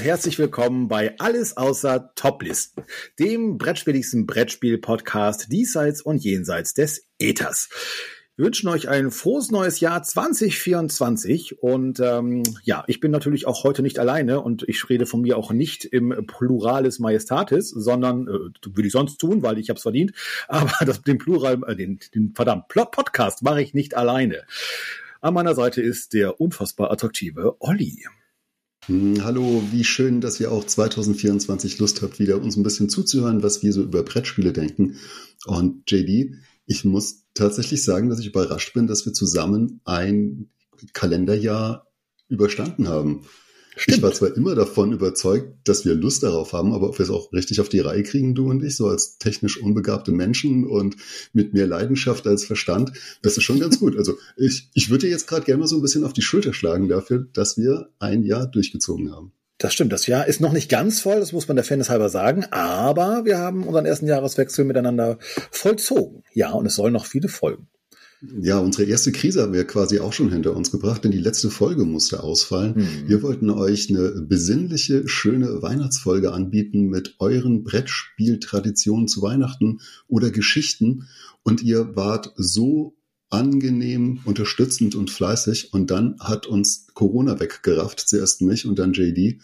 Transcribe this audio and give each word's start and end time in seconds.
Herzlich 0.00 0.38
willkommen 0.38 0.88
bei 0.88 1.14
Alles 1.18 1.58
außer 1.58 2.12
Toplisten, 2.14 2.84
dem 3.18 3.58
brettspieligsten 3.58 4.26
Brettspiel-Podcast 4.26 5.52
diesseits 5.52 6.00
und 6.00 6.24
jenseits 6.24 6.72
des 6.72 7.06
Äthers. 7.18 7.68
Wir 8.34 8.46
wünschen 8.46 8.70
euch 8.70 8.88
ein 8.88 9.10
frohes 9.10 9.50
neues 9.50 9.80
Jahr 9.80 10.02
2024 10.02 11.62
und 11.62 12.00
ähm, 12.00 12.44
ja, 12.62 12.82
ich 12.86 13.00
bin 13.00 13.10
natürlich 13.10 13.46
auch 13.46 13.62
heute 13.62 13.82
nicht 13.82 13.98
alleine 13.98 14.40
und 14.40 14.66
ich 14.66 14.88
rede 14.88 15.04
von 15.04 15.20
mir 15.20 15.36
auch 15.36 15.52
nicht 15.52 15.84
im 15.84 16.24
Pluralis 16.26 16.98
Majestatis, 16.98 17.68
sondern 17.68 18.26
äh, 18.26 18.68
würde 18.74 18.86
ich 18.86 18.92
sonst 18.92 19.18
tun, 19.18 19.42
weil 19.42 19.58
ich 19.58 19.68
habe 19.68 19.76
es 19.76 19.82
verdient, 19.82 20.12
aber 20.48 20.72
das, 20.86 21.02
den 21.02 21.18
Plural, 21.18 21.60
äh, 21.66 21.76
den, 21.76 22.00
den 22.14 22.32
verdammt 22.34 22.68
Podcast 22.68 23.42
mache 23.42 23.60
ich 23.60 23.74
nicht 23.74 23.94
alleine. 23.98 24.44
An 25.20 25.34
meiner 25.34 25.54
Seite 25.54 25.82
ist 25.82 26.14
der 26.14 26.40
unfassbar 26.40 26.90
attraktive 26.90 27.56
Olli. 27.58 28.06
Hm, 28.90 29.22
hallo, 29.22 29.62
wie 29.70 29.84
schön, 29.84 30.20
dass 30.20 30.40
ihr 30.40 30.50
auch 30.50 30.64
2024 30.64 31.78
Lust 31.78 32.02
habt, 32.02 32.18
wieder 32.18 32.42
uns 32.42 32.56
ein 32.56 32.64
bisschen 32.64 32.88
zuzuhören, 32.88 33.40
was 33.40 33.62
wir 33.62 33.72
so 33.72 33.84
über 33.84 34.02
Brettspiele 34.02 34.52
denken. 34.52 34.96
Und 35.46 35.88
JD, 35.88 36.34
ich 36.66 36.84
muss 36.84 37.22
tatsächlich 37.32 37.84
sagen, 37.84 38.10
dass 38.10 38.18
ich 38.18 38.26
überrascht 38.26 38.74
bin, 38.74 38.88
dass 38.88 39.06
wir 39.06 39.12
zusammen 39.12 39.80
ein 39.84 40.50
Kalenderjahr 40.92 41.86
überstanden 42.26 42.88
haben. 42.88 43.22
Stimmt. 43.76 43.98
Ich 43.98 44.02
war 44.02 44.12
zwar 44.12 44.36
immer 44.36 44.54
davon 44.54 44.92
überzeugt, 44.92 45.54
dass 45.64 45.84
wir 45.84 45.94
Lust 45.94 46.22
darauf 46.22 46.52
haben, 46.52 46.72
aber 46.72 46.88
ob 46.88 46.98
wir 46.98 47.04
es 47.04 47.10
auch 47.10 47.32
richtig 47.32 47.60
auf 47.60 47.68
die 47.68 47.78
Reihe 47.78 48.02
kriegen, 48.02 48.34
du 48.34 48.50
und 48.50 48.64
ich, 48.64 48.76
so 48.76 48.88
als 48.88 49.18
technisch 49.18 49.62
unbegabte 49.62 50.12
Menschen 50.12 50.66
und 50.66 50.96
mit 51.32 51.54
mehr 51.54 51.66
Leidenschaft 51.66 52.26
als 52.26 52.44
Verstand, 52.44 52.92
das 53.22 53.36
ist 53.36 53.44
schon 53.44 53.60
ganz 53.60 53.78
gut. 53.78 53.96
Also 53.96 54.14
ich, 54.36 54.68
ich 54.74 54.90
würde 54.90 55.06
dir 55.06 55.12
jetzt 55.12 55.28
gerade 55.28 55.44
gerne 55.44 55.60
mal 55.60 55.66
so 55.66 55.76
ein 55.76 55.82
bisschen 55.82 56.04
auf 56.04 56.12
die 56.12 56.22
Schulter 56.22 56.52
schlagen 56.52 56.88
dafür, 56.88 57.26
dass 57.32 57.56
wir 57.56 57.90
ein 58.00 58.24
Jahr 58.24 58.46
durchgezogen 58.46 59.12
haben. 59.12 59.32
Das 59.58 59.74
stimmt, 59.74 59.92
das 59.92 60.06
Jahr 60.06 60.26
ist 60.26 60.40
noch 60.40 60.52
nicht 60.52 60.70
ganz 60.70 61.00
voll, 61.00 61.20
das 61.20 61.32
muss 61.32 61.46
man 61.46 61.54
der 61.54 61.64
Fairness 61.64 61.90
halber 61.90 62.08
sagen, 62.08 62.46
aber 62.50 63.26
wir 63.26 63.36
haben 63.36 63.64
unseren 63.64 63.84
ersten 63.84 64.06
Jahreswechsel 64.06 64.64
miteinander 64.64 65.18
vollzogen. 65.50 66.22
Ja, 66.32 66.52
und 66.52 66.64
es 66.64 66.76
sollen 66.76 66.94
noch 66.94 67.04
viele 67.04 67.28
folgen. 67.28 67.68
Ja, 68.22 68.58
unsere 68.58 68.84
erste 68.84 69.12
Krise 69.12 69.40
haben 69.40 69.54
wir 69.54 69.66
quasi 69.66 69.98
auch 69.98 70.12
schon 70.12 70.30
hinter 70.30 70.54
uns 70.54 70.70
gebracht, 70.70 71.04
denn 71.04 71.10
die 71.10 71.18
letzte 71.18 71.48
Folge 71.48 71.86
musste 71.86 72.22
ausfallen. 72.22 72.74
Mhm. 72.76 73.08
Wir 73.08 73.22
wollten 73.22 73.48
euch 73.48 73.88
eine 73.88 74.10
besinnliche, 74.20 75.08
schöne 75.08 75.62
Weihnachtsfolge 75.62 76.32
anbieten 76.32 76.88
mit 76.88 77.14
euren 77.18 77.64
Brettspieltraditionen 77.64 79.08
zu 79.08 79.22
Weihnachten 79.22 79.80
oder 80.06 80.30
Geschichten. 80.30 81.08
Und 81.42 81.62
ihr 81.62 81.96
wart 81.96 82.34
so 82.36 82.94
angenehm, 83.30 84.20
unterstützend 84.26 84.94
und 84.94 85.10
fleißig. 85.10 85.72
Und 85.72 85.90
dann 85.90 86.16
hat 86.20 86.46
uns 86.46 86.88
Corona 86.92 87.40
weggerafft, 87.40 88.00
zuerst 88.00 88.42
mich 88.42 88.66
und 88.66 88.78
dann 88.78 88.92
JD. 88.92 89.40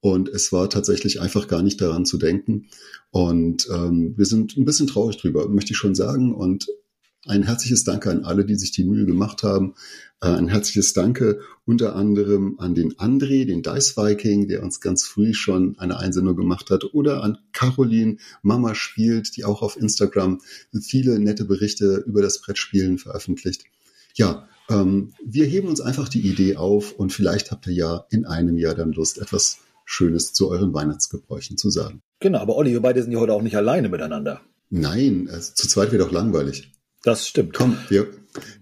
Und 0.00 0.28
es 0.28 0.52
war 0.52 0.68
tatsächlich 0.68 1.22
einfach 1.22 1.48
gar 1.48 1.62
nicht 1.62 1.80
daran 1.80 2.04
zu 2.04 2.18
denken. 2.18 2.66
Und 3.10 3.68
ähm, 3.72 4.14
wir 4.18 4.26
sind 4.26 4.56
ein 4.58 4.66
bisschen 4.66 4.86
traurig 4.86 5.16
drüber, 5.16 5.48
möchte 5.48 5.72
ich 5.72 5.78
schon 5.78 5.94
sagen. 5.94 6.34
Und 6.34 6.68
ein 7.28 7.42
herzliches 7.44 7.84
Danke 7.84 8.10
an 8.10 8.24
alle, 8.24 8.44
die 8.44 8.56
sich 8.56 8.72
die 8.72 8.84
Mühe 8.84 9.06
gemacht 9.06 9.42
haben. 9.42 9.74
Äh, 10.20 10.28
ein 10.28 10.48
herzliches 10.48 10.92
Danke 10.92 11.40
unter 11.64 11.94
anderem 11.94 12.56
an 12.58 12.74
den 12.74 12.94
André, 12.94 13.44
den 13.44 13.62
Dice 13.62 13.96
Viking, 13.96 14.48
der 14.48 14.62
uns 14.62 14.80
ganz 14.80 15.04
früh 15.04 15.34
schon 15.34 15.78
eine 15.78 15.98
Einsendung 15.98 16.36
gemacht 16.36 16.70
hat, 16.70 16.94
oder 16.94 17.22
an 17.22 17.38
Caroline, 17.52 18.16
Mama 18.42 18.74
spielt, 18.74 19.36
die 19.36 19.44
auch 19.44 19.62
auf 19.62 19.76
Instagram 19.76 20.40
viele 20.80 21.18
nette 21.18 21.44
Berichte 21.44 22.02
über 22.06 22.22
das 22.22 22.40
Brettspielen 22.40 22.98
veröffentlicht. 22.98 23.64
Ja, 24.14 24.48
ähm, 24.70 25.12
wir 25.24 25.46
heben 25.46 25.68
uns 25.68 25.80
einfach 25.80 26.08
die 26.08 26.20
Idee 26.20 26.56
auf 26.56 26.92
und 26.92 27.12
vielleicht 27.12 27.50
habt 27.50 27.66
ihr 27.66 27.74
ja 27.74 28.06
in 28.10 28.24
einem 28.24 28.56
Jahr 28.56 28.74
dann 28.74 28.92
Lust, 28.92 29.18
etwas 29.18 29.58
Schönes 29.84 30.32
zu 30.32 30.50
euren 30.50 30.74
Weihnachtsgebräuchen 30.74 31.56
zu 31.56 31.70
sagen. 31.70 32.02
Genau, 32.20 32.40
aber 32.40 32.56
Olli, 32.56 32.72
wir 32.72 32.82
beide 32.82 33.02
sind 33.02 33.12
ja 33.12 33.20
heute 33.20 33.32
auch 33.32 33.42
nicht 33.42 33.56
alleine 33.56 33.88
miteinander. 33.88 34.40
Nein, 34.70 35.28
also 35.32 35.54
zu 35.54 35.68
zweit 35.68 35.92
wäre 35.92 36.04
doch 36.04 36.12
langweilig. 36.12 36.72
Das 37.02 37.28
stimmt. 37.28 37.54
Komm, 37.54 37.76
wir, 37.88 38.08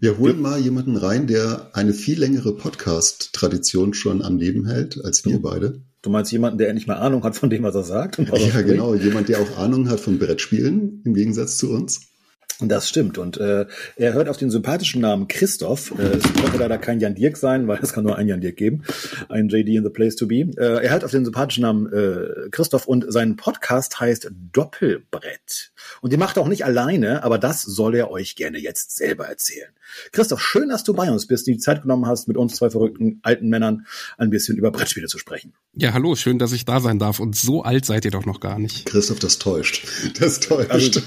wir 0.00 0.18
holen 0.18 0.40
mal 0.40 0.60
jemanden 0.60 0.96
rein, 0.96 1.26
der 1.26 1.70
eine 1.72 1.94
viel 1.94 2.18
längere 2.18 2.54
Podcast-Tradition 2.54 3.94
schon 3.94 4.22
am 4.22 4.36
Leben 4.36 4.66
hält 4.66 5.02
als 5.04 5.24
wir 5.24 5.40
beide. 5.40 5.82
Du 6.02 6.10
meinst 6.10 6.30
jemanden, 6.30 6.58
der 6.58 6.72
nicht 6.72 6.86
mehr 6.86 7.00
Ahnung 7.00 7.24
hat 7.24 7.36
von 7.36 7.50
dem, 7.50 7.62
was 7.62 7.74
er 7.74 7.82
sagt? 7.82 8.18
Ja, 8.18 8.62
genau. 8.62 8.94
Jemand, 8.94 9.28
der 9.28 9.40
auch 9.40 9.58
Ahnung 9.58 9.88
hat 9.88 10.00
von 10.00 10.18
Brettspielen, 10.18 11.02
im 11.04 11.14
Gegensatz 11.14 11.56
zu 11.56 11.70
uns. 11.70 12.12
Das 12.60 12.88
stimmt. 12.88 13.18
Und 13.18 13.36
äh, 13.36 13.66
er 13.96 14.14
hört 14.14 14.30
auf 14.30 14.38
den 14.38 14.50
sympathischen 14.50 15.02
Namen 15.02 15.28
Christoph. 15.28 15.92
Äh, 15.98 16.16
es 16.16 16.22
konnte 16.22 16.56
leider 16.56 16.78
kein 16.78 17.00
Jan 17.00 17.14
Dirk 17.14 17.36
sein, 17.36 17.68
weil 17.68 17.78
es 17.82 17.92
kann 17.92 18.04
nur 18.04 18.16
ein 18.16 18.28
Jan 18.28 18.40
Dirk 18.40 18.56
geben. 18.56 18.82
Ein 19.28 19.48
JD 19.48 19.68
in 19.68 19.84
the 19.84 19.90
place 19.90 20.16
to 20.16 20.26
be. 20.26 20.50
Äh, 20.56 20.84
er 20.84 20.90
hört 20.90 21.04
auf 21.04 21.10
den 21.10 21.26
sympathischen 21.26 21.62
Namen 21.62 21.92
äh, 21.92 22.48
Christoph 22.50 22.86
und 22.86 23.04
sein 23.12 23.36
Podcast 23.36 24.00
heißt 24.00 24.30
Doppelbrett. 24.52 25.72
Und 26.00 26.12
die 26.12 26.16
macht 26.16 26.38
er 26.38 26.42
auch 26.42 26.48
nicht 26.48 26.64
alleine, 26.64 27.24
aber 27.24 27.38
das 27.38 27.62
soll 27.62 27.94
er 27.94 28.10
euch 28.10 28.36
gerne 28.36 28.58
jetzt 28.58 28.96
selber 28.96 29.26
erzählen. 29.26 29.68
Christoph, 30.12 30.40
schön, 30.40 30.68
dass 30.68 30.84
du 30.84 30.94
bei 30.94 31.10
uns 31.10 31.26
bist, 31.26 31.46
die 31.46 31.58
Zeit 31.58 31.82
genommen 31.82 32.06
hast, 32.06 32.28
mit 32.28 32.36
uns 32.36 32.56
zwei 32.56 32.70
verrückten 32.70 33.20
alten 33.22 33.48
Männern 33.48 33.86
ein 34.18 34.30
bisschen 34.30 34.56
über 34.56 34.70
Brettspiele 34.70 35.06
zu 35.06 35.18
sprechen. 35.18 35.52
Ja, 35.74 35.92
hallo, 35.92 36.16
schön, 36.16 36.38
dass 36.38 36.52
ich 36.52 36.64
da 36.64 36.80
sein 36.80 36.98
darf. 36.98 37.20
Und 37.20 37.36
so 37.36 37.62
alt 37.62 37.84
seid 37.84 38.04
ihr 38.04 38.10
doch 38.10 38.26
noch 38.26 38.40
gar 38.40 38.58
nicht. 38.58 38.86
Christoph, 38.86 39.18
das 39.18 39.38
täuscht. 39.38 39.86
Das 40.18 40.40
täuscht. 40.40 40.70
Also, 40.70 41.00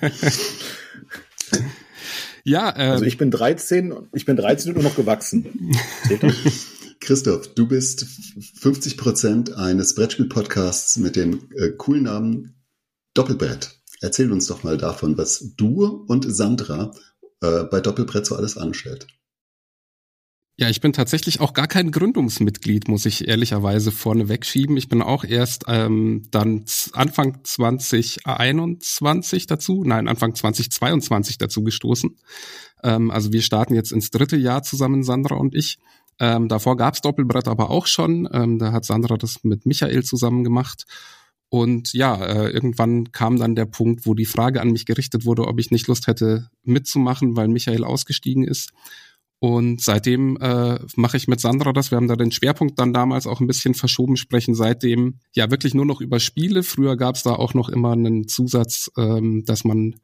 ja, 2.44 2.70
äh, 2.76 2.90
also 2.90 3.04
ich 3.04 3.18
bin 3.18 3.30
13, 3.30 3.94
ich 4.12 4.24
bin 4.24 4.36
13 4.36 4.74
und 4.74 4.82
noch 4.82 4.96
gewachsen. 4.96 5.76
Christoph, 7.00 7.54
du 7.54 7.68
bist 7.68 8.04
50 8.60 8.96
Prozent 8.96 9.52
eines 9.54 9.94
Brettspiel-Podcasts 9.94 10.96
mit 10.96 11.16
dem 11.16 11.48
äh, 11.56 11.70
coolen 11.70 12.04
Namen 12.04 12.56
Doppelbrett. 13.14 13.78
Erzähl 14.00 14.32
uns 14.32 14.46
doch 14.46 14.62
mal 14.62 14.76
davon, 14.76 15.16
was 15.16 15.54
du 15.56 16.04
und 16.06 16.26
Sandra 16.28 16.92
äh, 17.40 17.64
bei 17.64 17.80
Doppelbrett 17.80 18.26
so 18.26 18.36
alles 18.36 18.56
anstellt. 18.56 19.06
Ja, 20.58 20.70
ich 20.70 20.80
bin 20.80 20.94
tatsächlich 20.94 21.40
auch 21.40 21.52
gar 21.52 21.66
kein 21.66 21.90
Gründungsmitglied, 21.90 22.88
muss 22.88 23.04
ich 23.04 23.28
ehrlicherweise 23.28 23.92
vorne 23.92 24.30
wegschieben. 24.30 24.78
Ich 24.78 24.88
bin 24.88 25.02
auch 25.02 25.22
erst 25.22 25.64
ähm, 25.68 26.22
dann 26.30 26.64
Anfang 26.92 27.40
2021 27.44 29.46
dazu, 29.46 29.84
nein, 29.84 30.08
Anfang 30.08 30.34
2022 30.34 31.36
dazu 31.36 31.62
gestoßen. 31.62 32.16
Ähm, 32.82 33.10
also 33.10 33.34
wir 33.34 33.42
starten 33.42 33.74
jetzt 33.74 33.92
ins 33.92 34.10
dritte 34.10 34.38
Jahr 34.38 34.62
zusammen, 34.62 35.02
Sandra 35.02 35.34
und 35.34 35.54
ich. 35.54 35.76
Ähm, 36.18 36.48
davor 36.48 36.78
gab's 36.78 37.02
Doppelbrett 37.02 37.48
aber 37.48 37.68
auch 37.68 37.86
schon. 37.86 38.26
Ähm, 38.32 38.58
da 38.58 38.72
hat 38.72 38.86
Sandra 38.86 39.18
das 39.18 39.44
mit 39.44 39.66
Michael 39.66 40.04
zusammen 40.04 40.42
gemacht. 40.42 40.86
Und 41.50 41.92
ja, 41.92 42.16
äh, 42.24 42.48
irgendwann 42.48 43.12
kam 43.12 43.38
dann 43.38 43.56
der 43.56 43.66
Punkt, 43.66 44.06
wo 44.06 44.14
die 44.14 44.24
Frage 44.24 44.62
an 44.62 44.70
mich 44.70 44.86
gerichtet 44.86 45.26
wurde, 45.26 45.46
ob 45.46 45.60
ich 45.60 45.70
nicht 45.70 45.86
Lust 45.86 46.06
hätte 46.06 46.48
mitzumachen, 46.62 47.36
weil 47.36 47.48
Michael 47.48 47.84
ausgestiegen 47.84 48.44
ist. 48.44 48.70
Und 49.38 49.82
seitdem 49.82 50.38
äh, 50.38 50.78
mache 50.96 51.16
ich 51.16 51.28
mit 51.28 51.40
Sandra 51.40 51.72
das. 51.72 51.90
Wir 51.90 51.96
haben 51.96 52.08
da 52.08 52.16
den 52.16 52.32
Schwerpunkt 52.32 52.78
dann 52.78 52.94
damals 52.94 53.26
auch 53.26 53.40
ein 53.40 53.46
bisschen 53.46 53.74
verschoben, 53.74 54.16
sprechen 54.16 54.54
seitdem 54.54 55.18
ja 55.34 55.50
wirklich 55.50 55.74
nur 55.74 55.84
noch 55.84 56.00
über 56.00 56.20
Spiele. 56.20 56.62
Früher 56.62 56.96
gab 56.96 57.16
es 57.16 57.22
da 57.22 57.32
auch 57.32 57.52
noch 57.52 57.68
immer 57.68 57.92
einen 57.92 58.28
Zusatz, 58.28 58.90
ähm, 58.96 59.44
dass 59.44 59.64
man 59.64 59.96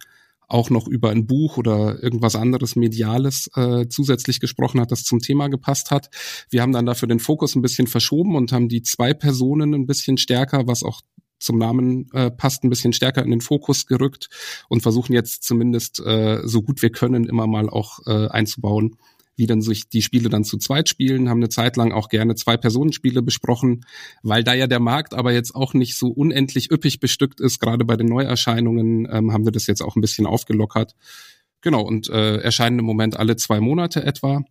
auch 0.48 0.68
noch 0.68 0.86
über 0.86 1.10
ein 1.10 1.26
Buch 1.26 1.56
oder 1.56 2.02
irgendwas 2.02 2.36
anderes 2.36 2.76
Mediales 2.76 3.50
äh, 3.56 3.88
zusätzlich 3.88 4.38
gesprochen 4.38 4.80
hat, 4.80 4.92
das 4.92 5.02
zum 5.02 5.20
Thema 5.20 5.48
gepasst 5.48 5.90
hat. 5.90 6.10
Wir 6.50 6.60
haben 6.60 6.72
dann 6.72 6.84
dafür 6.84 7.08
den 7.08 7.20
Fokus 7.20 7.54
ein 7.54 7.62
bisschen 7.62 7.86
verschoben 7.86 8.36
und 8.36 8.52
haben 8.52 8.68
die 8.68 8.82
zwei 8.82 9.14
Personen 9.14 9.72
ein 9.72 9.86
bisschen 9.86 10.18
stärker, 10.18 10.66
was 10.66 10.82
auch 10.82 11.00
zum 11.38 11.58
Namen 11.58 12.08
äh, 12.12 12.30
passt, 12.30 12.64
ein 12.64 12.70
bisschen 12.70 12.92
stärker 12.92 13.24
in 13.24 13.30
den 13.30 13.40
Fokus 13.40 13.86
gerückt 13.86 14.28
und 14.68 14.82
versuchen 14.82 15.12
jetzt 15.12 15.42
zumindest 15.42 16.00
äh, 16.00 16.40
so 16.44 16.62
gut 16.62 16.82
wir 16.82 16.90
können 16.90 17.24
immer 17.24 17.46
mal 17.46 17.68
auch 17.68 17.98
äh, 18.06 18.28
einzubauen, 18.28 18.96
wie 19.36 19.46
dann 19.46 19.62
sich 19.62 19.88
die 19.88 20.02
Spiele 20.02 20.28
dann 20.28 20.44
zu 20.44 20.58
zweit 20.58 20.88
spielen, 20.88 21.28
haben 21.28 21.38
eine 21.38 21.48
Zeit 21.48 21.76
lang 21.76 21.92
auch 21.92 22.08
gerne 22.08 22.34
Zwei-Personen-Spiele 22.34 23.22
besprochen, 23.22 23.84
weil 24.22 24.44
da 24.44 24.54
ja 24.54 24.66
der 24.66 24.80
Markt 24.80 25.14
aber 25.14 25.32
jetzt 25.32 25.54
auch 25.54 25.74
nicht 25.74 25.96
so 25.96 26.08
unendlich 26.08 26.70
üppig 26.70 27.00
bestückt 27.00 27.40
ist, 27.40 27.58
gerade 27.58 27.84
bei 27.84 27.96
den 27.96 28.08
Neuerscheinungen 28.08 29.08
ähm, 29.10 29.32
haben 29.32 29.44
wir 29.44 29.52
das 29.52 29.66
jetzt 29.66 29.82
auch 29.82 29.96
ein 29.96 30.00
bisschen 30.00 30.26
aufgelockert. 30.26 30.94
Genau, 31.60 31.82
und 31.82 32.10
äh, 32.10 32.38
erscheinen 32.38 32.80
im 32.80 32.84
Moment 32.84 33.16
alle 33.16 33.36
zwei 33.36 33.60
Monate 33.60 34.04
etwa 34.04 34.44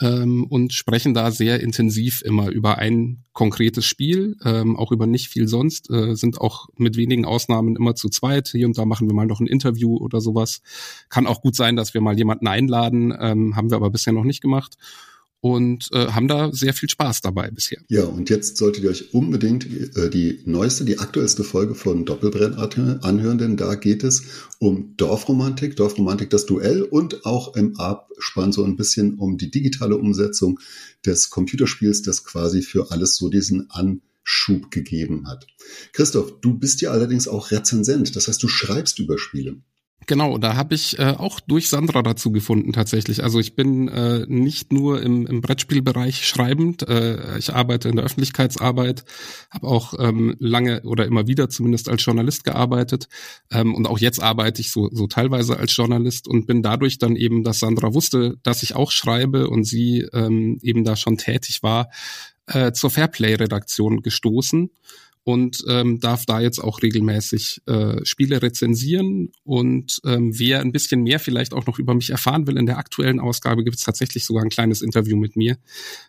ähm, 0.00 0.44
und 0.44 0.72
sprechen 0.72 1.14
da 1.14 1.30
sehr 1.30 1.60
intensiv 1.60 2.22
immer 2.22 2.48
über 2.48 2.78
ein 2.78 3.24
konkretes 3.32 3.84
Spiel, 3.84 4.36
ähm, 4.44 4.76
auch 4.76 4.92
über 4.92 5.06
nicht 5.06 5.28
viel 5.28 5.48
sonst, 5.48 5.90
äh, 5.90 6.14
sind 6.14 6.40
auch 6.40 6.68
mit 6.76 6.96
wenigen 6.96 7.24
Ausnahmen 7.24 7.76
immer 7.76 7.94
zu 7.94 8.08
zweit. 8.08 8.48
Hier 8.48 8.66
und 8.66 8.76
da 8.76 8.84
machen 8.84 9.08
wir 9.08 9.14
mal 9.14 9.26
noch 9.26 9.40
ein 9.40 9.46
Interview 9.46 9.96
oder 9.96 10.20
sowas. 10.20 10.60
Kann 11.08 11.26
auch 11.26 11.40
gut 11.40 11.56
sein, 11.56 11.76
dass 11.76 11.94
wir 11.94 12.00
mal 12.00 12.16
jemanden 12.16 12.46
einladen, 12.46 13.14
ähm, 13.18 13.56
haben 13.56 13.70
wir 13.70 13.76
aber 13.76 13.90
bisher 13.90 14.12
noch 14.12 14.24
nicht 14.24 14.42
gemacht. 14.42 14.76
Und 15.40 15.88
äh, 15.92 16.08
haben 16.08 16.28
da 16.28 16.52
sehr 16.52 16.74
viel 16.74 16.88
Spaß 16.88 17.20
dabei 17.20 17.50
bisher. 17.50 17.78
Ja, 17.88 18.04
und 18.04 18.30
jetzt 18.30 18.56
solltet 18.56 18.84
ihr 18.84 18.90
euch 18.90 19.14
unbedingt 19.14 19.66
äh, 19.96 20.10
die 20.10 20.40
neueste, 20.44 20.84
die 20.84 20.98
aktuellste 20.98 21.44
Folge 21.44 21.74
von 21.74 22.04
Doppelbrett 22.04 22.56
anhören, 22.56 23.38
denn 23.38 23.56
da 23.56 23.74
geht 23.74 24.02
es 24.02 24.22
um 24.58 24.96
Dorfromantik, 24.96 25.76
Dorfromantik 25.76 26.30
das 26.30 26.46
Duell 26.46 26.82
und 26.82 27.26
auch 27.26 27.54
im 27.54 27.76
Abspann 27.76 28.52
so 28.52 28.64
ein 28.64 28.76
bisschen 28.76 29.14
um 29.18 29.38
die 29.38 29.50
digitale 29.50 29.96
Umsetzung 29.96 30.58
des 31.04 31.30
Computerspiels, 31.30 32.02
das 32.02 32.24
quasi 32.24 32.62
für 32.62 32.90
alles 32.90 33.16
so 33.16 33.28
diesen 33.28 33.70
Anschub 33.70 34.70
gegeben 34.70 35.28
hat. 35.28 35.46
Christoph, 35.92 36.40
du 36.40 36.54
bist 36.54 36.80
ja 36.80 36.90
allerdings 36.90 37.28
auch 37.28 37.50
Rezensent, 37.50 38.16
das 38.16 38.28
heißt, 38.28 38.42
du 38.42 38.48
schreibst 38.48 38.98
über 38.98 39.18
Spiele. 39.18 39.58
Genau, 40.04 40.38
da 40.38 40.54
habe 40.54 40.74
ich 40.74 40.98
äh, 41.00 41.14
auch 41.16 41.40
durch 41.40 41.68
Sandra 41.68 42.02
dazu 42.02 42.30
gefunden 42.30 42.72
tatsächlich. 42.72 43.24
Also 43.24 43.40
ich 43.40 43.56
bin 43.56 43.88
äh, 43.88 44.24
nicht 44.28 44.72
nur 44.72 45.02
im, 45.02 45.26
im 45.26 45.40
Brettspielbereich 45.40 46.24
schreibend, 46.24 46.88
äh, 46.88 47.38
ich 47.38 47.52
arbeite 47.52 47.88
in 47.88 47.96
der 47.96 48.04
Öffentlichkeitsarbeit, 48.04 49.04
habe 49.50 49.66
auch 49.66 49.94
ähm, 49.98 50.36
lange 50.38 50.82
oder 50.82 51.06
immer 51.06 51.26
wieder 51.26 51.48
zumindest 51.48 51.88
als 51.88 52.04
Journalist 52.04 52.44
gearbeitet 52.44 53.08
ähm, 53.50 53.74
und 53.74 53.88
auch 53.88 53.98
jetzt 53.98 54.22
arbeite 54.22 54.60
ich 54.60 54.70
so, 54.70 54.90
so 54.92 55.08
teilweise 55.08 55.58
als 55.58 55.74
Journalist 55.74 56.28
und 56.28 56.46
bin 56.46 56.62
dadurch 56.62 56.98
dann 56.98 57.16
eben, 57.16 57.42
dass 57.42 57.58
Sandra 57.58 57.92
wusste, 57.92 58.36
dass 58.44 58.62
ich 58.62 58.76
auch 58.76 58.92
schreibe 58.92 59.48
und 59.48 59.64
sie 59.64 60.06
ähm, 60.12 60.58
eben 60.62 60.84
da 60.84 60.94
schon 60.94 61.16
tätig 61.16 61.64
war, 61.64 61.88
äh, 62.46 62.70
zur 62.70 62.90
Fairplay-Redaktion 62.90 64.02
gestoßen 64.02 64.70
und 65.26 65.64
ähm, 65.66 65.98
darf 65.98 66.24
da 66.24 66.38
jetzt 66.38 66.60
auch 66.60 66.82
regelmäßig 66.82 67.60
äh, 67.66 67.96
Spiele 68.04 68.42
rezensieren. 68.42 69.32
Und 69.42 70.00
ähm, 70.04 70.38
wer 70.38 70.60
ein 70.60 70.70
bisschen 70.70 71.02
mehr 71.02 71.18
vielleicht 71.18 71.52
auch 71.52 71.66
noch 71.66 71.80
über 71.80 71.94
mich 71.94 72.10
erfahren 72.10 72.46
will, 72.46 72.56
in 72.56 72.66
der 72.66 72.78
aktuellen 72.78 73.18
Ausgabe 73.18 73.64
gibt 73.64 73.76
es 73.76 73.82
tatsächlich 73.82 74.24
sogar 74.24 74.44
ein 74.44 74.50
kleines 74.50 74.82
Interview 74.82 75.16
mit 75.16 75.34
mir, 75.34 75.58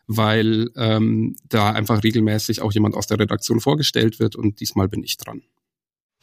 weil 0.06 0.70
ähm, 0.76 1.36
da 1.50 1.72
einfach 1.72 2.04
regelmäßig 2.04 2.62
auch 2.62 2.72
jemand 2.72 2.94
aus 2.94 3.08
der 3.08 3.18
Redaktion 3.18 3.60
vorgestellt 3.60 4.20
wird 4.20 4.36
und 4.36 4.60
diesmal 4.60 4.88
bin 4.88 5.04
ich 5.04 5.18
dran. 5.18 5.42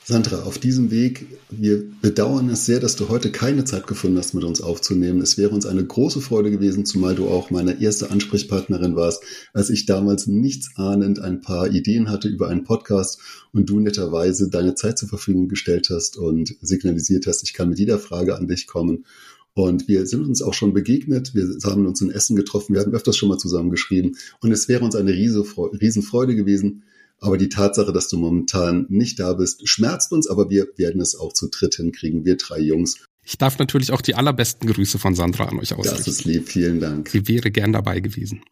Sandra, 0.07 0.43
auf 0.43 0.59
diesem 0.59 0.91
Weg, 0.91 1.27
wir 1.49 1.83
bedauern 2.03 2.51
es 2.51 2.67
sehr, 2.67 2.79
dass 2.79 2.95
du 2.95 3.09
heute 3.09 3.33
keine 3.33 3.65
Zeit 3.65 3.87
gefunden 3.87 4.19
hast, 4.19 4.35
mit 4.35 4.45
uns 4.45 4.61
aufzunehmen. 4.61 5.23
Es 5.23 5.39
wäre 5.39 5.55
uns 5.55 5.65
eine 5.65 5.83
große 5.83 6.21
Freude 6.21 6.51
gewesen, 6.51 6.85
zumal 6.85 7.15
du 7.15 7.27
auch 7.27 7.51
meine 7.51 7.81
erste 7.81 8.11
Ansprechpartnerin 8.11 8.97
warst, 8.97 9.23
als 9.55 9.71
ich 9.71 9.87
damals 9.87 10.27
nichts 10.27 10.77
ahnend 10.77 11.21
ein 11.21 11.41
paar 11.41 11.71
Ideen 11.71 12.11
hatte 12.11 12.29
über 12.29 12.49
einen 12.49 12.65
Podcast 12.65 13.19
und 13.55 13.71
du 13.71 13.81
netterweise 13.81 14.51
deine 14.51 14.75
Zeit 14.75 14.99
zur 14.99 15.09
Verfügung 15.09 15.49
gestellt 15.49 15.89
hast 15.89 16.19
und 16.19 16.55
signalisiert 16.61 17.27
hast, 17.27 17.43
ich 17.43 17.55
kann 17.55 17.71
mit 17.71 17.79
jeder 17.79 17.99
Frage 17.99 18.37
an 18.37 18.47
dich 18.47 18.67
kommen. 18.67 19.07
Und 19.55 19.89
wir 19.89 20.05
sind 20.07 20.27
uns 20.27 20.43
auch 20.43 20.53
schon 20.53 20.75
begegnet. 20.75 21.35
Wir 21.35 21.47
haben 21.65 21.87
uns 21.87 22.03
in 22.03 22.11
Essen 22.11 22.37
getroffen. 22.37 22.75
Wir 22.75 22.81
hatten 22.81 22.93
öfters 22.93 23.17
schon 23.17 23.29
mal 23.29 23.39
zusammengeschrieben. 23.39 24.17
Und 24.41 24.53
es 24.53 24.69
wäre 24.69 24.85
uns 24.85 24.97
eine 24.97 25.13
Riesenfreude 25.13 26.35
gewesen, 26.35 26.83
aber 27.25 27.39
die 27.39 27.49
Tatsache, 27.49 27.93
dass 27.93 28.09
du 28.09 28.19
momentan 28.19 28.87
nicht 28.89 29.19
da 29.19 29.33
bist, 29.33 29.67
schmerzt 29.69 30.13
uns, 30.13 30.29
aber 30.29 30.51
wir 30.51 30.69
werden 30.77 31.01
es 31.01 31.19
auch 31.19 31.33
zu 31.33 31.49
dritt 31.49 31.77
hinkriegen, 31.77 32.25
wir 32.25 32.37
drei 32.37 32.61
Jungs. 32.61 32.99
Ich 33.25 33.39
darf 33.39 33.59
natürlich 33.59 33.93
auch 33.93 34.03
die 34.03 34.15
allerbesten 34.15 34.71
Grüße 34.71 34.99
von 34.99 35.15
Sandra 35.15 35.45
an 35.45 35.59
euch 35.59 35.73
ausrichten. 35.73 35.97
Das 35.99 36.09
ist 36.09 36.25
lieb, 36.25 36.49
vielen 36.49 36.81
Dank. 36.81 37.09
Sie 37.09 37.27
wäre 37.27 37.51
gern 37.51 37.73
dabei 37.73 38.01
gewesen. 38.01 38.43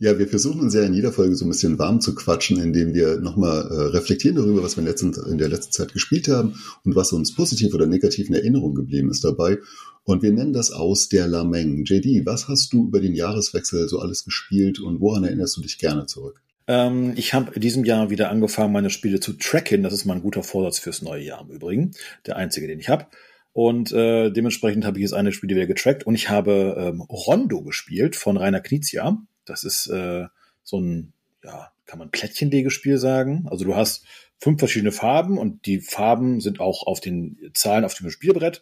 Ja, 0.00 0.18
wir 0.18 0.28
versuchen 0.28 0.60
uns 0.60 0.74
ja 0.74 0.82
in 0.82 0.92
jeder 0.92 1.12
Folge 1.12 1.36
so 1.36 1.46
ein 1.46 1.48
bisschen 1.48 1.78
warm 1.78 2.00
zu 2.00 2.14
quatschen, 2.14 2.60
indem 2.60 2.92
wir 2.92 3.20
nochmal 3.20 3.66
äh, 3.70 3.96
reflektieren 3.96 4.36
darüber, 4.36 4.62
was 4.62 4.76
wir 4.76 4.82
in, 4.82 4.88
letzten, 4.88 5.14
in 5.30 5.38
der 5.38 5.48
letzten 5.48 5.72
Zeit 5.72 5.92
gespielt 5.92 6.28
haben 6.28 6.56
und 6.84 6.94
was 6.94 7.12
uns 7.12 7.34
positiv 7.34 7.72
oder 7.72 7.86
negativ 7.86 8.28
in 8.28 8.34
Erinnerung 8.34 8.74
geblieben 8.74 9.10
ist 9.10 9.24
dabei. 9.24 9.58
Und 10.02 10.22
wir 10.22 10.32
nennen 10.32 10.52
das 10.52 10.70
aus 10.70 11.08
der 11.08 11.26
Lameng. 11.26 11.84
JD, 11.84 12.26
was 12.26 12.48
hast 12.48 12.72
du 12.74 12.88
über 12.88 13.00
den 13.00 13.14
Jahreswechsel 13.14 13.88
so 13.88 14.00
alles 14.00 14.24
gespielt 14.24 14.80
und 14.80 15.00
woran 15.00 15.24
erinnerst 15.24 15.56
du 15.56 15.62
dich 15.62 15.78
gerne 15.78 16.04
zurück? 16.04 16.42
Ähm, 16.66 17.12
ich 17.16 17.34
habe 17.34 17.52
in 17.54 17.60
diesem 17.60 17.84
Jahr 17.84 18.10
wieder 18.10 18.30
angefangen, 18.30 18.72
meine 18.72 18.90
Spiele 18.90 19.20
zu 19.20 19.34
tracken. 19.34 19.82
Das 19.82 19.92
ist 19.92 20.04
mal 20.04 20.14
ein 20.14 20.22
guter 20.22 20.42
Vorsatz 20.42 20.78
fürs 20.78 21.02
neue 21.02 21.22
Jahr 21.22 21.42
im 21.42 21.50
Übrigen. 21.50 21.92
Der 22.26 22.36
einzige, 22.36 22.66
den 22.66 22.80
ich 22.80 22.88
habe. 22.88 23.06
Und 23.52 23.92
äh, 23.92 24.30
dementsprechend 24.30 24.84
habe 24.84 24.98
ich 24.98 25.02
jetzt 25.02 25.14
eine 25.14 25.32
Spiele 25.32 25.54
wieder 25.54 25.66
getrackt 25.66 26.04
und 26.04 26.16
ich 26.16 26.28
habe 26.28 26.74
ähm, 26.76 27.00
Rondo 27.02 27.62
gespielt 27.62 28.16
von 28.16 28.36
Rainer 28.36 28.60
Knizia. 28.60 29.16
Das 29.44 29.62
ist 29.62 29.86
äh, 29.86 30.26
so 30.64 30.80
ein, 30.80 31.12
ja, 31.44 31.70
kann 31.86 32.00
man 32.00 32.10
Plättchenlegespiel 32.10 32.98
sagen. 32.98 33.46
Also 33.48 33.64
du 33.64 33.76
hast 33.76 34.04
fünf 34.38 34.58
verschiedene 34.58 34.90
Farben 34.90 35.38
und 35.38 35.66
die 35.66 35.80
Farben 35.80 36.40
sind 36.40 36.58
auch 36.58 36.86
auf 36.86 37.00
den 37.00 37.38
Zahlen 37.54 37.84
auf 37.84 37.94
dem 37.94 38.10
Spielbrett 38.10 38.60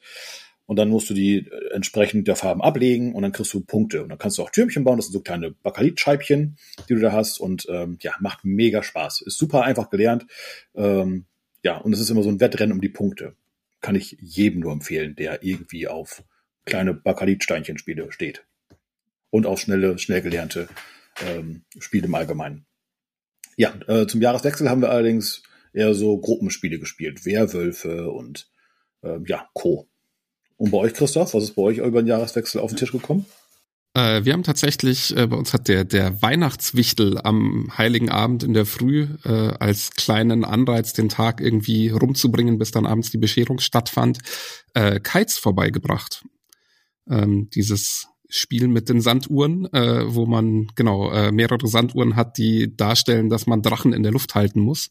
und 0.66 0.76
dann 0.76 0.88
musst 0.88 1.10
du 1.10 1.14
die 1.14 1.38
äh, 1.38 1.74
entsprechend 1.74 2.28
der 2.28 2.36
Farben 2.36 2.62
ablegen 2.62 3.14
und 3.14 3.22
dann 3.22 3.32
kriegst 3.32 3.52
du 3.52 3.60
Punkte. 3.60 4.02
Und 4.02 4.08
dann 4.08 4.18
kannst 4.18 4.38
du 4.38 4.42
auch 4.42 4.50
Türmchen 4.50 4.84
bauen, 4.84 4.96
das 4.96 5.06
sind 5.06 5.14
so 5.14 5.20
kleine 5.20 5.50
Bakelitscheibchen, 5.50 6.56
die 6.88 6.94
du 6.94 7.00
da 7.00 7.12
hast 7.12 7.38
und 7.38 7.66
ähm, 7.68 7.98
ja, 8.00 8.14
macht 8.20 8.44
mega 8.44 8.82
Spaß. 8.82 9.22
Ist 9.22 9.38
super 9.38 9.64
einfach 9.64 9.90
gelernt. 9.90 10.26
Ähm, 10.74 11.26
ja, 11.62 11.78
und 11.78 11.92
es 11.92 12.00
ist 12.00 12.10
immer 12.10 12.22
so 12.22 12.30
ein 12.30 12.40
Wettrennen 12.40 12.72
um 12.72 12.80
die 12.80 12.88
Punkte. 12.88 13.36
Kann 13.80 13.94
ich 13.94 14.16
jedem 14.20 14.60
nur 14.60 14.72
empfehlen, 14.72 15.16
der 15.16 15.42
irgendwie 15.42 15.88
auf 15.88 16.24
kleine 16.64 16.94
Bakelitsteinchenspiele 16.94 18.12
steht. 18.12 18.44
Und 19.30 19.46
auf 19.46 19.60
schnelle, 19.60 19.98
schnell 19.98 20.22
gelernte 20.22 20.68
ähm, 21.26 21.64
Spiele 21.78 22.06
im 22.06 22.14
Allgemeinen. 22.14 22.66
Ja, 23.56 23.74
äh, 23.86 24.06
zum 24.06 24.20
Jahreswechsel 24.20 24.70
haben 24.70 24.82
wir 24.82 24.90
allerdings 24.90 25.42
eher 25.72 25.94
so 25.94 26.18
Gruppenspiele 26.18 26.78
gespielt. 26.78 27.24
Werwölfe 27.24 28.10
und 28.10 28.50
äh, 29.02 29.18
ja, 29.26 29.48
Co. 29.54 29.88
Und 30.62 30.70
bei 30.70 30.78
euch, 30.78 30.94
Christoph, 30.94 31.34
was 31.34 31.42
ist 31.42 31.56
bei 31.56 31.62
euch 31.62 31.78
über 31.78 32.02
den 32.02 32.06
Jahreswechsel 32.06 32.60
auf 32.60 32.70
den 32.70 32.76
Tisch 32.76 32.92
gekommen? 32.92 33.26
Äh, 33.94 34.24
wir 34.24 34.32
haben 34.32 34.44
tatsächlich, 34.44 35.12
äh, 35.16 35.26
bei 35.26 35.34
uns 35.34 35.52
hat 35.52 35.66
der, 35.66 35.82
der 35.82 36.22
Weihnachtswichtel 36.22 37.18
am 37.20 37.76
Heiligen 37.76 38.10
Abend 38.10 38.44
in 38.44 38.54
der 38.54 38.64
Früh 38.64 39.08
äh, 39.24 39.54
als 39.58 39.90
kleinen 39.90 40.44
Anreiz, 40.44 40.92
den 40.92 41.08
Tag 41.08 41.40
irgendwie 41.40 41.88
rumzubringen, 41.88 42.58
bis 42.58 42.70
dann 42.70 42.86
abends 42.86 43.10
die 43.10 43.18
Bescherung 43.18 43.58
stattfand, 43.58 44.18
äh, 44.74 45.00
Kites 45.00 45.36
vorbeigebracht. 45.36 46.24
Ähm, 47.10 47.50
dieses 47.52 48.06
Spiel 48.28 48.68
mit 48.68 48.88
den 48.88 49.00
Sanduhren, 49.00 49.66
äh, 49.72 50.14
wo 50.14 50.26
man 50.26 50.68
genau 50.76 51.10
äh, 51.10 51.32
mehrere 51.32 51.66
Sanduhren 51.66 52.14
hat, 52.14 52.38
die 52.38 52.76
darstellen, 52.76 53.30
dass 53.30 53.48
man 53.48 53.62
Drachen 53.62 53.92
in 53.92 54.04
der 54.04 54.12
Luft 54.12 54.36
halten 54.36 54.60
muss. 54.60 54.90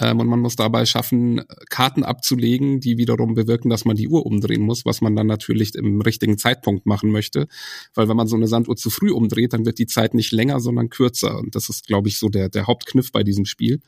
Ähm, 0.00 0.20
und 0.20 0.28
man 0.28 0.40
muss 0.40 0.56
dabei 0.56 0.86
schaffen, 0.86 1.42
Karten 1.70 2.04
abzulegen, 2.04 2.80
die 2.80 2.98
wiederum 2.98 3.34
bewirken, 3.34 3.70
dass 3.70 3.84
man 3.84 3.96
die 3.96 4.08
Uhr 4.08 4.26
umdrehen 4.26 4.62
muss, 4.62 4.84
was 4.84 5.00
man 5.00 5.16
dann 5.16 5.26
natürlich 5.26 5.74
im 5.74 6.00
richtigen 6.00 6.38
Zeitpunkt 6.38 6.86
machen 6.86 7.10
möchte. 7.10 7.48
Weil 7.94 8.08
wenn 8.08 8.16
man 8.16 8.28
so 8.28 8.36
eine 8.36 8.48
Sanduhr 8.48 8.76
zu 8.76 8.90
früh 8.90 9.10
umdreht, 9.10 9.52
dann 9.52 9.66
wird 9.66 9.78
die 9.78 9.86
Zeit 9.86 10.14
nicht 10.14 10.32
länger, 10.32 10.60
sondern 10.60 10.90
kürzer. 10.90 11.38
Und 11.38 11.54
das 11.54 11.68
ist, 11.68 11.86
glaube 11.86 12.08
ich, 12.08 12.18
so 12.18 12.28
der, 12.28 12.48
der 12.48 12.66
Hauptkniff 12.66 13.12
bei 13.12 13.22
diesem 13.22 13.44
Spiel. 13.44 13.80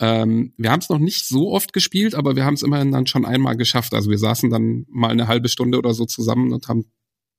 Ähm, 0.00 0.52
wir 0.56 0.70
haben 0.72 0.80
es 0.80 0.88
noch 0.88 0.98
nicht 0.98 1.26
so 1.26 1.52
oft 1.52 1.72
gespielt, 1.72 2.14
aber 2.14 2.34
wir 2.36 2.44
haben 2.44 2.54
es 2.54 2.62
immerhin 2.62 2.90
dann 2.90 3.06
schon 3.06 3.24
einmal 3.24 3.56
geschafft. 3.56 3.94
Also 3.94 4.10
wir 4.10 4.18
saßen 4.18 4.50
dann 4.50 4.86
mal 4.88 5.10
eine 5.10 5.28
halbe 5.28 5.48
Stunde 5.48 5.78
oder 5.78 5.94
so 5.94 6.04
zusammen 6.04 6.52
und 6.52 6.68
haben 6.68 6.86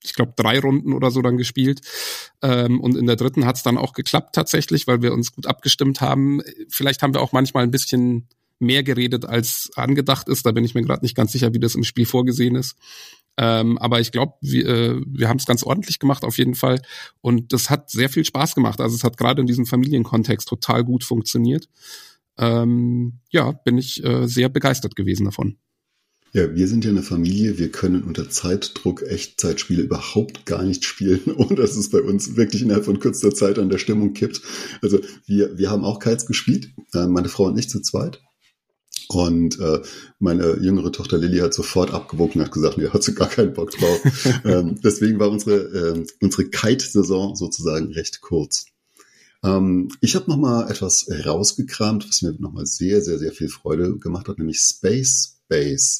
ich 0.03 0.13
glaube, 0.13 0.33
drei 0.35 0.59
Runden 0.59 0.93
oder 0.93 1.11
so 1.11 1.21
dann 1.21 1.37
gespielt. 1.37 1.81
Ähm, 2.41 2.79
und 2.79 2.95
in 2.95 3.07
der 3.07 3.15
dritten 3.15 3.45
hat 3.45 3.57
es 3.57 3.63
dann 3.63 3.77
auch 3.77 3.93
geklappt 3.93 4.35
tatsächlich, 4.35 4.87
weil 4.87 5.01
wir 5.01 5.13
uns 5.13 5.31
gut 5.31 5.47
abgestimmt 5.47 6.01
haben. 6.01 6.41
Vielleicht 6.69 7.01
haben 7.01 7.13
wir 7.13 7.21
auch 7.21 7.31
manchmal 7.31 7.63
ein 7.63 7.71
bisschen 7.71 8.27
mehr 8.59 8.83
geredet, 8.83 9.25
als 9.25 9.71
angedacht 9.75 10.29
ist. 10.29 10.45
Da 10.45 10.51
bin 10.51 10.63
ich 10.63 10.75
mir 10.75 10.81
gerade 10.81 11.03
nicht 11.03 11.15
ganz 11.15 11.31
sicher, 11.31 11.53
wie 11.53 11.59
das 11.59 11.75
im 11.75 11.83
Spiel 11.83 12.05
vorgesehen 12.05 12.55
ist. 12.55 12.75
Ähm, 13.37 13.77
aber 13.79 13.99
ich 13.99 14.11
glaube, 14.11 14.33
wir, 14.41 14.67
äh, 14.67 15.01
wir 15.05 15.27
haben 15.27 15.37
es 15.37 15.45
ganz 15.45 15.63
ordentlich 15.63 15.99
gemacht 15.99 16.23
auf 16.23 16.37
jeden 16.37 16.55
Fall. 16.55 16.81
Und 17.21 17.51
das 17.51 17.69
hat 17.69 17.89
sehr 17.89 18.09
viel 18.09 18.23
Spaß 18.23 18.55
gemacht. 18.55 18.79
Also 18.79 18.95
es 18.95 19.03
hat 19.03 19.17
gerade 19.17 19.41
in 19.41 19.47
diesem 19.47 19.65
Familienkontext 19.65 20.47
total 20.47 20.83
gut 20.83 21.03
funktioniert. 21.03 21.67
Ähm, 22.37 23.19
ja, 23.29 23.51
bin 23.51 23.77
ich 23.77 24.03
äh, 24.03 24.27
sehr 24.27 24.49
begeistert 24.49 24.95
gewesen 24.95 25.25
davon. 25.25 25.57
Ja, 26.35 26.53
wir 26.53 26.67
sind 26.67 26.83
ja 26.83 26.91
eine 26.91 27.01
Familie, 27.01 27.59
wir 27.59 27.71
können 27.71 28.03
unter 28.03 28.29
Zeitdruck 28.29 29.03
Echtzeitspiele 29.03 29.83
überhaupt 29.83 30.45
gar 30.45 30.63
nicht 30.63 30.83
spielen, 30.83 31.21
ohne 31.37 31.55
dass 31.55 31.77
es 31.77 31.89
bei 31.89 32.01
uns 32.01 32.35
wirklich 32.35 32.61
innerhalb 32.61 32.83
von 32.83 32.99
kurzer 32.99 33.33
Zeit 33.33 33.57
an 33.57 33.69
der 33.69 33.77
Stimmung 33.77 34.11
kippt. 34.11 34.41
Also 34.81 34.99
wir, 35.25 35.57
wir 35.57 35.71
haben 35.71 35.85
auch 35.85 35.99
Kites 35.99 36.25
gespielt, 36.25 36.73
äh, 36.93 37.07
meine 37.07 37.29
Frau 37.29 37.45
und 37.45 37.57
ich 37.57 37.69
zu 37.69 37.79
zweit. 37.79 38.21
Und 39.07 39.61
äh, 39.61 39.81
meine 40.19 40.57
jüngere 40.59 40.91
Tochter 40.91 41.17
Lilly 41.17 41.37
hat 41.37 41.53
sofort 41.53 41.93
abgewogen 41.93 42.41
und 42.41 42.47
hat 42.47 42.51
gesagt, 42.51 42.77
nee, 42.77 42.89
hat 42.89 43.03
sie 43.03 43.15
gar 43.15 43.29
keinen 43.29 43.53
Bock 43.53 43.71
drauf. 43.71 44.01
ähm, 44.43 44.77
deswegen 44.83 45.17
war 45.21 45.29
unsere, 45.29 45.55
äh, 45.55 46.05
unsere 46.19 46.49
Kite-Saison 46.49 47.37
sozusagen 47.37 47.93
recht 47.93 48.19
kurz. 48.19 48.65
Ähm, 49.41 49.87
ich 50.01 50.17
habe 50.17 50.29
nochmal 50.29 50.69
etwas 50.69 51.07
rausgekramt, 51.09 52.05
was 52.09 52.23
mir 52.23 52.35
nochmal 52.39 52.65
sehr, 52.65 53.01
sehr, 53.01 53.19
sehr 53.19 53.31
viel 53.31 53.47
Freude 53.47 53.97
gemacht 53.99 54.27
hat, 54.27 54.37
nämlich 54.37 54.59
Space 54.59 55.35
Base 55.47 55.99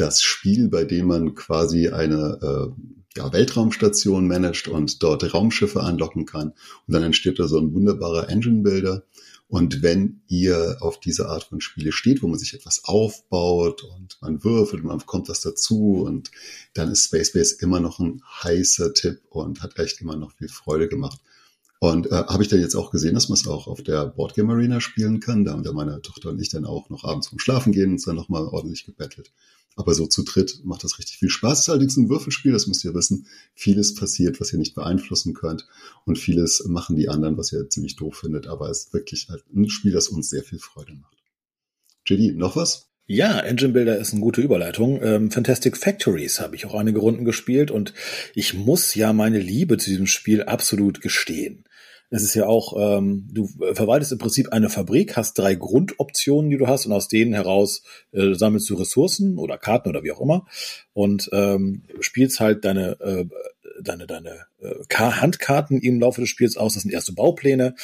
das 0.00 0.22
Spiel, 0.22 0.68
bei 0.68 0.84
dem 0.84 1.06
man 1.06 1.34
quasi 1.34 1.88
eine 1.88 2.38
äh, 2.42 3.18
ja, 3.18 3.32
Weltraumstation 3.32 4.26
managt 4.26 4.68
und 4.68 5.02
dort 5.02 5.34
Raumschiffe 5.34 5.80
anlocken 5.80 6.26
kann. 6.26 6.48
Und 6.86 6.94
dann 6.94 7.02
entsteht 7.02 7.38
da 7.38 7.46
so 7.46 7.58
ein 7.58 7.74
wunderbarer 7.74 8.28
Engine-Builder. 8.28 9.04
Und 9.48 9.82
wenn 9.82 10.22
ihr 10.28 10.76
auf 10.80 11.00
diese 11.00 11.28
Art 11.28 11.42
von 11.44 11.60
Spiele 11.60 11.90
steht, 11.90 12.22
wo 12.22 12.28
man 12.28 12.38
sich 12.38 12.54
etwas 12.54 12.84
aufbaut 12.84 13.82
und 13.82 14.16
man 14.20 14.44
würfelt, 14.44 14.84
man 14.84 14.98
bekommt 14.98 15.28
was 15.28 15.40
dazu 15.40 16.04
und 16.06 16.30
dann 16.72 16.90
ist 16.90 17.06
Space 17.06 17.32
Base 17.32 17.56
immer 17.58 17.80
noch 17.80 17.98
ein 17.98 18.22
heißer 18.44 18.94
Tipp 18.94 19.20
und 19.28 19.60
hat 19.60 19.76
echt 19.78 20.00
immer 20.00 20.14
noch 20.14 20.32
viel 20.32 20.48
Freude 20.48 20.88
gemacht. 20.88 21.18
Und 21.80 22.06
äh, 22.06 22.10
habe 22.10 22.42
ich 22.44 22.48
dann 22.48 22.60
jetzt 22.60 22.76
auch 22.76 22.92
gesehen, 22.92 23.14
dass 23.14 23.28
man 23.28 23.38
es 23.38 23.48
auch 23.48 23.66
auf 23.66 23.82
der 23.82 24.06
Boardgame 24.06 24.52
Arena 24.52 24.80
spielen 24.80 25.18
kann. 25.18 25.44
Da 25.44 25.52
haben 25.52 25.64
meine 25.74 26.00
Tochter 26.00 26.28
und 26.28 26.40
ich 26.40 26.50
dann 26.50 26.64
auch 26.64 26.88
noch 26.88 27.04
abends 27.04 27.28
vom 27.28 27.40
Schlafen 27.40 27.72
gehen 27.72 27.92
und 27.92 28.06
dann 28.06 28.16
nochmal 28.16 28.44
ordentlich 28.44 28.84
gebettelt. 28.84 29.32
Aber 29.76 29.94
so 29.94 30.06
zu 30.06 30.22
dritt 30.24 30.60
macht 30.64 30.84
das 30.84 30.98
richtig 30.98 31.18
viel 31.18 31.30
Spaß. 31.30 31.58
Es 31.58 31.64
ist 31.64 31.68
allerdings 31.70 31.96
ein 31.96 32.08
Würfelspiel, 32.08 32.52
das 32.52 32.66
müsst 32.66 32.84
ihr 32.84 32.94
wissen. 32.94 33.26
Vieles 33.54 33.94
passiert, 33.94 34.40
was 34.40 34.52
ihr 34.52 34.58
nicht 34.58 34.74
beeinflussen 34.74 35.32
könnt. 35.32 35.66
Und 36.04 36.18
vieles 36.18 36.64
machen 36.66 36.96
die 36.96 37.08
anderen, 37.08 37.36
was 37.38 37.52
ihr 37.52 37.68
ziemlich 37.68 37.96
doof 37.96 38.16
findet. 38.16 38.46
Aber 38.46 38.68
es 38.68 38.84
ist 38.84 38.92
wirklich 38.92 39.28
halt 39.30 39.44
ein 39.54 39.68
Spiel, 39.70 39.92
das 39.92 40.08
uns 40.08 40.28
sehr 40.28 40.42
viel 40.42 40.58
Freude 40.58 40.92
macht. 40.94 41.16
JD, 42.06 42.36
noch 42.36 42.56
was? 42.56 42.90
Ja, 43.12 43.40
Engine 43.40 43.72
Builder 43.72 43.98
ist 43.98 44.12
eine 44.12 44.20
gute 44.20 44.40
Überleitung. 44.40 45.00
Ähm, 45.02 45.30
Fantastic 45.32 45.76
Factories 45.76 46.38
habe 46.38 46.54
ich 46.54 46.64
auch 46.66 46.74
einige 46.74 47.00
Runden 47.00 47.24
gespielt 47.24 47.72
und 47.72 47.92
ich 48.36 48.54
muss 48.54 48.94
ja 48.94 49.12
meine 49.12 49.40
Liebe 49.40 49.78
zu 49.78 49.90
diesem 49.90 50.06
Spiel 50.06 50.44
absolut 50.44 51.00
gestehen. 51.00 51.64
Es 52.10 52.22
ist 52.22 52.34
ja 52.34 52.46
auch, 52.46 52.74
ähm, 52.76 53.28
du 53.32 53.46
verwaltest 53.72 54.10
im 54.10 54.18
Prinzip 54.18 54.52
eine 54.52 54.68
Fabrik, 54.68 55.16
hast 55.16 55.38
drei 55.38 55.54
Grundoptionen, 55.54 56.50
die 56.50 56.58
du 56.58 56.66
hast, 56.66 56.84
und 56.86 56.92
aus 56.92 57.06
denen 57.06 57.32
heraus 57.32 57.82
äh, 58.12 58.34
sammelst 58.34 58.68
du 58.68 58.74
Ressourcen 58.74 59.38
oder 59.38 59.58
Karten 59.58 59.88
oder 59.88 60.02
wie 60.02 60.10
auch 60.10 60.20
immer 60.20 60.46
und 60.92 61.30
ähm, 61.32 61.82
spielst 62.00 62.40
halt 62.40 62.64
deine 62.64 63.00
äh, 63.00 63.26
deine 63.80 64.06
deine 64.06 64.46
äh, 64.60 64.94
Handkarten 64.94 65.80
im 65.80 66.00
Laufe 66.00 66.20
des 66.20 66.30
Spiels 66.30 66.56
aus. 66.56 66.74
Das 66.74 66.82
sind 66.82 66.92
erste 66.92 67.12
Baupläne. 67.12 67.74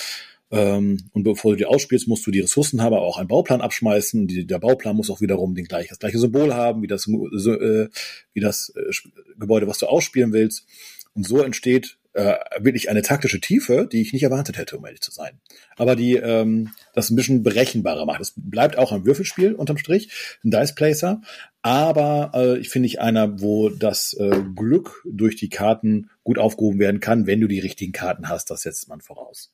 Ähm, 0.50 0.98
und 1.12 1.24
bevor 1.24 1.52
du 1.52 1.56
die 1.56 1.66
ausspielst, 1.66 2.06
musst 2.06 2.26
du 2.26 2.30
die 2.30 2.40
Ressourcenhaber 2.40 3.02
auch 3.02 3.18
einen 3.18 3.28
Bauplan 3.28 3.60
abschmeißen. 3.60 4.26
Die, 4.26 4.46
der 4.46 4.58
Bauplan 4.58 4.96
muss 4.96 5.10
auch 5.10 5.20
wiederum 5.20 5.54
den 5.54 5.66
gleich, 5.66 5.88
das 5.88 5.98
gleiche 5.98 6.18
Symbol 6.18 6.54
haben, 6.54 6.82
wie 6.82 6.86
das, 6.86 7.08
äh, 7.08 7.88
wie 8.32 8.40
das 8.40 8.72
äh, 8.76 8.92
Gebäude, 9.38 9.66
was 9.66 9.78
du 9.78 9.86
ausspielen 9.86 10.32
willst. 10.32 10.66
Und 11.14 11.26
so 11.26 11.42
entsteht 11.42 11.98
äh, 12.16 12.38
wirklich 12.58 12.88
eine 12.88 13.02
taktische 13.02 13.40
Tiefe, 13.40 13.86
die 13.90 14.00
ich 14.00 14.12
nicht 14.12 14.22
erwartet 14.22 14.56
hätte, 14.56 14.78
um 14.78 14.86
ehrlich 14.86 15.02
zu 15.02 15.10
sein. 15.10 15.38
Aber 15.76 15.96
die 15.96 16.14
ähm, 16.14 16.72
das 16.94 17.10
ein 17.10 17.16
bisschen 17.16 17.42
berechenbarer 17.42 18.06
macht. 18.06 18.20
Es 18.20 18.32
bleibt 18.34 18.78
auch 18.78 18.90
ein 18.90 19.04
Würfelspiel 19.04 19.52
unterm 19.54 19.76
Strich, 19.76 20.10
ein 20.42 20.50
Dice 20.50 20.74
Placer, 20.74 21.20
aber 21.60 22.32
äh, 22.34 22.58
ich 22.58 22.70
finde 22.70 22.86
ich 22.86 23.00
einer, 23.00 23.40
wo 23.40 23.68
das 23.68 24.14
äh, 24.14 24.42
Glück 24.54 25.02
durch 25.04 25.36
die 25.36 25.50
Karten 25.50 26.08
gut 26.24 26.38
aufgehoben 26.38 26.78
werden 26.78 27.00
kann, 27.00 27.26
wenn 27.26 27.40
du 27.40 27.48
die 27.48 27.60
richtigen 27.60 27.92
Karten 27.92 28.28
hast. 28.28 28.50
Das 28.50 28.62
setzt 28.62 28.88
man 28.88 29.02
voraus. 29.02 29.52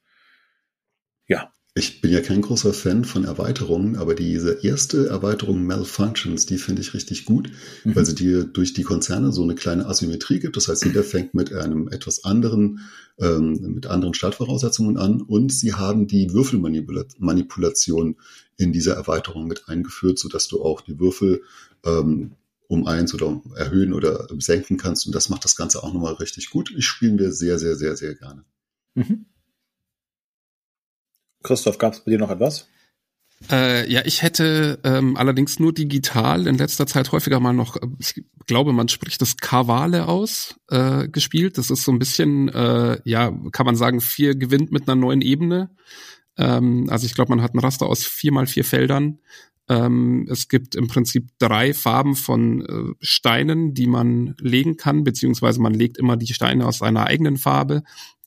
Ja, 1.26 1.52
ich 1.74 2.02
bin 2.02 2.12
ja 2.12 2.20
kein 2.20 2.42
großer 2.42 2.74
Fan 2.74 3.06
von 3.06 3.24
Erweiterungen, 3.24 3.96
aber 3.96 4.14
diese 4.14 4.62
erste 4.62 5.06
Erweiterung 5.06 5.64
Malfunctions, 5.64 6.44
die 6.44 6.58
finde 6.58 6.82
ich 6.82 6.92
richtig 6.92 7.24
gut, 7.24 7.50
mhm. 7.84 7.96
weil 7.96 8.04
sie 8.04 8.14
dir 8.14 8.44
durch 8.44 8.74
die 8.74 8.82
Konzerne 8.82 9.32
so 9.32 9.42
eine 9.42 9.54
kleine 9.54 9.86
Asymmetrie 9.86 10.38
gibt. 10.38 10.58
Das 10.58 10.68
heißt, 10.68 10.84
jeder 10.84 11.02
fängt 11.02 11.32
mit 11.32 11.50
einem 11.54 11.88
etwas 11.88 12.24
anderen, 12.24 12.80
ähm, 13.18 13.74
mit 13.74 13.86
anderen 13.86 14.12
Startvoraussetzungen 14.12 14.98
an 14.98 15.22
und 15.22 15.50
sie 15.50 15.72
haben 15.72 16.06
die 16.06 16.34
Würfelmanipulation 16.34 18.16
in 18.58 18.72
dieser 18.72 18.94
Erweiterung 18.94 19.46
mit 19.46 19.68
eingeführt, 19.68 20.18
sodass 20.18 20.48
du 20.48 20.62
auch 20.62 20.82
die 20.82 21.00
Würfel 21.00 21.40
ähm, 21.86 22.32
um 22.68 22.86
eins 22.86 23.14
oder 23.14 23.40
erhöhen 23.56 23.94
oder 23.94 24.28
senken 24.38 24.76
kannst. 24.76 25.06
Und 25.06 25.14
das 25.14 25.30
macht 25.30 25.44
das 25.46 25.56
Ganze 25.56 25.82
auch 25.82 25.94
nochmal 25.94 26.14
richtig 26.14 26.50
gut. 26.50 26.70
Ich 26.76 26.84
spiele 26.84 27.14
mir 27.14 27.32
sehr, 27.32 27.58
sehr, 27.58 27.76
sehr, 27.76 27.96
sehr 27.96 28.14
gerne. 28.14 28.44
Mhm. 28.94 29.24
Christoph, 31.42 31.78
gab 31.78 31.94
es 31.94 32.00
bei 32.00 32.10
dir 32.12 32.18
noch 32.18 32.30
etwas? 32.30 32.68
Äh, 33.50 33.90
ja, 33.90 34.02
ich 34.04 34.22
hätte 34.22 34.78
ähm, 34.84 35.16
allerdings 35.16 35.58
nur 35.58 35.72
digital 35.72 36.46
in 36.46 36.58
letzter 36.58 36.86
Zeit 36.86 37.10
häufiger 37.12 37.40
mal 37.40 37.52
noch, 37.52 37.76
ich 37.98 38.22
glaube, 38.46 38.72
man 38.72 38.88
spricht 38.88 39.20
das 39.20 39.36
Kavale 39.36 40.06
aus, 40.06 40.56
äh, 40.70 41.08
gespielt. 41.08 41.58
Das 41.58 41.70
ist 41.70 41.82
so 41.82 41.92
ein 41.92 41.98
bisschen, 41.98 42.48
äh, 42.48 43.00
ja, 43.04 43.32
kann 43.52 43.66
man 43.66 43.76
sagen, 43.76 44.00
vier 44.00 44.36
gewinnt 44.36 44.70
mit 44.70 44.88
einer 44.88 45.00
neuen 45.00 45.22
Ebene. 45.22 45.70
Ähm, 46.36 46.86
also 46.88 47.06
ich 47.06 47.14
glaube, 47.14 47.30
man 47.30 47.42
hat 47.42 47.54
ein 47.54 47.58
Raster 47.58 47.86
aus 47.86 48.04
vier 48.04 48.32
mal 48.32 48.46
vier 48.46 48.64
Feldern. 48.64 49.18
Ähm, 49.68 50.26
es 50.30 50.48
gibt 50.48 50.74
im 50.74 50.88
Prinzip 50.88 51.28
drei 51.38 51.72
Farben 51.72 52.16
von 52.16 52.62
äh, 52.62 52.94
Steinen, 53.00 53.74
die 53.74 53.86
man 53.86 54.34
legen 54.38 54.76
kann, 54.76 55.04
beziehungsweise 55.04 55.60
man 55.60 55.74
legt 55.74 55.98
immer 55.98 56.16
die 56.16 56.32
Steine 56.32 56.66
aus 56.66 56.78
seiner 56.78 57.06
eigenen 57.06 57.36
Farbe. 57.36 57.82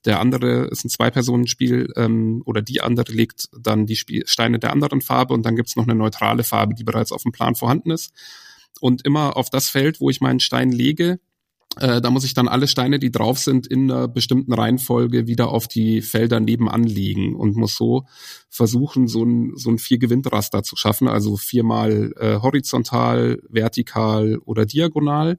Der 0.06 0.20
andere 0.20 0.66
ist 0.68 0.86
ein 0.86 0.90
Zwei-Personen-Spiel 0.90 1.92
ähm, 1.96 2.42
oder 2.46 2.62
die 2.62 2.82
andere 2.82 3.12
legt 3.12 3.50
dann 3.58 3.86
die 3.86 3.96
Spiel 3.96 4.26
Steine 4.28 4.60
der 4.60 4.72
anderen 4.72 5.02
Farbe 5.02 5.34
und 5.34 5.46
dann 5.46 5.56
gibt's 5.56 5.76
noch 5.76 5.86
eine 5.86 5.96
neutrale 5.96 6.44
Farbe, 6.44 6.76
die 6.76 6.84
bereits 6.84 7.12
auf 7.12 7.24
dem 7.24 7.32
Plan 7.32 7.56
vorhanden 7.56 7.92
ist. 7.92 8.12
Und 8.80 9.06
immer 9.06 9.38
auf 9.38 9.50
das 9.50 9.70
Feld, 9.70 10.00
wo 10.00 10.10
ich 10.10 10.22
meinen 10.22 10.40
Stein 10.40 10.72
lege, 10.72 11.20
äh, 11.78 12.02
da 12.02 12.10
muss 12.10 12.24
ich 12.24 12.34
dann 12.34 12.48
alle 12.48 12.68
Steine, 12.68 13.00
die 13.00 13.12
drauf 13.12 13.40
sind, 13.40 13.68
in 13.68 13.92
einer 13.92 14.08
bestimmten 14.08 14.54
Reihenfolge 14.54 15.28
wieder 15.28 15.50
auf 15.50 15.68
die 15.68 16.02
Felder 16.02 16.40
nebenan 16.40 16.84
legen 16.84 17.36
und 17.36 17.56
muss 17.56 17.76
so 17.76 18.06
versuchen, 18.50 19.08
so 19.08 19.24
ein, 19.24 19.54
so 19.56 19.72
ein 19.72 19.78
Vier-Gewinnt-Raster 19.78 20.64
zu 20.64 20.76
schaffen, 20.76 21.08
also 21.08 21.36
viermal 21.36 22.14
äh, 22.18 22.40
horizontal, 22.42 23.42
vertikal 23.50 24.38
oder 24.46 24.66
diagonal. 24.66 25.38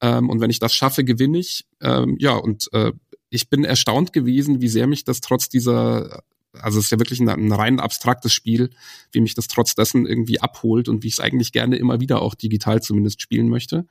Ähm, 0.00 0.30
und 0.30 0.40
wenn 0.40 0.50
ich 0.50 0.58
das 0.58 0.74
schaffe, 0.74 1.04
gewinne 1.04 1.38
ich. 1.38 1.66
Ähm, 1.80 2.16
ja, 2.18 2.34
und 2.34 2.72
äh, 2.72 2.92
ich 3.30 3.48
bin 3.48 3.64
erstaunt 3.64 4.12
gewesen, 4.12 4.60
wie 4.60 4.68
sehr 4.68 4.86
mich 4.86 5.04
das 5.04 5.20
trotz 5.20 5.48
dieser, 5.48 6.22
also 6.52 6.78
es 6.78 6.86
ist 6.86 6.90
ja 6.90 6.98
wirklich 6.98 7.20
ein, 7.20 7.28
ein 7.28 7.52
rein 7.52 7.80
abstraktes 7.80 8.32
Spiel, 8.32 8.70
wie 9.12 9.20
mich 9.20 9.34
das 9.34 9.48
trotz 9.48 9.74
dessen 9.74 10.06
irgendwie 10.06 10.40
abholt 10.40 10.88
und 10.88 11.02
wie 11.02 11.08
ich 11.08 11.14
es 11.14 11.20
eigentlich 11.20 11.52
gerne 11.52 11.76
immer 11.76 12.00
wieder 12.00 12.22
auch 12.22 12.34
digital 12.34 12.82
zumindest 12.82 13.22
spielen 13.22 13.48
möchte. 13.48 13.86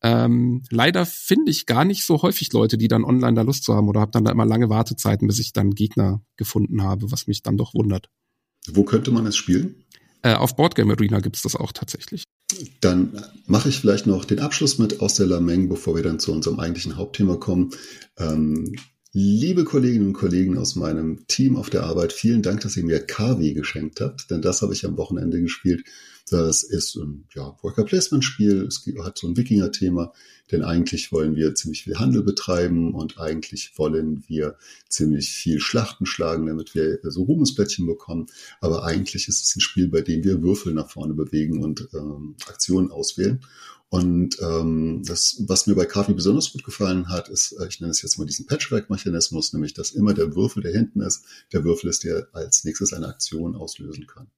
Ähm, 0.00 0.62
leider 0.70 1.06
finde 1.06 1.50
ich 1.50 1.66
gar 1.66 1.84
nicht 1.84 2.04
so 2.04 2.22
häufig 2.22 2.52
Leute, 2.52 2.78
die 2.78 2.86
dann 2.86 3.04
online 3.04 3.34
da 3.34 3.42
Lust 3.42 3.64
zu 3.64 3.74
haben 3.74 3.88
oder 3.88 4.00
habe 4.00 4.12
dann 4.12 4.24
da 4.24 4.30
immer 4.30 4.46
lange 4.46 4.68
Wartezeiten, 4.68 5.26
bis 5.26 5.40
ich 5.40 5.52
dann 5.52 5.72
Gegner 5.72 6.22
gefunden 6.36 6.82
habe, 6.82 7.10
was 7.10 7.26
mich 7.26 7.42
dann 7.42 7.56
doch 7.56 7.74
wundert. 7.74 8.08
Wo 8.70 8.84
könnte 8.84 9.10
man 9.10 9.26
es 9.26 9.36
spielen? 9.36 9.84
Äh, 10.22 10.34
auf 10.34 10.54
Boardgame 10.54 10.92
Arena 10.92 11.20
gibt's 11.20 11.42
das 11.42 11.56
auch 11.56 11.72
tatsächlich. 11.72 12.24
Dann 12.80 13.22
mache 13.46 13.68
ich 13.68 13.78
vielleicht 13.78 14.06
noch 14.06 14.24
den 14.24 14.38
Abschluss 14.38 14.78
mit 14.78 15.00
aus 15.00 15.14
der 15.14 15.26
Lameng, 15.26 15.68
bevor 15.68 15.94
wir 15.96 16.02
dann 16.02 16.18
zu 16.18 16.32
unserem 16.32 16.58
eigentlichen 16.60 16.96
Hauptthema 16.96 17.36
kommen. 17.36 17.70
Ähm, 18.16 18.74
liebe 19.12 19.64
Kolleginnen 19.64 20.08
und 20.08 20.12
Kollegen 20.14 20.56
aus 20.56 20.74
meinem 20.74 21.26
Team 21.28 21.56
auf 21.56 21.70
der 21.70 21.84
Arbeit, 21.84 22.12
vielen 22.12 22.42
Dank, 22.42 22.60
dass 22.60 22.76
ihr 22.76 22.84
mir 22.84 23.00
KW 23.00 23.52
geschenkt 23.52 24.00
habt, 24.00 24.30
denn 24.30 24.42
das 24.42 24.62
habe 24.62 24.72
ich 24.72 24.86
am 24.86 24.96
Wochenende 24.96 25.40
gespielt. 25.40 25.84
Das 26.30 26.62
ist 26.62 26.96
ein 26.96 27.26
ja, 27.34 27.56
Worker 27.62 27.84
Placement 27.84 28.24
Spiel. 28.24 28.62
Es 28.62 28.84
hat 29.02 29.18
so 29.18 29.28
ein 29.28 29.36
Wikinger-Thema, 29.36 30.12
denn 30.50 30.62
eigentlich 30.62 31.12
wollen 31.12 31.36
wir 31.36 31.54
ziemlich 31.54 31.84
viel 31.84 31.98
Handel 31.98 32.22
betreiben 32.22 32.94
und 32.94 33.18
eigentlich 33.18 33.72
wollen 33.76 34.24
wir 34.26 34.56
ziemlich 34.88 35.30
viel 35.30 35.60
Schlachten 35.60 36.06
schlagen, 36.06 36.46
damit 36.46 36.74
wir 36.74 36.98
so 37.04 37.22
Ruhmesplättchen 37.22 37.86
bekommen. 37.86 38.26
Aber 38.60 38.84
eigentlich 38.84 39.28
ist 39.28 39.42
es 39.42 39.56
ein 39.56 39.60
Spiel, 39.60 39.88
bei 39.88 40.02
dem 40.02 40.24
wir 40.24 40.42
Würfel 40.42 40.74
nach 40.74 40.90
vorne 40.90 41.14
bewegen 41.14 41.62
und 41.62 41.88
ähm, 41.94 42.36
Aktionen 42.46 42.90
auswählen. 42.90 43.40
Und 43.90 44.38
ähm, 44.42 45.02
das, 45.06 45.42
was 45.46 45.66
mir 45.66 45.74
bei 45.74 45.86
Kavi 45.86 46.12
besonders 46.12 46.52
gut 46.52 46.62
gefallen 46.62 47.08
hat, 47.08 47.30
ist, 47.30 47.52
äh, 47.52 47.66
ich 47.68 47.80
nenne 47.80 47.90
es 47.90 48.02
jetzt 48.02 48.18
mal 48.18 48.26
diesen 48.26 48.46
Patchwork-Mechanismus, 48.46 49.54
nämlich 49.54 49.72
dass 49.72 49.92
immer 49.92 50.12
der 50.12 50.34
Würfel, 50.34 50.62
der 50.62 50.72
hinten 50.72 51.00
ist, 51.00 51.24
der 51.52 51.64
Würfel 51.64 51.88
ist, 51.88 52.04
der 52.04 52.28
als 52.32 52.64
nächstes 52.64 52.92
eine 52.92 53.08
Aktion 53.08 53.56
auslösen 53.56 54.06
kann. 54.06 54.28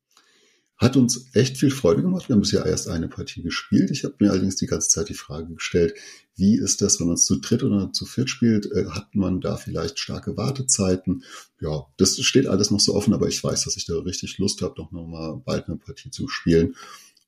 Hat 0.80 0.96
uns 0.96 1.26
echt 1.34 1.58
viel 1.58 1.70
Freude 1.70 2.00
gemacht. 2.00 2.28
Wir 2.28 2.34
haben 2.34 2.40
bisher 2.40 2.64
erst 2.64 2.88
eine 2.88 3.06
Partie 3.06 3.42
gespielt. 3.42 3.90
Ich 3.90 4.04
habe 4.04 4.14
mir 4.18 4.30
allerdings 4.30 4.56
die 4.56 4.66
ganze 4.66 4.88
Zeit 4.88 5.10
die 5.10 5.14
Frage 5.14 5.52
gestellt, 5.52 5.92
wie 6.36 6.56
ist 6.56 6.80
das, 6.80 6.98
wenn 6.98 7.06
man 7.06 7.16
es 7.16 7.26
zu 7.26 7.38
dritt 7.38 7.62
oder 7.62 7.92
zu 7.92 8.06
viert 8.06 8.30
spielt? 8.30 8.64
Äh, 8.72 8.86
hat 8.86 9.14
man 9.14 9.42
da 9.42 9.58
vielleicht 9.58 9.98
starke 9.98 10.38
Wartezeiten? 10.38 11.22
Ja, 11.60 11.84
das 11.98 12.18
steht 12.22 12.46
alles 12.46 12.70
noch 12.70 12.80
so 12.80 12.94
offen, 12.94 13.12
aber 13.12 13.28
ich 13.28 13.44
weiß, 13.44 13.64
dass 13.64 13.76
ich 13.76 13.84
da 13.84 13.98
richtig 13.98 14.38
Lust 14.38 14.62
habe, 14.62 14.72
doch 14.74 14.90
nochmal 14.90 15.36
bald 15.44 15.68
eine 15.68 15.76
Partie 15.76 16.10
zu 16.10 16.28
spielen. 16.28 16.74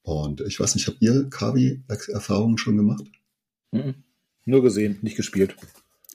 Und 0.00 0.40
ich 0.40 0.59
weiß 0.59 0.75
nicht, 0.75 0.87
habt 0.87 1.02
ihr 1.02 1.28
Kavi-Erfahrungen 1.28 2.56
schon 2.56 2.78
gemacht? 2.78 3.04
Mhm. 3.71 3.97
Nur 4.47 4.62
gesehen, 4.62 4.99
nicht 5.02 5.16
gespielt. 5.16 5.56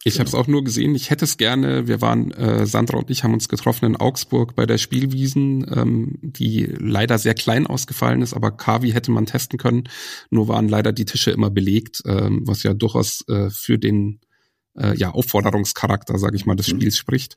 Ich 0.08 0.14
genau. 0.14 0.20
habe 0.20 0.30
es 0.30 0.36
auch 0.36 0.48
nur 0.48 0.64
gesehen. 0.64 0.96
Ich 0.96 1.10
hätte 1.10 1.26
es 1.26 1.36
gerne. 1.36 1.88
Wir 1.88 2.00
waren, 2.00 2.32
äh, 2.32 2.66
Sandra 2.66 2.98
und 2.98 3.10
ich 3.10 3.24
haben 3.24 3.34
uns 3.34 3.50
getroffen 3.50 3.86
in 3.86 3.96
Augsburg 3.98 4.56
bei 4.56 4.66
der 4.66 4.78
Spielwiesen, 4.78 5.66
ähm, 5.76 6.18
die 6.22 6.66
leider 6.80 7.18
sehr 7.18 7.34
klein 7.34 7.68
ausgefallen 7.68 8.22
ist, 8.22 8.34
aber 8.34 8.52
Kavi 8.52 8.92
hätte 8.92 9.12
man 9.12 9.26
testen 9.26 9.60
können. 9.60 9.90
Nur 10.30 10.48
waren 10.48 10.70
leider 10.70 10.94
die 10.94 11.06
Tische 11.06 11.32
immer 11.32 11.50
belegt, 11.50 12.02
ähm, 12.06 12.42
was 12.46 12.64
ja 12.64 12.74
durchaus 12.74 13.28
äh, 13.28 13.50
für 13.50 13.78
den 13.78 14.22
äh, 14.78 14.96
ja, 14.96 15.12
Aufforderungscharakter, 15.12 16.18
sage 16.18 16.38
ich 16.38 16.46
mal, 16.46 16.56
des 16.56 16.72
mhm. 16.72 16.78
Spiels 16.78 16.98
spricht. 16.98 17.36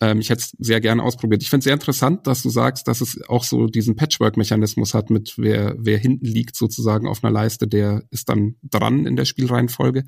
Ähm, 0.00 0.20
ich 0.20 0.30
hätte 0.30 0.42
es 0.42 0.56
sehr 0.58 0.80
gerne 0.80 1.02
ausprobiert. 1.02 1.42
Ich 1.42 1.50
finde 1.50 1.60
es 1.60 1.64
sehr 1.64 1.74
interessant, 1.74 2.26
dass 2.26 2.42
du 2.42 2.50
sagst, 2.50 2.88
dass 2.88 3.00
es 3.00 3.20
auch 3.28 3.44
so 3.44 3.66
diesen 3.66 3.96
Patchwork-Mechanismus 3.96 4.94
hat, 4.94 5.10
mit 5.10 5.34
wer, 5.36 5.76
wer 5.78 5.98
hinten 5.98 6.26
liegt 6.26 6.56
sozusagen 6.56 7.06
auf 7.06 7.22
einer 7.22 7.32
Leiste, 7.32 7.68
der 7.68 8.02
ist 8.10 8.28
dann 8.28 8.56
dran 8.62 9.06
in 9.06 9.16
der 9.16 9.24
Spielreihenfolge, 9.24 10.04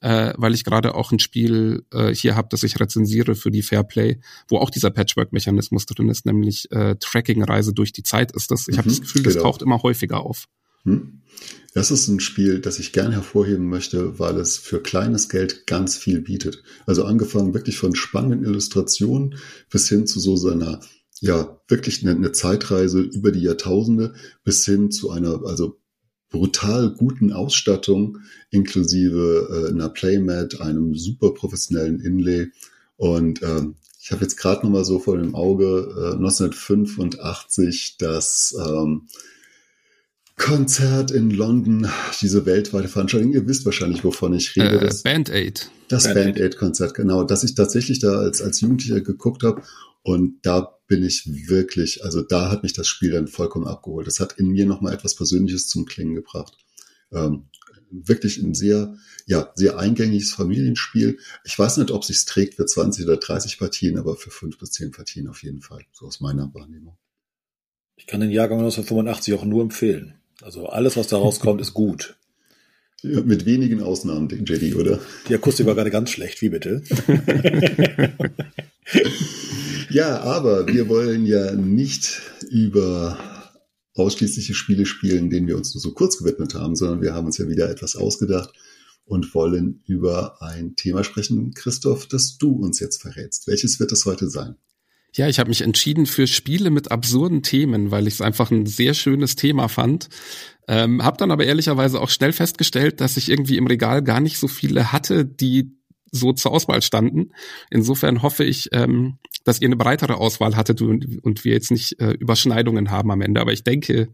äh, 0.00 0.34
weil 0.36 0.54
ich 0.54 0.64
gerade 0.64 0.94
auch 0.94 1.12
ein 1.12 1.18
Spiel 1.18 1.84
äh, 1.92 2.14
hier 2.14 2.36
habe, 2.36 2.48
das 2.50 2.62
ich 2.62 2.78
rezensiere 2.78 3.34
für 3.34 3.50
die 3.50 3.62
Fairplay, 3.62 4.20
wo 4.48 4.58
auch 4.58 4.70
dieser 4.70 4.90
Patchwork-Mechanismus 4.90 5.86
drin 5.86 6.08
ist, 6.08 6.26
nämlich 6.26 6.70
äh, 6.70 6.96
Tracking-Reise 6.96 7.72
durch 7.72 7.92
die 7.92 8.02
Zeit 8.02 8.32
ist 8.32 8.50
das. 8.50 8.68
Ich 8.68 8.74
mhm, 8.74 8.78
habe 8.78 8.88
das 8.88 9.00
Gefühl, 9.00 9.22
genau. 9.22 9.34
das 9.34 9.42
taucht 9.42 9.62
immer 9.62 9.82
häufiger 9.82 10.20
auf. 10.20 10.48
Hm. 10.84 11.22
Das 11.74 11.90
ist 11.90 12.08
ein 12.08 12.20
Spiel, 12.20 12.60
das 12.60 12.78
ich 12.78 12.92
gern 12.92 13.12
hervorheben 13.12 13.66
möchte, 13.68 14.18
weil 14.18 14.36
es 14.36 14.58
für 14.58 14.82
kleines 14.82 15.28
Geld 15.30 15.66
ganz 15.66 15.96
viel 15.96 16.20
bietet. 16.20 16.62
Also 16.86 17.04
angefangen 17.04 17.54
wirklich 17.54 17.78
von 17.78 17.94
spannenden 17.94 18.44
Illustrationen 18.44 19.36
bis 19.70 19.88
hin 19.88 20.06
zu 20.06 20.20
so 20.20 20.36
seiner, 20.36 20.80
ja, 21.20 21.60
wirklich 21.68 22.06
eine, 22.06 22.32
Zeitreise 22.32 23.00
über 23.00 23.32
die 23.32 23.40
Jahrtausende 23.40 24.14
bis 24.44 24.64
hin 24.66 24.90
zu 24.90 25.10
einer, 25.10 25.46
also 25.46 25.78
brutal 26.28 26.94
guten 26.94 27.32
Ausstattung 27.32 28.18
inklusive 28.50 29.66
äh, 29.68 29.70
einer 29.70 29.88
Playmat, 29.88 30.60
einem 30.60 30.94
super 30.94 31.32
professionellen 31.32 32.00
Inlay 32.00 32.50
und 32.96 33.42
ähm, 33.42 33.76
ich 34.00 34.10
habe 34.10 34.22
jetzt 34.22 34.36
gerade 34.36 34.66
noch 34.66 34.72
mal 34.72 34.84
so 34.84 34.98
vor 34.98 35.16
dem 35.16 35.34
Auge 35.34 35.94
äh, 35.96 36.14
1985 36.16 37.96
das 37.98 38.54
ähm, 38.58 39.06
Konzert 40.42 41.12
in 41.12 41.30
London, 41.30 41.88
diese 42.20 42.44
weltweite 42.46 42.88
Veranstaltung. 42.88 43.32
Ihr 43.32 43.46
wisst 43.46 43.64
wahrscheinlich, 43.64 44.02
wovon 44.02 44.34
ich 44.34 44.56
rede. 44.56 44.80
Äh, 44.80 44.80
das, 44.80 45.04
Band 45.04 45.30
Aid. 45.30 45.70
Das 45.86 46.12
Band 46.12 46.36
Aid 46.36 46.56
Konzert, 46.56 46.94
genau. 46.94 47.22
Dass 47.22 47.44
ich 47.44 47.54
tatsächlich 47.54 48.00
da 48.00 48.18
als, 48.18 48.42
als 48.42 48.60
Jugendlicher 48.60 49.00
geguckt 49.00 49.44
habe. 49.44 49.62
Und 50.02 50.40
da 50.42 50.80
bin 50.88 51.04
ich 51.04 51.28
wirklich, 51.48 52.04
also 52.04 52.22
da 52.22 52.50
hat 52.50 52.64
mich 52.64 52.72
das 52.72 52.88
Spiel 52.88 53.12
dann 53.12 53.28
vollkommen 53.28 53.68
abgeholt. 53.68 54.08
Das 54.08 54.18
hat 54.18 54.32
in 54.32 54.48
mir 54.48 54.66
nochmal 54.66 54.92
etwas 54.94 55.14
Persönliches 55.14 55.68
zum 55.68 55.84
Klingen 55.84 56.16
gebracht. 56.16 56.56
Ähm, 57.12 57.44
wirklich 57.92 58.38
ein 58.38 58.54
sehr, 58.54 58.96
ja, 59.26 59.52
sehr 59.54 59.78
eingängiges 59.78 60.32
Familienspiel. 60.32 61.20
Ich 61.44 61.56
weiß 61.56 61.76
nicht, 61.76 61.92
ob 61.92 62.04
sich's 62.04 62.24
trägt 62.24 62.54
für 62.54 62.66
20 62.66 63.04
oder 63.04 63.18
30 63.18 63.58
Partien, 63.60 63.96
aber 63.96 64.16
für 64.16 64.30
fünf 64.30 64.58
bis 64.58 64.72
zehn 64.72 64.90
Partien 64.90 65.28
auf 65.28 65.44
jeden 65.44 65.62
Fall. 65.62 65.84
So 65.92 66.06
aus 66.06 66.20
meiner 66.20 66.52
Wahrnehmung. 66.52 66.98
Ich 67.94 68.08
kann 68.08 68.18
den 68.18 68.32
Jahrgang 68.32 68.58
1985 68.58 69.34
auch 69.34 69.44
nur 69.44 69.62
empfehlen. 69.62 70.18
Also 70.42 70.66
alles, 70.66 70.96
was 70.96 71.06
da 71.06 71.16
rauskommt, 71.16 71.60
ist 71.60 71.74
gut. 71.74 72.16
Ja, 73.02 73.20
mit 73.20 73.46
wenigen 73.46 73.82
Ausnahmen, 73.82 74.28
JD, 74.28 74.76
oder? 74.76 75.00
Die 75.28 75.34
Akustik 75.34 75.66
war 75.66 75.74
gerade 75.74 75.90
ganz 75.90 76.10
schlecht, 76.10 76.40
wie 76.40 76.50
bitte? 76.50 76.82
ja, 79.90 80.20
aber 80.20 80.68
wir 80.68 80.88
wollen 80.88 81.26
ja 81.26 81.52
nicht 81.52 82.22
über 82.48 83.18
ausschließliche 83.94 84.54
Spiele 84.54 84.86
spielen, 84.86 85.30
denen 85.30 85.48
wir 85.48 85.56
uns 85.56 85.74
nur 85.74 85.80
so 85.80 85.92
kurz 85.92 86.16
gewidmet 86.16 86.54
haben, 86.54 86.76
sondern 86.76 87.02
wir 87.02 87.12
haben 87.12 87.26
uns 87.26 87.38
ja 87.38 87.48
wieder 87.48 87.68
etwas 87.70 87.96
ausgedacht 87.96 88.52
und 89.04 89.34
wollen 89.34 89.82
über 89.86 90.40
ein 90.40 90.76
Thema 90.76 91.02
sprechen, 91.02 91.54
Christoph, 91.54 92.06
das 92.06 92.38
du 92.38 92.52
uns 92.52 92.78
jetzt 92.78 93.02
verrätst. 93.02 93.48
Welches 93.48 93.80
wird 93.80 93.90
es 93.90 94.04
heute 94.06 94.30
sein? 94.30 94.56
Ja, 95.14 95.28
ich 95.28 95.38
habe 95.38 95.50
mich 95.50 95.60
entschieden 95.60 96.06
für 96.06 96.26
Spiele 96.26 96.70
mit 96.70 96.90
absurden 96.90 97.42
Themen, 97.42 97.90
weil 97.90 98.06
ich 98.06 98.14
es 98.14 98.20
einfach 98.22 98.50
ein 98.50 98.64
sehr 98.64 98.94
schönes 98.94 99.36
Thema 99.36 99.68
fand. 99.68 100.08
Ähm, 100.68 101.04
hab 101.04 101.18
dann 101.18 101.30
aber 101.30 101.44
ehrlicherweise 101.44 102.00
auch 102.00 102.08
schnell 102.08 102.32
festgestellt, 102.32 103.00
dass 103.00 103.18
ich 103.18 103.28
irgendwie 103.28 103.58
im 103.58 103.66
Regal 103.66 104.02
gar 104.02 104.20
nicht 104.20 104.38
so 104.38 104.48
viele 104.48 104.90
hatte, 104.90 105.26
die 105.26 105.76
so 106.10 106.32
zur 106.32 106.52
Auswahl 106.52 106.82
standen. 106.82 107.32
Insofern 107.70 108.22
hoffe 108.22 108.44
ich, 108.44 108.70
ähm, 108.72 109.18
dass 109.44 109.60
ihr 109.60 109.68
eine 109.68 109.76
breitere 109.76 110.16
Auswahl 110.16 110.56
hattet 110.56 110.80
und, 110.80 111.24
und 111.24 111.44
wir 111.44 111.52
jetzt 111.52 111.70
nicht 111.70 112.00
äh, 112.00 112.12
Überschneidungen 112.12 112.90
haben 112.90 113.10
am 113.10 113.20
Ende. 113.20 113.40
Aber 113.40 113.52
ich 113.52 113.64
denke, 113.64 114.08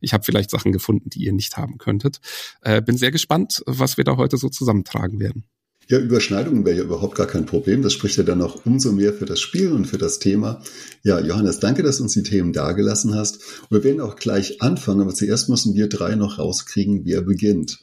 ich 0.00 0.12
habe 0.12 0.24
vielleicht 0.24 0.50
Sachen 0.50 0.72
gefunden, 0.72 1.08
die 1.08 1.24
ihr 1.24 1.32
nicht 1.32 1.56
haben 1.56 1.78
könntet. 1.78 2.20
Äh, 2.62 2.82
bin 2.82 2.96
sehr 2.96 3.10
gespannt, 3.10 3.62
was 3.66 3.96
wir 3.96 4.04
da 4.04 4.16
heute 4.16 4.36
so 4.36 4.48
zusammentragen 4.48 5.20
werden. 5.20 5.44
Ja, 5.88 5.98
Überschneidungen 5.98 6.64
wäre 6.64 6.78
ja 6.78 6.84
überhaupt 6.84 7.16
gar 7.16 7.26
kein 7.26 7.44
Problem. 7.44 7.82
Das 7.82 7.92
spricht 7.92 8.16
ja 8.16 8.22
dann 8.22 8.40
auch 8.40 8.64
umso 8.64 8.92
mehr 8.92 9.12
für 9.12 9.26
das 9.26 9.40
Spiel 9.40 9.72
und 9.72 9.86
für 9.86 9.98
das 9.98 10.18
Thema. 10.18 10.62
Ja, 11.02 11.20
Johannes, 11.20 11.58
danke, 11.58 11.82
dass 11.82 11.98
du 11.98 12.04
uns 12.04 12.12
die 12.12 12.22
Themen 12.22 12.52
dargelassen 12.52 13.14
hast. 13.14 13.40
Und 13.68 13.78
wir 13.78 13.84
werden 13.84 14.00
auch 14.00 14.16
gleich 14.16 14.62
anfangen, 14.62 15.00
aber 15.00 15.14
zuerst 15.14 15.48
müssen 15.48 15.74
wir 15.74 15.88
drei 15.88 16.14
noch 16.14 16.38
rauskriegen, 16.38 17.04
wer 17.04 17.22
beginnt. 17.22 17.80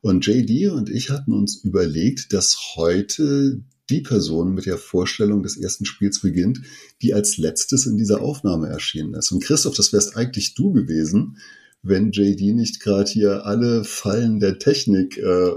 Und 0.00 0.26
JD 0.26 0.72
und 0.72 0.90
ich 0.90 1.10
hatten 1.10 1.32
uns 1.32 1.62
überlegt, 1.62 2.32
dass 2.32 2.74
heute 2.74 3.62
die 3.90 4.00
Person 4.00 4.54
mit 4.54 4.66
der 4.66 4.78
Vorstellung 4.78 5.42
des 5.42 5.56
ersten 5.56 5.84
Spiels 5.84 6.20
beginnt, 6.20 6.62
die 7.02 7.14
als 7.14 7.36
letztes 7.36 7.86
in 7.86 7.96
dieser 7.96 8.22
Aufnahme 8.22 8.68
erschienen 8.68 9.14
ist. 9.14 9.30
Und 9.30 9.44
Christoph, 9.44 9.74
das 9.74 9.92
wärst 9.92 10.16
eigentlich 10.16 10.54
du 10.54 10.72
gewesen 10.72 11.36
wenn 11.82 12.12
JD 12.12 12.54
nicht 12.54 12.80
gerade 12.80 13.10
hier 13.10 13.44
alle 13.44 13.82
Fallen 13.82 14.38
der 14.38 14.58
Technik 14.58 15.18
äh, 15.18 15.50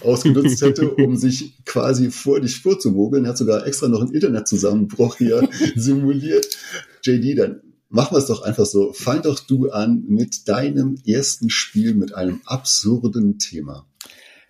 ausgenutzt 0.00 0.62
hätte, 0.62 0.90
um 0.96 1.16
sich 1.16 1.62
quasi 1.64 2.10
vor 2.10 2.40
dich 2.40 2.60
vorzumogeln. 2.60 3.24
Er 3.24 3.30
hat 3.30 3.38
sogar 3.38 3.66
extra 3.66 3.88
noch 3.88 4.00
einen 4.00 4.12
Internetzusammenbruch 4.12 5.16
hier 5.16 5.48
simuliert. 5.76 6.56
JD, 7.04 7.38
dann 7.38 7.60
machen 7.90 8.14
wir 8.14 8.18
es 8.18 8.26
doch 8.26 8.42
einfach 8.42 8.66
so. 8.66 8.92
Fang 8.94 9.22
doch 9.22 9.38
du 9.40 9.70
an 9.70 10.04
mit 10.08 10.48
deinem 10.48 10.96
ersten 11.06 11.50
Spiel 11.50 11.94
mit 11.94 12.14
einem 12.14 12.40
absurden 12.46 13.38
Thema. 13.38 13.86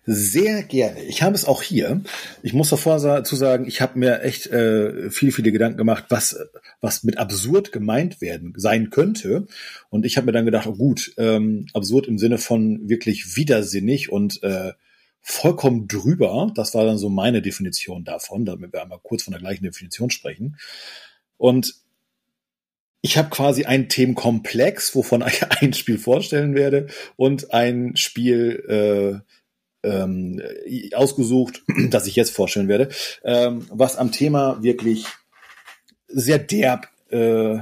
Sehr 0.09 0.63
gerne. 0.63 1.03
Ich 1.03 1.21
habe 1.21 1.35
es 1.35 1.43
auch 1.43 1.61
hier. 1.61 2.01
Ich 2.41 2.53
muss 2.53 2.69
davor 2.69 2.97
dazu 2.97 3.35
sagen, 3.35 3.67
ich 3.67 3.81
habe 3.81 3.99
mir 3.99 4.21
echt 4.21 4.47
äh, 4.47 5.09
viele, 5.09 5.33
viele 5.33 5.51
Gedanken 5.51 5.77
gemacht, 5.77 6.05
was, 6.07 6.39
was 6.79 7.03
mit 7.03 7.17
absurd 7.17 7.73
gemeint 7.73 8.21
werden 8.21 8.53
sein 8.55 8.89
könnte. 8.89 9.47
Und 9.89 10.05
ich 10.05 10.15
habe 10.15 10.27
mir 10.27 10.31
dann 10.31 10.45
gedacht, 10.45 10.65
oh 10.65 10.75
gut, 10.75 11.11
ähm, 11.17 11.65
absurd 11.73 12.07
im 12.07 12.17
Sinne 12.17 12.37
von 12.37 12.87
wirklich 12.87 13.35
widersinnig 13.35 14.09
und 14.09 14.41
äh, 14.43 14.71
vollkommen 15.19 15.89
drüber. 15.89 16.53
Das 16.55 16.73
war 16.73 16.85
dann 16.85 16.97
so 16.97 17.09
meine 17.09 17.41
Definition 17.41 18.05
davon, 18.05 18.45
damit 18.45 18.71
wir 18.71 18.81
einmal 18.81 19.01
kurz 19.03 19.23
von 19.23 19.33
der 19.33 19.41
gleichen 19.41 19.65
Definition 19.65 20.09
sprechen. 20.09 20.55
Und 21.35 21.75
ich 23.01 23.17
habe 23.17 23.29
quasi 23.29 23.65
einen 23.65 23.89
Themenkomplex, 23.89 24.95
wovon 24.95 25.21
ich 25.27 25.43
ein 25.61 25.73
Spiel 25.73 25.97
vorstellen 25.97 26.55
werde 26.55 26.87
und 27.17 27.53
ein 27.53 27.97
Spiel 27.97 29.21
äh, 29.25 29.36
ähm, 29.87 30.41
ausgesucht, 30.93 31.63
das 31.89 32.07
ich 32.07 32.15
jetzt 32.15 32.31
vorstellen 32.31 32.67
werde, 32.67 32.89
ähm, 33.23 33.65
was 33.69 33.97
am 33.97 34.11
Thema 34.11 34.61
wirklich 34.61 35.05
sehr 36.07 36.39
derb 36.39 36.89
äh, 37.09 37.59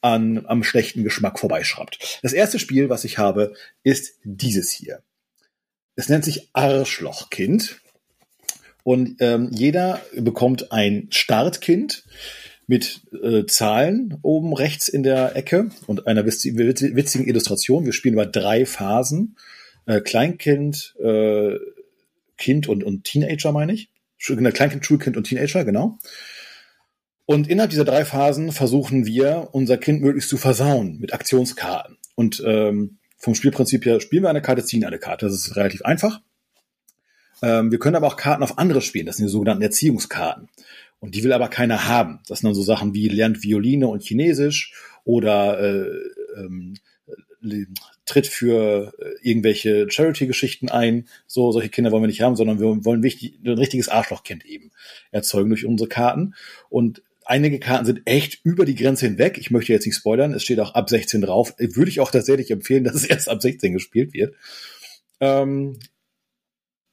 an, 0.00 0.44
am 0.46 0.62
schlechten 0.62 1.02
Geschmack 1.02 1.38
vorbeischraubt. 1.38 2.20
Das 2.22 2.34
erste 2.34 2.58
Spiel, 2.58 2.90
was 2.90 3.04
ich 3.04 3.18
habe, 3.18 3.54
ist 3.82 4.18
dieses 4.22 4.70
hier. 4.70 5.02
Es 5.96 6.08
nennt 6.08 6.24
sich 6.24 6.50
Arschlochkind. 6.52 7.80
Und 8.82 9.16
ähm, 9.20 9.48
jeder 9.50 10.02
bekommt 10.14 10.72
ein 10.72 11.08
Startkind 11.10 12.04
mit 12.66 13.00
äh, 13.22 13.46
Zahlen 13.46 14.18
oben 14.22 14.52
rechts 14.52 14.88
in 14.88 15.02
der 15.02 15.36
Ecke 15.36 15.70
und 15.86 16.06
einer 16.06 16.26
witzigen 16.26 17.26
Illustration. 17.26 17.86
Wir 17.86 17.94
spielen 17.94 18.14
über 18.14 18.26
drei 18.26 18.66
Phasen 18.66 19.36
äh, 19.86 20.00
Kleinkind, 20.00 20.94
äh, 21.02 21.56
Kind 22.36 22.68
und, 22.68 22.84
und 22.84 23.04
Teenager, 23.04 23.52
meine 23.52 23.72
ich. 23.72 23.90
Genau, 24.26 24.50
Kleinkind, 24.50 24.84
Schulkind 24.84 25.16
und 25.16 25.24
Teenager, 25.24 25.64
genau. 25.64 25.98
Und 27.26 27.48
innerhalb 27.48 27.70
dieser 27.70 27.84
drei 27.84 28.04
Phasen 28.04 28.52
versuchen 28.52 29.06
wir, 29.06 29.48
unser 29.52 29.78
Kind 29.78 30.02
möglichst 30.02 30.28
zu 30.28 30.36
versauen 30.36 30.98
mit 30.98 31.14
Aktionskarten. 31.14 31.96
Und 32.14 32.42
ähm, 32.44 32.98
vom 33.16 33.34
Spielprinzip 33.34 33.84
her 33.86 34.00
spielen 34.00 34.22
wir 34.22 34.30
eine 34.30 34.42
Karte, 34.42 34.64
ziehen 34.64 34.84
eine 34.84 34.98
Karte. 34.98 35.26
Das 35.26 35.34
ist 35.34 35.56
relativ 35.56 35.82
einfach. 35.82 36.20
Ähm, 37.42 37.70
wir 37.70 37.78
können 37.78 37.96
aber 37.96 38.06
auch 38.06 38.16
Karten 38.16 38.42
auf 38.42 38.58
andere 38.58 38.82
spielen. 38.82 39.06
Das 39.06 39.16
sind 39.16 39.26
die 39.26 39.32
sogenannten 39.32 39.62
Erziehungskarten. 39.62 40.48
Und 41.00 41.14
die 41.14 41.24
will 41.24 41.32
aber 41.32 41.48
keiner 41.48 41.88
haben. 41.88 42.20
Das 42.28 42.40
sind 42.40 42.48
dann 42.48 42.54
so 42.54 42.62
Sachen 42.62 42.94
wie 42.94 43.08
lernt 43.08 43.42
Violine 43.42 43.88
und 43.88 44.02
Chinesisch 44.02 44.74
oder 45.04 45.60
äh, 45.60 45.86
ähm, 46.36 46.74
tritt 48.06 48.26
für 48.26 48.92
äh, 48.98 49.28
irgendwelche 49.28 49.90
Charity-Geschichten 49.90 50.68
ein. 50.68 51.08
So, 51.26 51.52
solche 51.52 51.68
Kinder 51.68 51.90
wollen 51.90 52.02
wir 52.02 52.08
nicht 52.08 52.22
haben, 52.22 52.36
sondern 52.36 52.60
wir 52.60 52.84
wollen 52.84 53.02
wichtig, 53.02 53.38
ein 53.44 53.58
richtiges 53.58 53.88
Arschlochkind 53.88 54.44
eben 54.44 54.70
erzeugen 55.10 55.50
durch 55.50 55.64
unsere 55.64 55.88
Karten. 55.88 56.34
Und 56.68 57.02
einige 57.24 57.58
Karten 57.58 57.86
sind 57.86 58.02
echt 58.04 58.40
über 58.44 58.64
die 58.64 58.74
Grenze 58.74 59.06
hinweg. 59.06 59.38
Ich 59.38 59.50
möchte 59.50 59.72
jetzt 59.72 59.86
nicht 59.86 59.96
spoilern. 59.96 60.32
Es 60.32 60.42
steht 60.42 60.60
auch 60.60 60.74
ab 60.74 60.90
16 60.90 61.22
drauf. 61.22 61.54
Würde 61.58 61.90
ich 61.90 62.00
auch 62.00 62.10
tatsächlich 62.10 62.50
empfehlen, 62.50 62.84
dass 62.84 62.94
es 62.94 63.04
erst 63.04 63.28
ab 63.28 63.40
16 63.40 63.72
gespielt 63.72 64.12
wird. 64.12 64.34
Ähm, 65.20 65.78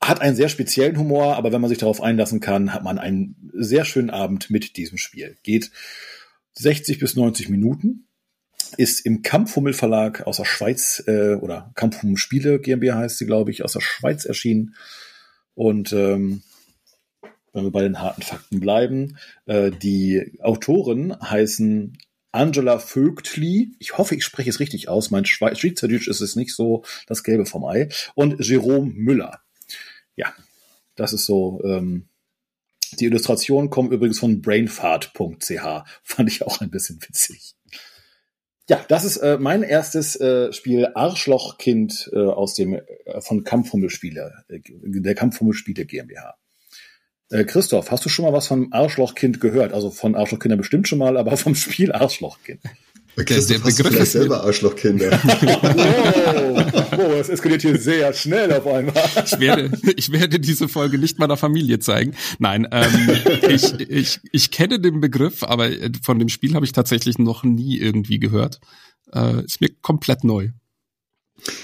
hat 0.01 0.21
einen 0.21 0.35
sehr 0.35 0.49
speziellen 0.49 0.97
Humor, 0.97 1.35
aber 1.35 1.51
wenn 1.51 1.61
man 1.61 1.69
sich 1.69 1.77
darauf 1.77 2.01
einlassen 2.01 2.39
kann, 2.39 2.73
hat 2.73 2.83
man 2.83 2.97
einen 2.97 3.51
sehr 3.53 3.85
schönen 3.85 4.09
Abend 4.09 4.49
mit 4.49 4.77
diesem 4.77 4.97
Spiel. 4.97 5.37
Geht 5.43 5.69
60 6.53 6.99
bis 6.99 7.15
90 7.15 7.49
Minuten 7.49 8.07
ist 8.77 9.05
im 9.05 9.21
Kampfhummel 9.21 9.73
Verlag 9.73 10.25
aus 10.27 10.37
der 10.37 10.45
Schweiz 10.45 11.03
äh, 11.07 11.35
oder 11.35 11.71
Kampfhummel 11.75 12.17
Spiele 12.17 12.59
GmbH 12.59 12.97
heißt 12.97 13.17
sie, 13.17 13.25
glaube 13.25 13.51
ich, 13.51 13.63
aus 13.63 13.73
der 13.73 13.81
Schweiz 13.81 14.25
erschienen. 14.25 14.75
Und 15.53 15.93
ähm, 15.93 16.43
wenn 17.53 17.63
wir 17.63 17.71
bei 17.71 17.81
den 17.81 17.99
harten 17.99 18.21
Fakten 18.21 18.59
bleiben. 18.59 19.17
Äh, 19.45 19.71
die 19.71 20.39
Autoren 20.41 21.15
heißen 21.21 21.97
Angela 22.31 22.79
Vögtli, 22.79 23.75
ich 23.79 23.97
hoffe, 23.97 24.15
ich 24.15 24.23
spreche 24.23 24.49
es 24.49 24.59
richtig 24.59 24.87
aus, 24.87 25.11
mein 25.11 25.25
Schweizerdeutsch 25.25 26.07
ist 26.07 26.21
es 26.21 26.35
nicht 26.35 26.55
so 26.55 26.83
das 27.07 27.23
Gelbe 27.23 27.45
vom 27.45 27.65
Ei, 27.65 27.89
und 28.15 28.39
Jerome 28.45 28.91
Müller. 28.93 29.41
Ja, 30.15 30.33
das 30.95 31.13
ist 31.13 31.25
so. 31.25 31.61
Ähm, 31.63 32.07
die 32.99 33.05
Illustrationen 33.05 33.69
kommen 33.69 33.91
übrigens 33.91 34.19
von 34.19 34.41
brainfart.ch, 34.41 35.83
fand 36.03 36.29
ich 36.29 36.43
auch 36.43 36.61
ein 36.61 36.71
bisschen 36.71 37.01
witzig. 37.01 37.55
Ja, 38.69 38.83
das 38.87 39.03
ist 39.03 39.17
äh, 39.17 39.37
mein 39.39 39.63
erstes 39.63 40.15
äh, 40.19 40.53
Spiel 40.53 40.89
Arschlochkind 40.93 42.09
äh, 42.13 42.19
aus 42.19 42.53
dem 42.53 42.75
äh, 42.75 43.21
von 43.21 43.43
Kampfhummelspiele, 43.43 44.45
äh, 44.49 44.59
der 44.63 45.15
Kampfhummelspiele 45.15 45.85
GmbH. 45.85 46.35
Äh, 47.29 47.45
Christoph, 47.45 47.91
hast 47.91 48.05
du 48.05 48.09
schon 48.09 48.25
mal 48.25 48.33
was 48.33 48.47
von 48.47 48.71
Arschlochkind 48.71 49.41
gehört? 49.41 49.73
Also 49.73 49.89
von 49.89 50.15
Arschlochkinder 50.15 50.57
bestimmt 50.57 50.87
schon 50.87 50.99
mal, 50.99 51.17
aber 51.17 51.37
vom 51.37 51.55
Spiel 51.55 51.91
Arschlochkind. 51.91 52.61
Christoph, 53.15 53.61
der, 53.61 53.71
Begriff 53.71 53.99
ist 53.99 54.11
selber 54.13 54.43
Arschlochkinder. 54.43 55.11
wow, 55.23 56.91
wow, 56.91 57.13
es 57.19 57.29
eskaliert 57.29 57.61
hier 57.61 57.77
sehr 57.77 58.13
schnell 58.13 58.51
auf 58.53 58.65
einmal. 58.65 58.93
Ich 59.25 59.39
werde, 59.39 59.71
ich 59.95 60.11
werde 60.11 60.39
diese 60.39 60.67
Folge 60.67 60.97
nicht 60.97 61.19
meiner 61.19 61.37
Familie 61.37 61.79
zeigen. 61.79 62.15
Nein, 62.39 62.67
ähm, 62.71 63.09
ich, 63.49 63.79
ich, 63.79 64.19
ich 64.31 64.51
kenne 64.51 64.79
den 64.79 65.01
Begriff, 65.01 65.43
aber 65.43 65.69
von 66.03 66.19
dem 66.19 66.29
Spiel 66.29 66.55
habe 66.55 66.65
ich 66.65 66.71
tatsächlich 66.71 67.19
noch 67.19 67.43
nie 67.43 67.77
irgendwie 67.77 68.19
gehört. 68.19 68.59
Äh, 69.13 69.43
ist 69.43 69.59
mir 69.59 69.69
komplett 69.81 70.23
neu. 70.23 70.49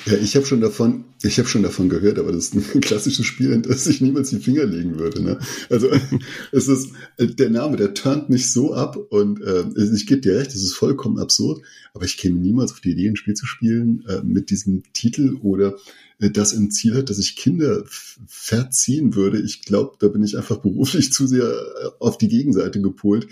Ja, 0.05 0.13
ich 0.13 0.35
habe 0.35 0.45
schon 0.45 0.61
davon, 0.61 1.05
ich 1.21 1.37
habe 1.37 1.47
schon 1.47 1.63
davon 1.63 1.89
gehört, 1.89 2.17
aber 2.17 2.31
das 2.31 2.45
ist 2.45 2.75
ein 2.75 2.81
klassisches 2.81 3.25
Spiel, 3.25 3.51
in 3.51 3.61
das 3.61 3.85
ich 3.87 4.01
niemals 4.01 4.29
die 4.29 4.39
Finger 4.39 4.65
legen 4.65 4.97
würde. 4.97 5.21
Ne? 5.21 5.39
Also 5.69 5.89
es 6.51 6.67
ist 6.67 6.89
der 7.19 7.49
Name, 7.49 7.77
der 7.77 7.93
turnt 7.93 8.29
mich 8.29 8.51
so 8.51 8.73
ab 8.73 8.97
und 8.97 9.41
äh, 9.41 9.65
ich 9.93 10.07
gebe 10.07 10.21
dir 10.21 10.37
recht, 10.37 10.51
es 10.51 10.63
ist 10.63 10.73
vollkommen 10.73 11.19
absurd, 11.19 11.61
aber 11.93 12.05
ich 12.05 12.17
käme 12.17 12.39
niemals 12.39 12.71
auf 12.71 12.79
die 12.79 12.91
Idee, 12.91 13.09
ein 13.09 13.15
Spiel 13.15 13.35
zu 13.35 13.45
spielen 13.45 14.03
äh, 14.07 14.21
mit 14.23 14.49
diesem 14.49 14.83
Titel 14.93 15.37
oder 15.41 15.75
äh, 16.19 16.29
das 16.31 16.53
im 16.53 16.71
Ziel 16.71 16.95
hat, 16.95 17.09
dass 17.09 17.19
ich 17.19 17.35
Kinder 17.35 17.83
verziehen 18.27 19.15
würde. 19.15 19.39
Ich 19.39 19.61
glaube, 19.61 19.95
da 19.99 20.07
bin 20.07 20.23
ich 20.23 20.37
einfach 20.37 20.57
beruflich 20.61 21.13
zu 21.13 21.27
sehr 21.27 21.45
äh, 21.45 21.89
auf 21.99 22.17
die 22.17 22.29
Gegenseite 22.29 22.81
gepolt. 22.81 23.27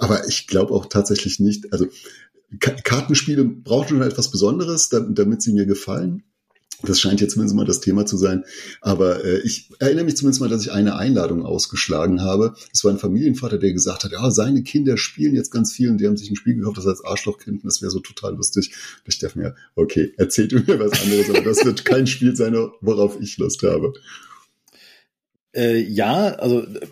Aber 0.00 0.28
ich 0.28 0.46
glaube 0.46 0.74
auch 0.74 0.86
tatsächlich 0.86 1.40
nicht, 1.40 1.72
also 1.72 1.86
Kartenspiele 2.58 3.44
brauchen 3.44 3.88
schon 3.88 4.02
etwas 4.02 4.30
Besonderes, 4.30 4.88
damit 4.88 5.42
sie 5.42 5.52
mir 5.52 5.66
gefallen. 5.66 6.22
Das 6.82 7.00
scheint 7.00 7.20
jetzt 7.20 7.32
zumindest 7.32 7.56
mal 7.56 7.64
das 7.64 7.80
Thema 7.80 8.06
zu 8.06 8.16
sein. 8.16 8.44
Aber 8.80 9.24
äh, 9.24 9.40
ich 9.40 9.68
erinnere 9.80 10.04
mich 10.04 10.16
zumindest 10.16 10.40
mal, 10.40 10.48
dass 10.48 10.62
ich 10.62 10.70
eine 10.70 10.94
Einladung 10.94 11.44
ausgeschlagen 11.44 12.22
habe. 12.22 12.54
Es 12.72 12.84
war 12.84 12.92
ein 12.92 12.98
Familienvater, 12.98 13.58
der 13.58 13.72
gesagt 13.72 14.04
hat, 14.04 14.12
ja, 14.12 14.30
seine 14.30 14.62
Kinder 14.62 14.96
spielen 14.96 15.34
jetzt 15.34 15.50
ganz 15.50 15.72
viel 15.72 15.90
und 15.90 15.98
die 15.98 16.06
haben 16.06 16.16
sich 16.16 16.30
ein 16.30 16.36
Spiel 16.36 16.54
gekauft, 16.54 16.78
das 16.78 16.86
heißt 16.86 17.04
Arschlochkind 17.04 17.64
und 17.64 17.66
das 17.66 17.82
wäre 17.82 17.90
so 17.90 17.98
total 17.98 18.36
lustig. 18.36 18.70
Und 19.04 19.12
ich 19.12 19.18
dachte 19.18 19.38
mir, 19.40 19.56
okay, 19.74 20.14
erzählt 20.18 20.52
mir 20.52 20.78
was 20.78 21.02
anderes, 21.02 21.30
aber 21.30 21.42
das 21.42 21.64
wird 21.64 21.84
kein 21.84 22.06
Spiel 22.06 22.36
sein, 22.36 22.54
worauf 22.80 23.20
ich 23.20 23.38
Lust 23.38 23.62
habe. 23.64 23.92
Äh, 25.52 25.80
ja, 25.80 26.28
also 26.34 26.60
äh, 26.62 26.86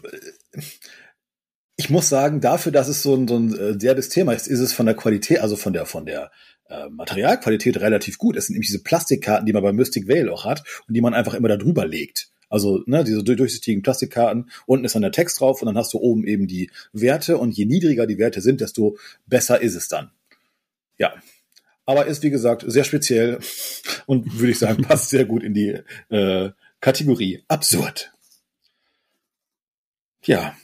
ich 1.77 1.91
muss 1.91 2.09
sagen, 2.09 2.41
dafür, 2.41 2.73
dass 2.73 2.89
es 2.89 3.03
so 3.03 3.15
ein, 3.15 3.29
so 3.29 3.37
ein 3.37 3.55
äh, 3.57 3.77
derbes 3.77 4.09
Thema 4.09 4.33
ist, 4.33 4.49
ist 4.49 4.61
es 4.61 4.73
von 4.73 4.87
der 4.87 4.95
Qualität, 4.95 5.41
also 5.41 5.57
von 5.57 5.73
der, 5.73 5.85
von 5.85 6.07
der 6.07 6.31
äh, 6.69 6.89
Materialqualität 6.89 7.79
relativ 7.81 8.19
gut. 8.19 8.37
Es 8.37 8.47
sind 8.47 8.55
nämlich 8.55 8.69
diese 8.69 8.83
Plastikkarten, 8.83 9.47
die 9.47 9.53
man 9.53 9.63
bei 9.63 9.73
Mystic 9.73 10.09
Veil 10.09 10.31
auch 10.31 10.45
hat 10.45 10.65
und 10.89 10.95
die 10.95 11.01
man 11.01 11.15
einfach 11.15 11.35
immer 11.35 11.49
da 11.49 11.57
drüber 11.57 11.87
legt. 11.87 12.31
Also 12.49 12.83
ne, 12.87 13.05
diese 13.05 13.23
durchsichtigen 13.23 13.83
Plastikkarten, 13.83 14.51
unten 14.67 14.85
ist 14.85 14.95
dann 14.95 15.03
der 15.03 15.13
Text 15.13 15.41
drauf 15.41 15.61
und 15.61 15.67
dann 15.67 15.77
hast 15.77 15.93
du 15.93 15.99
oben 15.99 16.25
eben 16.27 16.47
die 16.47 16.71
Werte 16.93 17.39
und 17.39 17.53
je 17.53 17.67
niedriger 17.67 18.07
die 18.07 18.19
Werte 18.19 18.41
sind, 18.41 18.61
desto 18.61 18.97
besser 19.27 19.61
ist 19.61 19.75
es 19.75 19.89
dann. 19.89 20.11
Ja. 20.97 21.15
Aber 21.85 22.07
ist, 22.07 22.23
wie 22.23 22.31
gesagt, 22.31 22.65
sehr 22.67 22.85
speziell 22.85 23.39
und 24.07 24.39
würde 24.39 24.53
ich 24.53 24.59
sagen, 24.59 24.83
passt 24.89 25.11
sehr 25.11 25.25
gut 25.25 25.43
in 25.43 25.55
die 25.55 25.79
äh, 26.09 26.51
Kategorie 26.81 27.43
absurd. 27.49 28.13
Ja, 30.23 30.57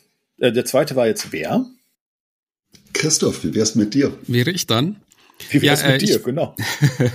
äh, 0.43 0.53
der 0.53 0.65
zweite 0.65 0.97
war 0.97 1.07
jetzt 1.07 1.33
wer? 1.33 1.65
Christoph, 2.93 3.45
wie 3.45 3.55
wär's 3.55 3.75
mit 3.75 3.95
dir? 3.95 4.17
Wäre 4.27 4.51
ich 4.51 4.67
dann? 4.67 5.01
Wie 5.51 5.63
wär's 5.63 5.83
ja, 5.83 5.89
mit 5.89 6.03
äh, 6.03 6.07
dir, 6.07 6.17
ich, 6.17 6.23
genau. 6.23 6.55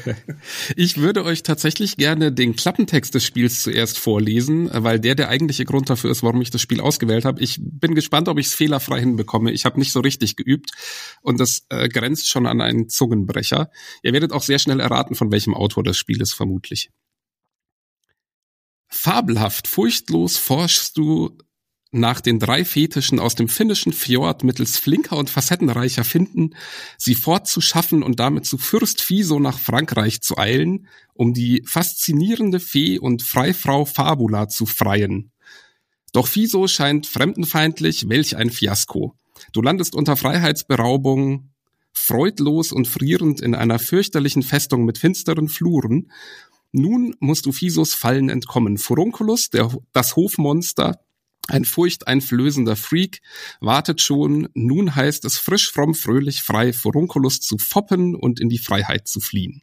ich 0.76 0.98
würde 0.98 1.24
euch 1.24 1.44
tatsächlich 1.44 1.98
gerne 1.98 2.32
den 2.32 2.56
Klappentext 2.56 3.14
des 3.14 3.24
Spiels 3.24 3.62
zuerst 3.62 4.00
vorlesen, 4.00 4.70
weil 4.72 5.00
der 5.00 5.16
der 5.16 5.30
eigentliche 5.30 5.66
Grund 5.66 5.90
dafür 5.90 6.12
ist, 6.12 6.24
warum 6.24 6.42
ich 6.42 6.50
das 6.50 6.62
Spiel 6.62 6.82
ausgewählt 6.82 7.26
habe. 7.26 7.42
Ich 7.42 7.60
bin 7.62 7.96
gespannt, 7.96 8.28
ob 8.28 8.38
ich 8.38 8.48
es 8.48 8.54
fehlerfrei 8.54 9.00
hinbekomme. 9.00 9.52
Ich 9.52 9.66
habe 9.66 9.80
nicht 9.80 9.92
so 9.92 10.00
richtig 10.00 10.36
geübt 10.36 10.72
und 11.22 11.40
das 11.40 11.66
äh, 11.70 11.88
grenzt 11.90 12.30
schon 12.30 12.48
an 12.48 12.62
einen 12.62 12.90
Zungenbrecher. 12.90 13.70
Ihr 14.04 14.14
werdet 14.14 14.32
auch 14.32 14.44
sehr 14.44 14.60
schnell 14.60 14.80
erraten, 14.80 15.16
von 15.16 15.32
welchem 15.32 15.54
Autor 15.54 15.84
das 15.84 15.98
Spiel 15.98 16.22
ist, 16.22 16.34
vermutlich. 16.34 16.92
Fabelhaft, 18.90 19.68
furchtlos 19.68 20.38
forschst 20.38 20.98
du 20.98 21.38
nach 21.92 22.22
den 22.22 22.40
drei 22.40 22.66
Fetischen 22.66 23.20
aus 23.20 23.36
dem 23.36 23.48
finnischen 23.48 23.94
Fjord 23.94 24.44
mittels 24.44 24.78
flinker 24.78 25.18
und 25.18 25.30
facettenreicher 25.30 26.04
Finden, 26.04 26.56
sie 26.98 27.16
fortzuschaffen 27.16 28.04
und 28.04 28.20
damit 28.20 28.46
zu 28.46 28.58
Fürst 28.58 29.02
Fiso 29.02 29.40
nach 29.40 29.60
Frankreich 29.60 30.22
zu 30.22 30.38
eilen, 30.38 30.88
um 31.14 31.34
die 31.34 31.64
faszinierende 31.66 32.60
Fee 32.60 33.00
und 33.00 33.24
Freifrau 33.24 33.86
Fabula 33.86 34.50
zu 34.50 34.66
freien. 34.66 35.32
Doch 36.14 36.28
Fiso 36.28 36.68
scheint 36.68 37.08
fremdenfeindlich, 37.08 38.10
welch 38.10 38.36
ein 38.36 38.50
Fiasko. 38.50 39.16
Du 39.54 39.62
landest 39.62 39.96
unter 39.96 40.18
Freiheitsberaubung, 40.18 41.52
freudlos 41.94 42.72
und 42.72 42.88
frierend 42.88 43.42
in 43.42 43.56
einer 43.56 43.80
fürchterlichen 43.80 44.44
Festung 44.44 44.86
mit 44.86 44.98
finsteren 44.98 45.48
Fluren. 45.48 46.12
Nun 46.72 47.16
musst 47.20 47.46
du 47.46 47.52
Fisos 47.52 47.94
Fallen 47.94 48.30
entkommen. 48.30 48.78
Furunculus, 48.78 49.50
der, 49.50 49.72
das 49.94 50.16
Hofmonster, 50.16 51.00
ein 51.48 51.66
furchteinflößender 51.66 52.76
Freak 52.76 53.22
wartet 53.60 54.02
schon, 54.02 54.50
nun 54.54 54.96
heißt 54.96 55.26
es 55.26 55.38
frisch, 55.38 55.72
fromm, 55.72 55.96
fröhlich, 55.96 56.42
frei, 56.42 56.74
Furunculus 56.74 57.40
zu 57.40 57.58
foppen 57.58 58.16
und 58.16 58.40
in 58.40 58.50
die 58.50 58.60
Freiheit 58.60 59.08
zu 59.08 59.20
fliehen. 59.20 59.62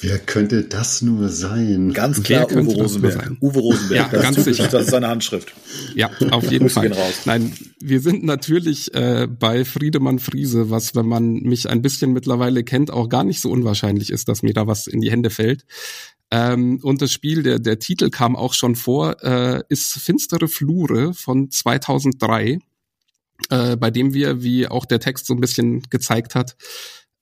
Wer 0.00 0.18
könnte 0.18 0.64
das 0.64 1.02
nur 1.02 1.28
sein? 1.28 1.92
Ganz 1.92 2.20
klar 2.24 2.50
Uwe 2.50 2.74
Rosenberg. 2.74 3.36
Uwe 3.40 3.60
Rosenberg. 3.60 4.12
Ja, 4.12 4.20
ganz 4.20 4.42
sicher. 4.42 4.66
Das 4.66 4.86
ist 4.86 4.90
seine 4.90 5.06
Handschrift. 5.06 5.54
Ja, 5.94 6.10
auf 6.30 6.50
jeden 6.50 6.68
Fall. 6.68 6.90
Nein, 7.26 7.52
wir 7.78 8.00
sind 8.00 8.24
natürlich 8.24 8.92
äh, 8.92 9.28
bei 9.28 9.64
Friedemann 9.64 10.18
Friese, 10.18 10.68
was, 10.68 10.96
wenn 10.96 11.06
man 11.06 11.34
mich 11.34 11.70
ein 11.70 11.80
bisschen 11.80 12.12
mittlerweile 12.12 12.64
kennt, 12.64 12.90
auch 12.90 13.08
gar 13.08 13.22
nicht 13.22 13.40
so 13.40 13.50
unwahrscheinlich 13.50 14.10
ist, 14.10 14.28
dass 14.28 14.42
mir 14.42 14.52
da 14.52 14.66
was 14.66 14.88
in 14.88 15.00
die 15.00 15.12
Hände 15.12 15.30
fällt. 15.30 15.64
Ähm, 16.34 16.80
und 16.82 17.00
das 17.00 17.12
Spiel, 17.12 17.44
der, 17.44 17.60
der 17.60 17.78
Titel 17.78 18.10
kam 18.10 18.34
auch 18.34 18.54
schon 18.54 18.74
vor, 18.74 19.22
äh, 19.22 19.62
ist 19.68 19.92
Finstere 19.92 20.48
Flure 20.48 21.14
von 21.14 21.48
2003, 21.48 22.58
äh, 23.50 23.76
bei 23.76 23.90
dem 23.92 24.14
wir, 24.14 24.42
wie 24.42 24.66
auch 24.66 24.84
der 24.84 24.98
Text 24.98 25.26
so 25.26 25.34
ein 25.34 25.40
bisschen 25.40 25.82
gezeigt 25.90 26.34
hat, 26.34 26.56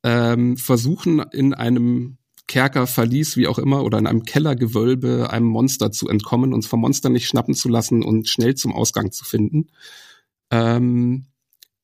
ähm, 0.02 0.56
versuchen 0.56 1.18
in 1.30 1.52
einem 1.52 2.16
Kerker, 2.48 2.86
Verlies, 2.86 3.36
wie 3.36 3.48
auch 3.48 3.58
immer, 3.58 3.84
oder 3.84 3.98
in 3.98 4.06
einem 4.06 4.24
Kellergewölbe 4.24 5.28
einem 5.28 5.46
Monster 5.46 5.92
zu 5.92 6.08
entkommen, 6.08 6.54
uns 6.54 6.66
vom 6.66 6.80
Monster 6.80 7.10
nicht 7.10 7.28
schnappen 7.28 7.54
zu 7.54 7.68
lassen 7.68 8.02
und 8.02 8.30
schnell 8.30 8.54
zum 8.54 8.74
Ausgang 8.74 9.12
zu 9.12 9.26
finden. 9.26 9.66
Ähm, 10.50 11.26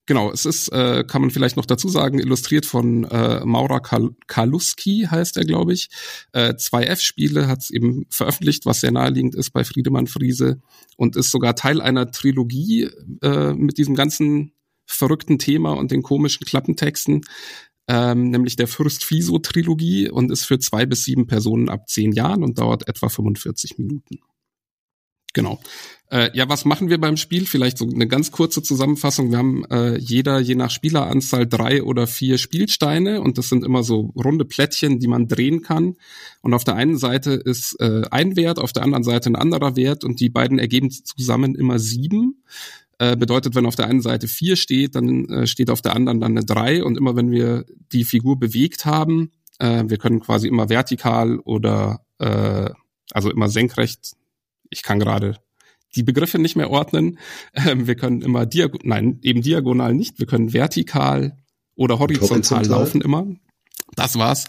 Genau, 0.08 0.32
es 0.32 0.46
ist, 0.46 0.72
äh, 0.72 1.04
kann 1.06 1.20
man 1.20 1.30
vielleicht 1.30 1.58
noch 1.58 1.66
dazu 1.66 1.90
sagen, 1.90 2.18
illustriert 2.18 2.64
von 2.64 3.04
äh, 3.04 3.44
Maura 3.44 3.78
Kal 3.78 4.08
Kaluski 4.26 5.06
heißt 5.10 5.36
er, 5.36 5.44
glaube 5.44 5.74
ich. 5.74 5.90
Äh, 6.32 6.54
2F-Spiele 6.54 7.46
hat 7.46 7.58
es 7.58 7.70
eben 7.70 8.06
veröffentlicht, 8.08 8.64
was 8.64 8.80
sehr 8.80 8.90
naheliegend 8.90 9.34
ist 9.34 9.50
bei 9.50 9.64
Friedemann 9.64 10.06
Friese 10.06 10.62
und 10.96 11.14
ist 11.14 11.30
sogar 11.30 11.56
Teil 11.56 11.82
einer 11.82 12.10
Trilogie 12.10 12.88
äh, 13.20 13.52
mit 13.52 13.76
diesem 13.76 13.94
ganzen 13.96 14.52
verrückten 14.86 15.38
Thema 15.38 15.72
und 15.72 15.90
den 15.90 16.02
komischen 16.02 16.46
Klappentexten, 16.46 17.20
ähm, 17.86 18.30
nämlich 18.30 18.56
der 18.56 18.66
Fürst 18.66 19.04
Fiso 19.04 19.38
Trilogie 19.38 20.08
und 20.08 20.30
ist 20.32 20.46
für 20.46 20.58
zwei 20.58 20.86
bis 20.86 21.04
sieben 21.04 21.26
Personen 21.26 21.68
ab 21.68 21.86
zehn 21.86 22.12
Jahren 22.12 22.42
und 22.42 22.58
dauert 22.58 22.88
etwa 22.88 23.10
45 23.10 23.76
Minuten. 23.76 24.20
Genau. 25.34 25.60
Äh, 26.10 26.30
ja, 26.34 26.48
was 26.48 26.64
machen 26.64 26.88
wir 26.88 26.98
beim 26.98 27.18
Spiel? 27.18 27.44
Vielleicht 27.44 27.76
so 27.76 27.86
eine 27.86 28.08
ganz 28.08 28.32
kurze 28.32 28.62
Zusammenfassung. 28.62 29.30
Wir 29.30 29.38
haben 29.38 29.64
äh, 29.66 29.98
jeder 29.98 30.38
je 30.38 30.54
nach 30.54 30.70
Spieleranzahl 30.70 31.46
drei 31.46 31.82
oder 31.82 32.06
vier 32.06 32.38
Spielsteine 32.38 33.20
und 33.20 33.36
das 33.36 33.50
sind 33.50 33.62
immer 33.62 33.82
so 33.82 34.12
runde 34.16 34.46
Plättchen, 34.46 35.00
die 35.00 35.06
man 35.06 35.28
drehen 35.28 35.60
kann. 35.60 35.96
Und 36.40 36.54
auf 36.54 36.64
der 36.64 36.76
einen 36.76 36.96
Seite 36.96 37.32
ist 37.32 37.78
äh, 37.80 38.02
ein 38.10 38.36
Wert, 38.36 38.58
auf 38.58 38.72
der 38.72 38.84
anderen 38.84 39.04
Seite 39.04 39.28
ein 39.28 39.36
anderer 39.36 39.76
Wert 39.76 40.02
und 40.02 40.20
die 40.20 40.30
beiden 40.30 40.58
ergeben 40.58 40.90
zusammen 40.90 41.54
immer 41.54 41.78
sieben. 41.78 42.42
Äh, 42.98 43.16
bedeutet, 43.16 43.54
wenn 43.54 43.66
auf 43.66 43.76
der 43.76 43.86
einen 43.86 44.00
Seite 44.00 44.28
vier 44.28 44.56
steht, 44.56 44.94
dann 44.94 45.26
äh, 45.26 45.46
steht 45.46 45.68
auf 45.68 45.82
der 45.82 45.94
anderen 45.94 46.20
dann 46.20 46.32
eine 46.32 46.44
drei 46.46 46.82
und 46.82 46.96
immer 46.96 47.16
wenn 47.16 47.30
wir 47.30 47.66
die 47.92 48.04
Figur 48.04 48.38
bewegt 48.38 48.86
haben, 48.86 49.30
äh, 49.58 49.84
wir 49.86 49.98
können 49.98 50.20
quasi 50.20 50.48
immer 50.48 50.70
vertikal 50.70 51.38
oder 51.40 52.00
äh, 52.18 52.70
also 53.12 53.30
immer 53.30 53.48
senkrecht 53.48 54.16
ich 54.70 54.82
kann 54.82 54.98
gerade 54.98 55.36
die 55.96 56.02
Begriffe 56.02 56.38
nicht 56.38 56.56
mehr 56.56 56.70
ordnen. 56.70 57.18
Ähm, 57.54 57.86
wir 57.86 57.94
können 57.94 58.22
immer 58.22 58.46
diagonal, 58.46 58.86
nein, 58.86 59.18
eben 59.22 59.42
diagonal 59.42 59.94
nicht. 59.94 60.18
Wir 60.18 60.26
können 60.26 60.52
vertikal 60.52 61.36
oder 61.74 61.98
horizontal, 61.98 62.38
horizontal. 62.38 62.66
laufen 62.66 63.00
immer. 63.00 63.26
Das 63.94 64.16
war's. 64.16 64.46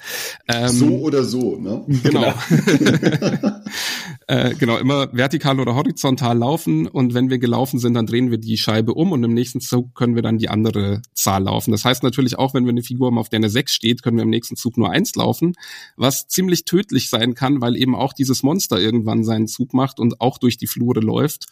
Ähm, 0.47 0.69
so 0.69 0.99
oder 0.99 1.23
so, 1.23 1.55
ne? 1.55 1.83
Genau. 2.03 2.33
genau. 2.65 3.51
äh, 4.27 4.53
genau, 4.55 4.77
immer 4.77 5.11
vertikal 5.11 5.59
oder 5.59 5.75
horizontal 5.75 6.37
laufen 6.37 6.87
und 6.87 7.13
wenn 7.13 7.29
wir 7.29 7.39
gelaufen 7.39 7.79
sind, 7.79 7.95
dann 7.95 8.05
drehen 8.05 8.31
wir 8.31 8.37
die 8.37 8.57
Scheibe 8.57 8.93
um 8.93 9.11
und 9.11 9.23
im 9.23 9.33
nächsten 9.33 9.59
Zug 9.59 9.95
können 9.95 10.15
wir 10.15 10.21
dann 10.21 10.37
die 10.37 10.49
andere 10.49 11.01
Zahl 11.13 11.43
laufen. 11.43 11.71
Das 11.71 11.85
heißt 11.85 12.03
natürlich 12.03 12.37
auch, 12.37 12.53
wenn 12.53 12.65
wir 12.65 12.71
eine 12.71 12.83
Figur 12.83 13.07
haben, 13.07 13.17
auf 13.17 13.29
der 13.29 13.37
eine 13.37 13.49
6 13.49 13.73
steht, 13.73 14.03
können 14.03 14.17
wir 14.17 14.23
im 14.23 14.29
nächsten 14.29 14.55
Zug 14.55 14.77
nur 14.77 14.91
eins 14.91 15.15
laufen, 15.15 15.55
was 15.95 16.27
ziemlich 16.27 16.65
tödlich 16.65 17.09
sein 17.09 17.33
kann, 17.33 17.61
weil 17.61 17.75
eben 17.75 17.95
auch 17.95 18.13
dieses 18.13 18.43
Monster 18.43 18.79
irgendwann 18.79 19.23
seinen 19.23 19.47
Zug 19.47 19.73
macht 19.73 19.99
und 19.99 20.21
auch 20.21 20.37
durch 20.37 20.57
die 20.57 20.67
Flure 20.67 20.99
läuft 20.99 21.47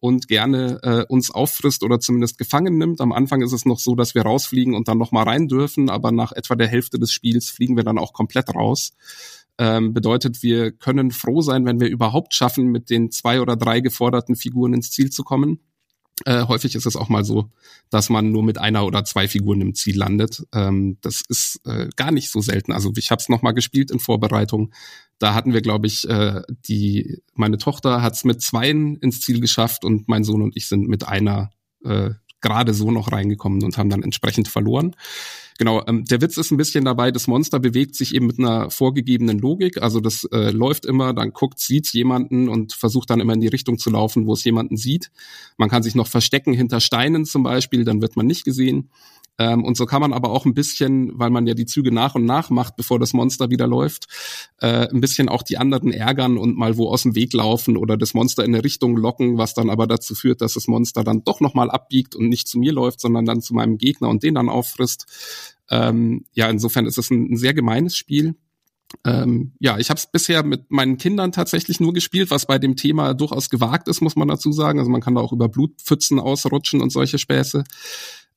und 0.00 0.28
gerne 0.28 0.80
äh, 0.82 1.04
uns 1.08 1.30
auffrisst 1.30 1.82
oder 1.82 2.00
zumindest 2.00 2.38
gefangen 2.38 2.78
nimmt. 2.78 3.00
Am 3.00 3.12
Anfang 3.12 3.42
ist 3.42 3.52
es 3.52 3.66
noch 3.66 3.78
so, 3.78 3.94
dass 3.94 4.14
wir 4.14 4.22
rausfliegen 4.22 4.74
und 4.74 4.88
dann 4.88 4.98
noch 4.98 5.12
mal 5.12 5.22
rein 5.22 5.46
dürfen, 5.46 5.90
aber 5.90 6.10
nach 6.10 6.32
etwa 6.32 6.56
der 6.56 6.68
Hälfte 6.68 6.98
des 6.98 7.12
Spiels 7.12 7.50
fliegen 7.50 7.76
wir 7.76 7.84
dann 7.84 7.98
auch 7.98 8.12
komplett 8.12 8.54
raus. 8.54 8.92
Ähm, 9.58 9.92
bedeutet, 9.92 10.42
wir 10.42 10.72
können 10.72 11.10
froh 11.10 11.42
sein, 11.42 11.66
wenn 11.66 11.80
wir 11.80 11.88
überhaupt 11.88 12.32
schaffen, 12.32 12.68
mit 12.68 12.88
den 12.88 13.10
zwei 13.10 13.42
oder 13.42 13.56
drei 13.56 13.80
geforderten 13.80 14.34
Figuren 14.34 14.72
ins 14.72 14.90
Ziel 14.90 15.10
zu 15.10 15.22
kommen. 15.22 15.60
Äh, 16.24 16.46
häufig 16.46 16.74
ist 16.74 16.86
es 16.86 16.96
auch 16.96 17.08
mal 17.08 17.24
so, 17.24 17.50
dass 17.90 18.10
man 18.10 18.30
nur 18.30 18.42
mit 18.42 18.58
einer 18.58 18.84
oder 18.86 19.04
zwei 19.04 19.28
Figuren 19.28 19.60
im 19.60 19.74
Ziel 19.74 19.96
landet. 19.96 20.46
Ähm, 20.52 20.98
das 21.00 21.22
ist 21.28 21.60
äh, 21.64 21.88
gar 21.96 22.10
nicht 22.10 22.30
so 22.30 22.40
selten. 22.40 22.72
Also 22.72 22.92
ich 22.96 23.10
habe 23.10 23.20
es 23.20 23.28
noch 23.28 23.42
mal 23.42 23.52
gespielt 23.52 23.90
in 23.90 24.00
Vorbereitung. 24.00 24.72
Da 25.18 25.34
hatten 25.34 25.52
wir, 25.52 25.62
glaube 25.62 25.86
ich, 25.86 26.08
äh, 26.08 26.42
die 26.66 27.22
meine 27.34 27.58
Tochter 27.58 28.02
hat 28.02 28.14
es 28.14 28.24
mit 28.24 28.42
zweien 28.42 28.96
ins 28.96 29.20
Ziel 29.20 29.40
geschafft 29.40 29.84
und 29.84 30.08
mein 30.08 30.24
Sohn 30.24 30.42
und 30.42 30.56
ich 30.56 30.68
sind 30.68 30.88
mit 30.88 31.06
einer 31.06 31.50
äh, 31.84 32.10
gerade 32.40 32.74
so 32.74 32.90
noch 32.90 33.12
reingekommen 33.12 33.62
und 33.62 33.76
haben 33.76 33.90
dann 33.90 34.02
entsprechend 34.02 34.48
verloren. 34.48 34.96
Genau, 35.60 35.84
ähm, 35.86 36.06
der 36.06 36.22
Witz 36.22 36.38
ist 36.38 36.50
ein 36.52 36.56
bisschen 36.56 36.86
dabei, 36.86 37.10
das 37.10 37.26
Monster 37.26 37.60
bewegt 37.60 37.94
sich 37.94 38.14
eben 38.14 38.26
mit 38.26 38.38
einer 38.38 38.70
vorgegebenen 38.70 39.38
Logik. 39.38 39.82
Also 39.82 40.00
das 40.00 40.24
äh, 40.32 40.52
läuft 40.52 40.86
immer, 40.86 41.12
dann 41.12 41.34
guckt, 41.34 41.58
sieht 41.60 41.92
jemanden 41.92 42.48
und 42.48 42.72
versucht 42.72 43.10
dann 43.10 43.20
immer 43.20 43.34
in 43.34 43.42
die 43.42 43.48
Richtung 43.48 43.76
zu 43.76 43.90
laufen, 43.90 44.26
wo 44.26 44.32
es 44.32 44.42
jemanden 44.42 44.78
sieht. 44.78 45.10
Man 45.58 45.68
kann 45.68 45.82
sich 45.82 45.94
noch 45.94 46.06
verstecken 46.06 46.54
hinter 46.54 46.80
Steinen 46.80 47.26
zum 47.26 47.42
Beispiel, 47.42 47.84
dann 47.84 48.00
wird 48.00 48.16
man 48.16 48.26
nicht 48.26 48.46
gesehen. 48.46 48.88
Ähm, 49.40 49.64
und 49.64 49.74
so 49.76 49.86
kann 49.86 50.02
man 50.02 50.12
aber 50.12 50.30
auch 50.30 50.44
ein 50.44 50.52
bisschen, 50.52 51.18
weil 51.18 51.30
man 51.30 51.46
ja 51.46 51.54
die 51.54 51.64
Züge 51.64 51.90
nach 51.90 52.14
und 52.14 52.26
nach 52.26 52.50
macht, 52.50 52.76
bevor 52.76 52.98
das 52.98 53.14
Monster 53.14 53.48
wieder 53.48 53.66
läuft, 53.66 54.06
äh, 54.60 54.86
ein 54.88 55.00
bisschen 55.00 55.30
auch 55.30 55.42
die 55.42 55.56
anderen 55.56 55.92
ärgern 55.92 56.36
und 56.36 56.58
mal 56.58 56.76
wo 56.76 56.90
aus 56.90 57.04
dem 57.04 57.14
Weg 57.14 57.32
laufen 57.32 57.78
oder 57.78 57.96
das 57.96 58.12
Monster 58.12 58.44
in 58.44 58.54
eine 58.54 58.62
Richtung 58.62 58.98
locken, 58.98 59.38
was 59.38 59.54
dann 59.54 59.70
aber 59.70 59.86
dazu 59.86 60.14
führt, 60.14 60.42
dass 60.42 60.54
das 60.54 60.68
Monster 60.68 61.04
dann 61.04 61.24
doch 61.24 61.40
nochmal 61.40 61.70
abbiegt 61.70 62.14
und 62.14 62.28
nicht 62.28 62.48
zu 62.48 62.58
mir 62.58 62.74
läuft, 62.74 63.00
sondern 63.00 63.24
dann 63.24 63.40
zu 63.40 63.54
meinem 63.54 63.78
Gegner 63.78 64.10
und 64.10 64.22
den 64.22 64.34
dann 64.34 64.50
auffrisst. 64.50 65.06
Ähm, 65.70 66.24
ja, 66.32 66.48
insofern 66.48 66.86
ist 66.86 66.98
es 66.98 67.10
ein, 67.10 67.32
ein 67.32 67.36
sehr 67.36 67.54
gemeines 67.54 67.96
Spiel. 67.96 68.34
Ähm, 69.04 69.52
ja, 69.60 69.78
ich 69.78 69.88
habe 69.90 69.98
es 69.98 70.10
bisher 70.10 70.42
mit 70.42 70.70
meinen 70.70 70.98
Kindern 70.98 71.30
tatsächlich 71.30 71.78
nur 71.78 71.92
gespielt, 71.92 72.30
was 72.30 72.46
bei 72.46 72.58
dem 72.58 72.76
Thema 72.76 73.14
durchaus 73.14 73.48
gewagt 73.48 73.86
ist, 73.88 74.00
muss 74.00 74.16
man 74.16 74.28
dazu 74.28 74.52
sagen. 74.52 74.78
Also 74.78 74.90
man 74.90 75.00
kann 75.00 75.14
da 75.14 75.20
auch 75.20 75.32
über 75.32 75.48
Blutpfützen 75.48 76.18
ausrutschen 76.18 76.80
und 76.80 76.90
solche 76.90 77.18
Späße. 77.18 77.64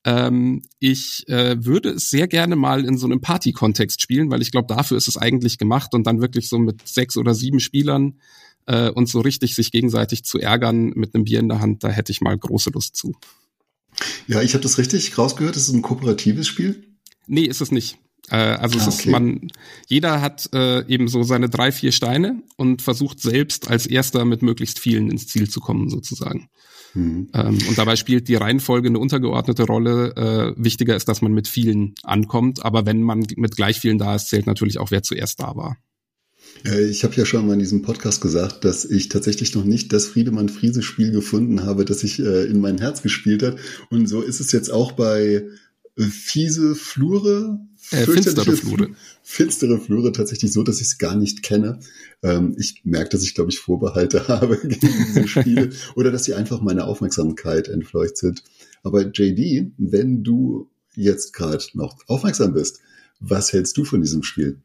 Ähm, 0.05 0.61
ich 0.79 1.27
äh, 1.29 1.63
würde 1.65 1.91
es 1.91 2.09
sehr 2.09 2.27
gerne 2.27 2.55
mal 2.55 2.85
in 2.85 2.97
so 2.97 3.07
einem 3.07 3.21
Party-Kontext 3.21 4.01
spielen, 4.01 4.29
weil 4.29 4.41
ich 4.41 4.51
glaube, 4.51 4.73
dafür 4.73 4.97
ist 4.97 5.07
es 5.07 5.17
eigentlich 5.17 5.57
gemacht 5.57 5.93
und 5.93 6.05
dann 6.05 6.21
wirklich 6.21 6.49
so 6.49 6.59
mit 6.59 6.87
sechs 6.87 7.17
oder 7.17 7.33
sieben 7.33 7.59
Spielern 7.59 8.19
äh, 8.65 8.89
und 8.89 9.07
so 9.09 9.21
richtig 9.21 9.55
sich 9.55 9.71
gegenseitig 9.71 10.23
zu 10.23 10.39
ärgern 10.39 10.91
mit 10.95 11.15
einem 11.15 11.23
Bier 11.23 11.39
in 11.39 11.49
der 11.49 11.61
Hand, 11.61 11.83
da 11.83 11.89
hätte 11.89 12.11
ich 12.11 12.21
mal 12.21 12.37
große 12.37 12.69
Lust 12.71 12.95
zu. 12.95 13.13
Ja, 14.27 14.41
ich 14.41 14.53
habe 14.53 14.63
das 14.63 14.77
richtig 14.77 15.17
rausgehört, 15.17 15.55
es 15.55 15.67
ist 15.69 15.73
ein 15.73 15.81
kooperatives 15.81 16.47
Spiel? 16.47 16.92
Nee, 17.27 17.43
ist 17.43 17.61
es 17.61 17.71
nicht. 17.71 17.97
Äh, 18.29 18.35
also 18.35 18.77
es 18.77 18.85
ah, 18.85 18.87
okay. 18.87 18.97
ist 18.97 19.05
man, 19.07 19.51
jeder 19.87 20.21
hat 20.21 20.49
äh, 20.53 20.85
eben 20.87 21.07
so 21.07 21.23
seine 21.23 21.49
drei, 21.49 21.71
vier 21.71 21.91
Steine 21.91 22.41
und 22.57 22.81
versucht 22.81 23.19
selbst 23.19 23.69
als 23.69 23.85
erster 23.85 24.25
mit 24.25 24.41
möglichst 24.41 24.79
vielen 24.79 25.09
ins 25.09 25.27
Ziel 25.27 25.49
zu 25.49 25.59
kommen, 25.59 25.89
sozusagen. 25.89 26.49
Mhm. 26.93 27.29
Ähm, 27.33 27.57
und 27.67 27.77
dabei 27.77 27.95
spielt 27.95 28.27
die 28.27 28.35
Reihenfolge 28.35 28.87
eine 28.87 28.99
untergeordnete 28.99 29.63
Rolle. 29.63 30.15
Äh, 30.57 30.63
wichtiger 30.63 30.95
ist, 30.95 31.07
dass 31.07 31.21
man 31.21 31.33
mit 31.33 31.47
vielen 31.47 31.95
ankommt. 32.03 32.63
Aber 32.63 32.85
wenn 32.85 33.01
man 33.01 33.25
mit 33.35 33.55
gleich 33.55 33.79
vielen 33.79 33.97
da 33.97 34.15
ist, 34.15 34.29
zählt 34.29 34.47
natürlich 34.47 34.79
auch, 34.79 34.91
wer 34.91 35.03
zuerst 35.03 35.39
da 35.39 35.55
war. 35.55 35.77
Ich 36.63 37.03
habe 37.03 37.15
ja 37.15 37.25
schon 37.25 37.47
mal 37.47 37.53
in 37.53 37.59
diesem 37.59 37.81
Podcast 37.81 38.21
gesagt, 38.21 38.63
dass 38.63 38.85
ich 38.85 39.09
tatsächlich 39.09 39.55
noch 39.55 39.63
nicht 39.63 39.91
das 39.91 40.07
Friedemann 40.07 40.49
Friese 40.49 40.83
Spiel 40.83 41.11
gefunden 41.11 41.63
habe, 41.63 41.83
das 41.83 42.01
sich 42.01 42.19
äh, 42.19 42.45
in 42.45 42.59
mein 42.59 42.77
Herz 42.77 43.01
gespielt 43.01 43.43
hat. 43.43 43.57
Und 43.89 44.07
so 44.07 44.21
ist 44.21 44.39
es 44.39 44.51
jetzt 44.51 44.69
auch 44.69 44.91
bei 44.91 45.21
äh, 45.23 45.49
fiese 45.97 46.75
Flure, 46.75 47.59
äh, 47.91 48.05
finstere 48.05 48.55
Flure. 48.55 48.89
Finstere 49.21 49.79
Flure 49.79 50.11
tatsächlich 50.11 50.51
so, 50.51 50.63
dass 50.63 50.77
ich 50.77 50.87
es 50.87 50.97
gar 50.97 51.15
nicht 51.15 51.43
kenne. 51.43 51.79
Ähm, 52.21 52.55
ich 52.57 52.81
merke, 52.83 53.09
dass 53.09 53.23
ich, 53.23 53.35
glaube 53.35 53.51
ich, 53.51 53.59
Vorbehalte 53.59 54.27
habe 54.27 54.57
gegen 54.57 55.05
diese 55.07 55.27
Spiele 55.27 55.69
oder 55.95 56.11
dass 56.11 56.23
sie 56.23 56.33
einfach 56.33 56.61
meine 56.61 56.85
Aufmerksamkeit 56.85 57.67
entfleucht 57.67 58.17
sind. 58.17 58.43
Aber 58.83 59.01
JD, 59.01 59.73
wenn 59.77 60.23
du 60.23 60.69
jetzt 60.95 61.33
gerade 61.33 61.63
noch 61.73 61.97
aufmerksam 62.07 62.53
bist, 62.53 62.79
was 63.19 63.53
hältst 63.53 63.77
du 63.77 63.85
von 63.85 64.01
diesem 64.01 64.23
Spiel? 64.23 64.61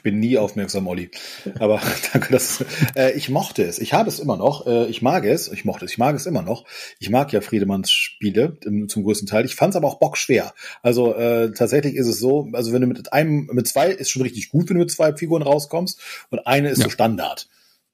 Ich 0.00 0.02
bin 0.02 0.18
nie 0.18 0.38
aufmerksam, 0.38 0.86
Olli. 0.86 1.10
Aber 1.58 1.78
danke, 2.14 2.32
dass 2.32 2.64
äh, 2.96 3.12
ich 3.12 3.28
mochte 3.28 3.64
es. 3.64 3.78
Ich 3.78 3.92
habe 3.92 4.08
es 4.08 4.18
immer 4.18 4.38
noch. 4.38 4.66
Äh, 4.66 4.86
ich 4.86 5.02
mag 5.02 5.26
es. 5.26 5.52
Ich 5.52 5.66
mochte 5.66 5.84
es. 5.84 5.90
Ich 5.92 5.98
mag 5.98 6.16
es 6.16 6.24
immer 6.24 6.40
noch. 6.40 6.64
Ich 7.00 7.10
mag 7.10 7.30
ja 7.34 7.42
Friedemanns 7.42 7.92
Spiele 7.92 8.56
im, 8.64 8.88
zum 8.88 9.02
größten 9.02 9.28
Teil. 9.28 9.44
Ich 9.44 9.56
fand 9.56 9.74
es 9.74 9.76
aber 9.76 9.88
auch 9.88 9.98
bockschwer. 9.98 10.54
Also 10.82 11.14
äh, 11.14 11.52
tatsächlich 11.52 11.96
ist 11.96 12.06
es 12.06 12.18
so, 12.18 12.48
also 12.54 12.72
wenn 12.72 12.80
du 12.80 12.86
mit 12.86 13.12
einem, 13.12 13.50
mit 13.52 13.68
zwei 13.68 13.90
ist 13.90 14.08
schon 14.08 14.22
richtig 14.22 14.48
gut, 14.48 14.70
wenn 14.70 14.76
du 14.76 14.80
mit 14.80 14.90
zwei 14.90 15.14
Figuren 15.14 15.42
rauskommst 15.42 16.00
und 16.30 16.46
eine 16.46 16.70
ist 16.70 16.78
ja. 16.78 16.84
so 16.84 16.90
Standard. 16.90 17.50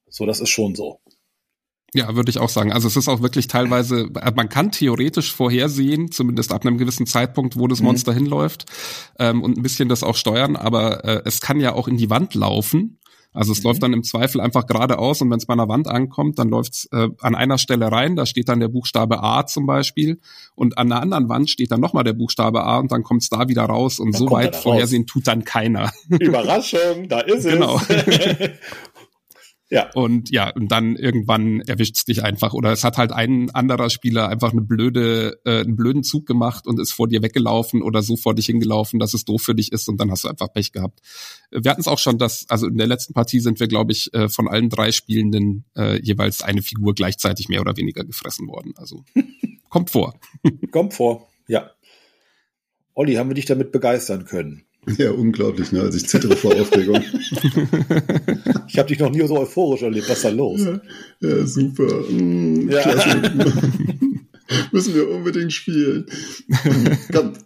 So, 0.07 0.25
das 0.25 0.39
ist 0.39 0.49
schon 0.49 0.75
so. 0.75 1.01
Ja, 1.93 2.15
würde 2.15 2.29
ich 2.29 2.37
auch 2.37 2.49
sagen. 2.49 2.73
Also 2.73 2.87
es 2.87 2.97
ist 2.97 3.07
auch 3.07 3.21
wirklich 3.21 3.47
teilweise, 3.47 4.09
äh, 4.21 4.31
man 4.35 4.49
kann 4.49 4.71
theoretisch 4.71 5.33
vorhersehen, 5.33 6.11
zumindest 6.11 6.51
ab 6.51 6.65
einem 6.65 6.77
gewissen 6.77 7.05
Zeitpunkt, 7.05 7.57
wo 7.57 7.67
das 7.67 7.79
mhm. 7.79 7.85
Monster 7.85 8.11
mhm. 8.11 8.17
hinläuft 8.17 8.65
ähm, 9.19 9.41
und 9.41 9.57
ein 9.57 9.63
bisschen 9.63 9.87
das 9.87 10.03
auch 10.03 10.15
steuern, 10.15 10.55
aber 10.55 11.05
äh, 11.05 11.21
es 11.25 11.39
kann 11.39 11.59
ja 11.59 11.73
auch 11.73 11.87
in 11.87 11.97
die 11.97 12.09
Wand 12.09 12.35
laufen. 12.35 12.99
Also 13.33 13.51
es 13.51 13.59
mhm. 13.59 13.69
läuft 13.69 13.83
dann 13.83 13.93
im 13.93 14.03
Zweifel 14.03 14.41
einfach 14.41 14.65
geradeaus 14.65 15.21
und 15.21 15.29
wenn 15.29 15.37
es 15.37 15.45
bei 15.45 15.53
einer 15.53 15.69
Wand 15.69 15.87
ankommt, 15.87 16.39
dann 16.39 16.49
läuft 16.49 16.73
es 16.73 16.89
äh, 16.91 17.07
an 17.21 17.35
einer 17.35 17.57
Stelle 17.57 17.89
rein, 17.89 18.15
da 18.15 18.25
steht 18.25 18.49
dann 18.49 18.59
der 18.59 18.67
Buchstabe 18.67 19.23
A 19.23 19.45
zum 19.45 19.65
Beispiel 19.65 20.19
und 20.55 20.77
an 20.77 20.91
einer 20.91 21.01
anderen 21.01 21.29
Wand 21.29 21.49
steht 21.49 21.71
dann 21.71 21.79
nochmal 21.79 22.03
der 22.03 22.13
Buchstabe 22.13 22.63
A 22.63 22.79
und 22.79 22.91
dann 22.91 23.03
kommt 23.03 23.21
es 23.21 23.29
da 23.29 23.47
wieder 23.47 23.63
raus 23.63 23.99
und 23.99 24.13
dann 24.13 24.19
so 24.19 24.31
weit 24.31 24.55
vorhersehen 24.55 25.05
tut 25.05 25.27
dann 25.27 25.45
keiner. 25.45 25.91
Überraschung, 26.09 27.07
da 27.07 27.21
ist 27.21 27.45
genau. 27.45 27.79
es. 27.87 28.05
Genau. 28.05 28.53
Ja. 29.69 29.89
Und 29.93 30.31
ja, 30.31 30.49
und 30.51 30.71
dann 30.71 30.95
irgendwann 30.95 31.59
erwischt's 31.61 32.05
dich 32.05 32.23
einfach. 32.23 32.53
Oder 32.53 32.71
es 32.71 32.85
hat 32.85 32.97
halt 32.97 33.11
ein 33.11 33.49
anderer 33.51 33.89
Spieler 33.89 34.29
einfach 34.29 34.53
eine 34.53 34.61
blöde, 34.61 35.39
äh, 35.43 35.61
einen 35.61 35.75
blöden 35.75 36.03
Zug 36.03 36.25
gemacht 36.25 36.67
und 36.67 36.79
ist 36.79 36.93
vor 36.93 37.09
dir 37.09 37.21
weggelaufen 37.21 37.81
oder 37.81 38.01
so 38.01 38.15
vor 38.15 38.33
dich 38.33 38.45
hingelaufen, 38.45 38.97
dass 38.97 39.13
es 39.13 39.25
doof 39.25 39.41
für 39.41 39.55
dich 39.55 39.73
ist 39.73 39.89
und 39.89 39.99
dann 39.99 40.09
hast 40.09 40.23
du 40.23 40.29
einfach 40.29 40.53
Pech 40.53 40.71
gehabt. 40.71 41.01
Wir 41.51 41.69
hatten 41.69 41.81
es 41.81 41.87
auch 41.87 41.99
schon, 41.99 42.17
dass, 42.17 42.49
also 42.49 42.67
in 42.67 42.77
der 42.77 42.87
letzten 42.87 43.13
Partie 43.13 43.41
sind 43.41 43.59
wir, 43.59 43.67
glaube 43.67 43.91
ich, 43.91 44.13
äh, 44.13 44.29
von 44.29 44.47
allen 44.47 44.69
drei 44.69 44.93
Spielenden 44.93 45.65
äh, 45.75 46.01
jeweils 46.01 46.41
eine 46.41 46.61
Figur 46.61 46.93
gleichzeitig 46.93 47.49
mehr 47.49 47.59
oder 47.59 47.75
weniger 47.75 48.05
gefressen 48.05 48.47
worden. 48.47 48.73
Also 48.77 49.03
kommt 49.69 49.89
vor. 49.89 50.17
kommt 50.71 50.93
vor, 50.93 51.27
ja. 51.47 51.71
Olli, 52.93 53.15
haben 53.15 53.29
wir 53.29 53.35
dich 53.35 53.45
damit 53.45 53.73
begeistern 53.73 54.25
können? 54.25 54.66
Ja, 54.97 55.11
unglaublich, 55.11 55.71
ne? 55.71 55.81
Also 55.81 55.97
ich 55.97 56.07
zittere 56.07 56.37
vor 56.37 56.55
Aufregung. 56.55 56.95
ich 58.67 58.77
habe 58.77 58.87
dich 58.87 58.99
noch 58.99 59.11
nie 59.11 59.27
so 59.27 59.37
euphorisch 59.37 59.81
erlebt. 59.81 60.09
Was 60.09 60.17
ist 60.17 60.25
da 60.25 60.29
los? 60.29 60.61
Ja, 60.61 60.81
ja 61.21 61.45
super. 61.45 62.03
Mm, 62.09 62.69
ja. 62.69 62.85
Müssen 64.71 64.95
wir 64.95 65.09
unbedingt 65.09 65.51
spielen. 65.51 66.05
Kommt, 67.11 67.39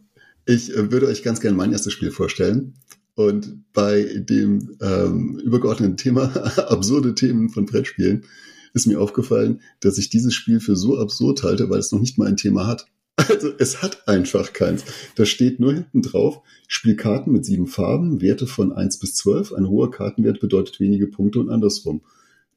ich 0.45 0.75
äh, 0.75 0.91
würde 0.91 1.07
euch 1.07 1.23
ganz 1.23 1.41
gerne 1.41 1.57
mein 1.57 1.71
erstes 1.71 1.93
Spiel 1.93 2.11
vorstellen. 2.11 2.75
Und 3.15 3.63
bei 3.73 4.03
dem 4.03 4.77
ähm, 4.81 5.39
übergeordneten 5.43 5.97
Thema 5.97 6.23
absurde 6.69 7.15
Themen 7.15 7.49
von 7.49 7.65
Brettspielen 7.65 8.23
ist 8.73 8.87
mir 8.87 9.01
aufgefallen, 9.01 9.61
dass 9.79 9.97
ich 9.97 10.09
dieses 10.09 10.33
Spiel 10.33 10.59
für 10.59 10.75
so 10.75 10.97
absurd 10.97 11.43
halte, 11.43 11.69
weil 11.69 11.79
es 11.79 11.91
noch 11.91 11.99
nicht 11.99 12.17
mal 12.17 12.27
ein 12.27 12.37
Thema 12.37 12.67
hat. 12.67 12.85
Also 13.29 13.51
es 13.57 13.81
hat 13.81 14.07
einfach 14.07 14.53
keins. 14.53 14.83
Da 15.15 15.25
steht 15.25 15.59
nur 15.59 15.73
hinten 15.73 16.01
drauf, 16.01 16.41
Spielkarten 16.67 17.31
mit 17.33 17.45
sieben 17.45 17.67
Farben, 17.67 18.21
Werte 18.21 18.47
von 18.47 18.71
eins 18.71 18.99
bis 18.99 19.15
zwölf. 19.15 19.53
Ein 19.53 19.67
hoher 19.67 19.91
Kartenwert 19.91 20.39
bedeutet 20.39 20.79
wenige 20.79 21.07
Punkte 21.07 21.39
und 21.39 21.49
andersrum. 21.49 22.01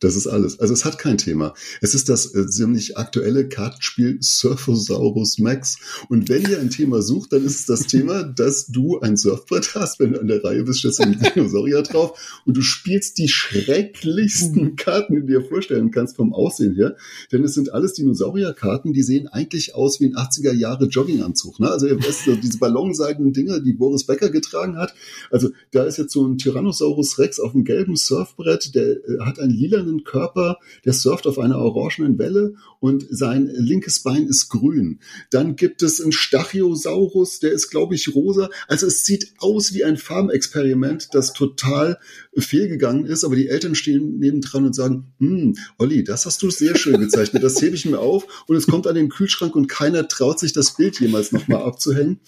Das 0.04 0.16
ist 0.16 0.26
alles. 0.26 0.60
Also 0.60 0.74
es 0.74 0.84
hat 0.84 0.98
kein 0.98 1.16
Thema. 1.16 1.54
Es 1.80 1.94
ist 1.94 2.10
das 2.10 2.34
äh, 2.34 2.46
ziemlich 2.46 2.98
aktuelle 2.98 3.48
Kartenspiel 3.48 4.18
Surfosaurus 4.20 5.38
Max. 5.38 5.78
Und 6.10 6.28
wenn 6.28 6.42
ihr 6.42 6.60
ein 6.60 6.68
Thema 6.68 7.00
sucht, 7.00 7.32
dann 7.32 7.42
ist 7.42 7.60
es 7.60 7.64
das 7.64 7.86
Thema, 7.86 8.22
dass 8.36 8.66
du 8.66 9.00
ein 9.00 9.16
Surfbrett 9.16 9.74
hast, 9.74 10.00
wenn 10.00 10.12
du 10.12 10.20
an 10.20 10.28
der 10.28 10.44
Reihe 10.44 10.64
bist, 10.64 10.80
steht 10.80 11.00
ein 11.00 11.18
Dinosaurier 11.34 11.82
drauf 11.82 12.42
und 12.44 12.54
du 12.54 12.60
spielst 12.60 13.16
die 13.16 13.28
schrecklichsten 13.28 14.76
Karten, 14.76 15.14
die 15.14 15.20
du 15.20 15.26
dir 15.26 15.42
vorstellen 15.42 15.90
kannst 15.90 16.16
vom 16.16 16.34
Aussehen 16.34 16.74
her. 16.74 16.96
Denn 17.32 17.42
es 17.42 17.54
sind 17.54 17.72
alles 17.72 17.94
Dinosaurierkarten, 17.94 18.92
die 18.92 19.02
sehen 19.02 19.26
eigentlich 19.28 19.74
aus 19.74 20.00
wie 20.00 20.06
ein 20.06 20.16
80er 20.16 20.52
Jahre 20.52 20.84
Jogginganzug. 20.84 21.60
Ne? 21.60 21.70
Also 21.70 21.86
ihr 21.86 21.98
wisst, 21.98 22.26
diese 22.42 22.58
ballonseidenen 22.58 23.32
Dinger, 23.32 23.58
die 23.58 23.72
Boris 23.72 24.04
Becker 24.04 24.28
getragen 24.28 24.76
hat. 24.76 24.94
Also 25.30 25.48
da 25.70 25.84
ist 25.84 25.96
jetzt 25.96 26.12
so 26.12 26.26
ein 26.26 26.36
Tyrannosaurus 26.36 27.18
Rex 27.18 27.40
auf 27.40 27.54
einem 27.54 27.64
gelben 27.64 27.96
Surfbrett, 27.96 28.74
der 28.74 28.84
äh, 28.84 29.20
hat 29.20 29.38
einen 29.38 29.52
lilanen 29.52 29.93
Körper, 30.02 30.58
der 30.84 30.92
surft 30.92 31.28
auf 31.28 31.38
einer 31.38 31.58
orangenen 31.58 32.18
Welle 32.18 32.54
und 32.80 33.06
sein 33.08 33.46
linkes 33.46 34.02
Bein 34.02 34.26
ist 34.26 34.48
grün. 34.48 34.98
Dann 35.30 35.54
gibt 35.54 35.82
es 35.82 36.00
einen 36.00 36.12
Stachiosaurus, 36.12 37.38
der 37.38 37.52
ist, 37.52 37.70
glaube 37.70 37.94
ich, 37.94 38.14
rosa. 38.14 38.50
Also 38.66 38.86
es 38.88 39.04
sieht 39.04 39.32
aus 39.38 39.72
wie 39.72 39.84
ein 39.84 39.96
Farmexperiment, 39.96 41.08
das 41.12 41.32
total 41.32 41.98
fehlgegangen 42.36 43.06
ist, 43.06 43.24
aber 43.24 43.36
die 43.36 43.48
Eltern 43.48 43.74
stehen 43.74 44.18
nebendran 44.18 44.66
und 44.66 44.74
sagen, 44.74 45.12
hm, 45.18 45.54
Olli, 45.78 46.02
das 46.04 46.26
hast 46.26 46.42
du 46.42 46.50
sehr 46.50 46.76
schön 46.76 47.00
gezeichnet, 47.00 47.42
das 47.42 47.60
hebe 47.62 47.76
ich 47.76 47.86
mir 47.86 48.00
auf 48.00 48.44
und 48.48 48.56
es 48.56 48.66
kommt 48.66 48.86
an 48.86 48.94
den 48.94 49.08
Kühlschrank 49.08 49.54
und 49.54 49.68
keiner 49.68 50.08
traut 50.08 50.38
sich 50.38 50.52
das 50.52 50.76
Bild 50.76 50.98
jemals 51.00 51.32
nochmal 51.32 51.62
abzuhängen. 51.62 52.20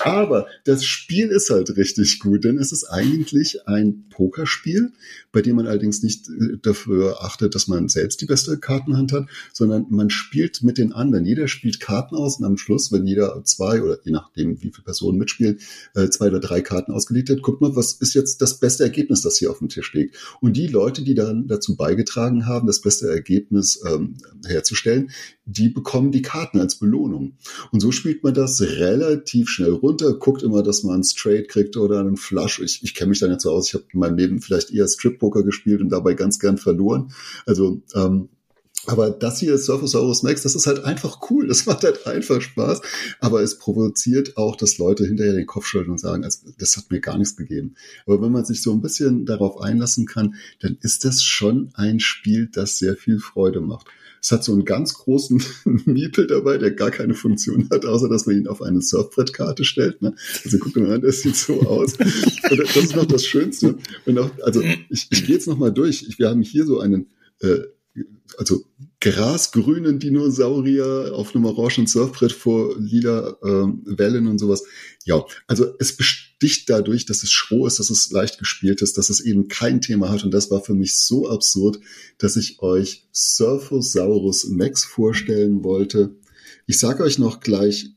Aber 0.00 0.46
das 0.64 0.84
Spiel 0.84 1.28
ist 1.28 1.50
halt 1.50 1.76
richtig 1.76 2.20
gut, 2.20 2.44
denn 2.44 2.58
es 2.58 2.72
ist 2.72 2.84
eigentlich 2.84 3.66
ein 3.66 4.08
Pokerspiel, 4.10 4.92
bei 5.32 5.42
dem 5.42 5.56
man 5.56 5.66
allerdings 5.66 6.02
nicht 6.02 6.28
äh, 6.28 6.56
dafür 7.04 7.24
achtet, 7.24 7.54
dass 7.54 7.68
man 7.68 7.88
selbst 7.88 8.20
die 8.20 8.26
beste 8.26 8.58
Kartenhand 8.58 9.12
hat, 9.12 9.26
sondern 9.52 9.86
man 9.90 10.10
spielt 10.10 10.62
mit 10.62 10.78
den 10.78 10.92
anderen. 10.92 11.24
Jeder 11.24 11.48
spielt 11.48 11.80
Karten 11.80 12.16
aus 12.16 12.38
und 12.38 12.44
am 12.44 12.56
Schluss, 12.56 12.92
wenn 12.92 13.06
jeder 13.06 13.42
zwei 13.44 13.82
oder 13.82 13.98
je 14.04 14.12
nachdem, 14.12 14.62
wie 14.62 14.70
viele 14.70 14.84
Personen 14.84 15.18
mitspielen, 15.18 15.58
äh, 15.94 16.08
zwei 16.08 16.28
oder 16.28 16.40
drei 16.40 16.60
Karten 16.60 16.92
ausgelegt 16.92 17.30
hat, 17.30 17.42
guckt 17.42 17.60
man, 17.60 17.76
was 17.76 17.94
ist 17.94 18.14
jetzt 18.14 18.40
das 18.40 18.58
beste 18.58 18.84
Ergebnis, 18.84 19.22
das 19.22 19.38
hier 19.38 19.50
auf 19.50 19.58
dem 19.58 19.68
Tisch 19.68 19.92
liegt. 19.94 20.16
Und 20.40 20.56
die 20.56 20.66
Leute, 20.66 21.02
die 21.02 21.14
dann 21.14 21.46
dazu 21.46 21.76
beigetragen 21.76 22.46
haben, 22.46 22.66
das 22.66 22.80
beste 22.80 23.08
Ergebnis 23.08 23.82
ähm, 23.86 24.16
herzustellen, 24.46 25.10
die 25.46 25.68
bekommen 25.68 26.10
die 26.10 26.22
Karten 26.22 26.58
als 26.58 26.76
Belohnung. 26.76 27.36
Und 27.70 27.80
so 27.80 27.92
spielt 27.92 28.22
man 28.22 28.34
das 28.34 28.60
relativ 28.60 29.48
schnell 29.50 29.72
runter, 29.72 30.14
guckt 30.14 30.42
immer, 30.42 30.62
dass 30.62 30.82
man 30.82 30.94
einen 30.94 31.04
Straight 31.04 31.48
kriegt 31.48 31.76
oder 31.76 32.00
einen 32.00 32.16
Flush. 32.16 32.60
Ich, 32.60 32.82
ich 32.82 32.94
kenne 32.94 33.10
mich 33.10 33.20
da 33.20 33.28
nicht 33.28 33.42
so 33.42 33.50
aus. 33.50 33.68
Ich 33.68 33.74
habe 33.74 33.84
in 33.92 34.00
meinem 34.00 34.16
Leben 34.16 34.40
vielleicht 34.40 34.70
eher 34.70 34.88
Strip-Poker 34.88 35.42
gespielt 35.42 35.82
und 35.82 35.90
dabei 35.90 36.14
ganz 36.14 36.38
gern 36.38 36.56
verloren. 36.56 36.93
Also 37.46 37.82
ähm, 37.94 38.28
aber 38.86 39.10
das 39.10 39.40
hier 39.40 39.54
ist 39.54 39.66
Surfosaurus 39.66 40.22
Max, 40.22 40.42
das 40.42 40.54
ist 40.54 40.66
halt 40.66 40.84
einfach 40.84 41.30
cool. 41.30 41.48
Das 41.48 41.66
macht 41.66 41.84
halt 41.84 42.06
einfach 42.06 42.40
Spaß. 42.40 42.82
Aber 43.20 43.42
es 43.42 43.58
provoziert 43.58 44.36
auch, 44.36 44.56
dass 44.56 44.78
Leute 44.78 45.06
hinterher 45.06 45.32
den 45.32 45.46
Kopf 45.46 45.66
schütteln 45.66 45.92
und 45.92 45.98
sagen, 45.98 46.24
also, 46.24 46.48
das 46.58 46.76
hat 46.76 46.90
mir 46.90 47.00
gar 47.00 47.16
nichts 47.16 47.36
gegeben. 47.36 47.76
Aber 48.06 48.20
wenn 48.20 48.32
man 48.32 48.44
sich 48.44 48.62
so 48.62 48.72
ein 48.72 48.82
bisschen 48.82 49.26
darauf 49.26 49.60
einlassen 49.60 50.06
kann, 50.06 50.34
dann 50.60 50.76
ist 50.80 51.04
das 51.04 51.22
schon 51.22 51.70
ein 51.74 52.00
Spiel, 52.00 52.48
das 52.52 52.78
sehr 52.78 52.96
viel 52.96 53.18
Freude 53.18 53.60
macht. 53.60 53.86
Es 54.24 54.30
hat 54.30 54.42
so 54.42 54.52
einen 54.52 54.64
ganz 54.64 54.94
großen 54.94 55.42
Miepel 55.84 56.26
dabei, 56.26 56.56
der 56.56 56.70
gar 56.70 56.90
keine 56.90 57.12
Funktion 57.12 57.68
hat, 57.70 57.84
außer 57.84 58.08
dass 58.08 58.24
man 58.24 58.38
ihn 58.38 58.48
auf 58.48 58.62
eine 58.62 58.80
Surfbrettkarte 58.80 59.64
stellt. 59.64 60.00
Ne? 60.00 60.14
Also 60.42 60.56
guck 60.58 60.74
mal 60.76 60.94
an, 60.94 61.02
das 61.02 61.20
sieht 61.20 61.36
so 61.36 61.60
aus. 61.60 61.92
Und 61.98 62.58
das 62.58 62.74
ist 62.74 62.96
noch 62.96 63.04
das 63.04 63.26
Schönste. 63.26 63.76
Auch, 64.16 64.30
also 64.42 64.62
ich, 64.88 65.08
ich 65.10 65.26
gehe 65.26 65.34
jetzt 65.34 65.46
noch 65.46 65.58
mal 65.58 65.70
durch. 65.70 66.18
Wir 66.18 66.30
haben 66.30 66.40
hier 66.40 66.64
so 66.64 66.80
einen 66.80 67.08
äh, 67.40 67.64
also 68.38 68.64
grasgrünen 69.00 69.98
Dinosaurier 69.98 71.12
auf 71.14 71.34
einem 71.34 71.44
orangen 71.44 71.86
Surfbrett 71.86 72.32
vor 72.32 72.78
lila 72.78 73.36
ähm, 73.44 73.82
Wellen 73.84 74.26
und 74.26 74.38
sowas. 74.38 74.64
Ja, 75.04 75.24
also 75.46 75.74
es 75.78 75.96
besticht 75.96 76.70
dadurch, 76.70 77.06
dass 77.06 77.22
es 77.22 77.30
schroh 77.30 77.66
ist, 77.66 77.78
dass 77.78 77.90
es 77.90 78.10
leicht 78.10 78.38
gespielt 78.38 78.82
ist, 78.82 78.98
dass 78.98 79.10
es 79.10 79.20
eben 79.20 79.48
kein 79.48 79.80
Thema 79.80 80.10
hat. 80.10 80.24
Und 80.24 80.32
das 80.32 80.50
war 80.50 80.62
für 80.62 80.74
mich 80.74 80.96
so 80.96 81.28
absurd, 81.28 81.78
dass 82.18 82.36
ich 82.36 82.60
euch 82.60 83.06
Surfosaurus 83.12 84.44
Max 84.46 84.84
vorstellen 84.84 85.62
wollte. 85.62 86.16
Ich 86.66 86.78
sage 86.78 87.02
euch 87.02 87.18
noch 87.18 87.40
gleich 87.40 87.90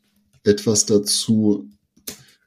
etwas 0.44 0.86
dazu, 0.86 1.70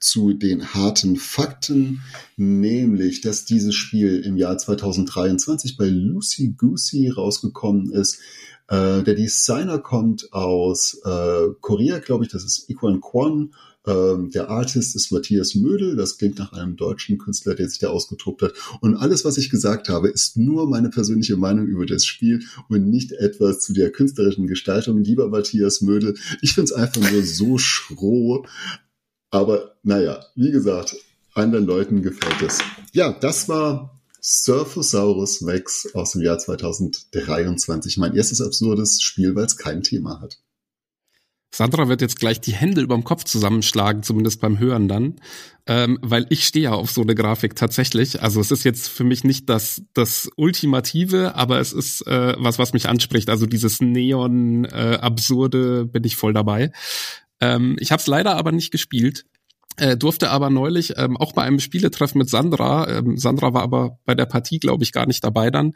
zu 0.01 0.33
den 0.33 0.75
harten 0.75 1.17
Fakten, 1.17 2.01
nämlich, 2.37 3.21
dass 3.21 3.45
dieses 3.45 3.75
Spiel 3.75 4.21
im 4.21 4.37
Jahr 4.37 4.57
2023 4.57 5.77
bei 5.77 5.89
Lucy 5.89 6.55
Goosey 6.57 7.11
rausgekommen 7.11 7.93
ist. 7.93 8.19
Äh, 8.69 9.03
der 9.03 9.15
Designer 9.15 9.79
kommt 9.79 10.33
aus 10.33 11.01
äh, 11.05 11.49
Korea, 11.61 11.99
glaube 11.99 12.25
ich, 12.25 12.31
das 12.31 12.45
ist 12.45 12.71
Iquan 12.71 13.01
Kwon. 13.01 13.53
Ähm, 13.87 14.31
der 14.31 14.51
Artist 14.51 14.95
ist 14.95 15.11
Matthias 15.11 15.55
Mödel, 15.55 15.97
das 15.97 16.19
klingt 16.19 16.39
nach 16.39 16.53
einem 16.53 16.77
deutschen 16.77 17.17
Künstler, 17.17 17.55
der 17.55 17.69
sich 17.69 17.79
da 17.79 17.89
ausgetobt 17.89 18.43
hat. 18.43 18.53
Und 18.81 18.95
alles, 18.95 19.25
was 19.25 19.39
ich 19.39 19.49
gesagt 19.49 19.89
habe, 19.89 20.09
ist 20.09 20.37
nur 20.37 20.69
meine 20.69 20.91
persönliche 20.91 21.37
Meinung 21.37 21.67
über 21.67 21.87
das 21.87 22.05
Spiel 22.05 22.43
und 22.69 22.89
nicht 22.89 23.13
etwas 23.13 23.61
zu 23.61 23.73
der 23.73 23.91
künstlerischen 23.91 24.47
Gestaltung. 24.47 25.03
Lieber 25.03 25.29
Matthias 25.29 25.81
Mödel, 25.81 26.15
ich 26.43 26.53
finde 26.53 26.67
es 26.67 26.73
einfach 26.73 27.11
nur 27.11 27.23
so 27.23 27.57
schroh, 27.57 28.45
aber 29.31 29.77
naja, 29.83 30.25
wie 30.35 30.51
gesagt, 30.51 30.97
anderen 31.35 31.67
Leuten 31.67 32.03
gefällt 32.03 32.43
es. 32.43 32.59
Ja, 32.93 33.13
das 33.13 33.49
war 33.49 34.01
Surfosaurus 34.21 35.41
Max 35.41 35.89
aus 35.95 36.13
dem 36.13 36.23
Jahr 36.23 36.39
2023. 36.39 37.97
Mein 37.99 38.15
erstes 38.15 38.41
absurdes 38.41 39.01
Spiel, 39.01 39.35
weil 39.35 39.47
es 39.47 39.57
kein 39.57 39.83
Thema 39.83 40.21
hat. 40.21 40.39
Sandra 41.53 41.89
wird 41.89 42.01
jetzt 42.01 42.21
gleich 42.21 42.41
die 42.41 42.53
Hände 42.53 42.81
überm 42.81 43.03
Kopf 43.03 43.25
zusammenschlagen, 43.25 44.05
zumindest 44.05 44.41
beim 44.41 44.61
Hören 44.61 44.87
dann, 44.87 45.17
ähm, 45.67 45.99
weil 46.01 46.27
ich 46.31 46.47
stehe 46.47 46.65
ja 46.65 46.73
auf 46.73 46.93
so 46.93 47.03
eine 47.03 47.17
Grafik 47.17 47.57
tatsächlich. 47.57 48.23
Also 48.23 48.41
es 48.41 48.53
ist 48.53 48.63
jetzt 48.63 48.89
für 48.89 49.03
mich 49.03 49.25
nicht 49.25 49.49
das 49.49 49.83
das 49.93 50.31
Ultimative, 50.37 51.35
aber 51.35 51.59
es 51.59 51.73
ist 51.73 52.07
äh, 52.07 52.37
was, 52.39 52.61
was 52.61 52.73
mich 52.73 52.89
anspricht. 52.89 53.29
Also 53.31 53.47
dieses 53.47 53.81
Neon 53.81 54.65
äh, 54.65 54.99
bin 55.93 56.05
ich 56.05 56.15
voll 56.15 56.33
dabei. 56.33 56.71
Ähm, 57.41 57.77
ich 57.81 57.93
habe 57.93 58.01
es 58.01 58.07
leider 58.07 58.37
aber 58.37 58.53
nicht 58.53 58.71
gespielt. 58.71 59.25
Äh, 59.77 59.97
durfte 59.97 60.31
aber 60.31 60.51
neulich 60.51 60.95
ähm, 60.99 61.17
auch 61.17 61.33
bei 61.33 61.43
einem 61.43 61.61
Spieletreffen 61.61 62.19
mit 62.19 62.29
Sandra, 62.29 62.99
ähm, 62.99 63.17
Sandra 63.17 63.55
war 63.55 63.63
aber 63.63 63.99
bei 64.05 64.15
der 64.15 64.27
Partie, 64.27 64.59
glaube 64.59 64.83
ich, 64.83 64.93
gar 64.93 65.07
nicht 65.07 65.25
dabei 65.25 65.51
dann, 65.51 65.73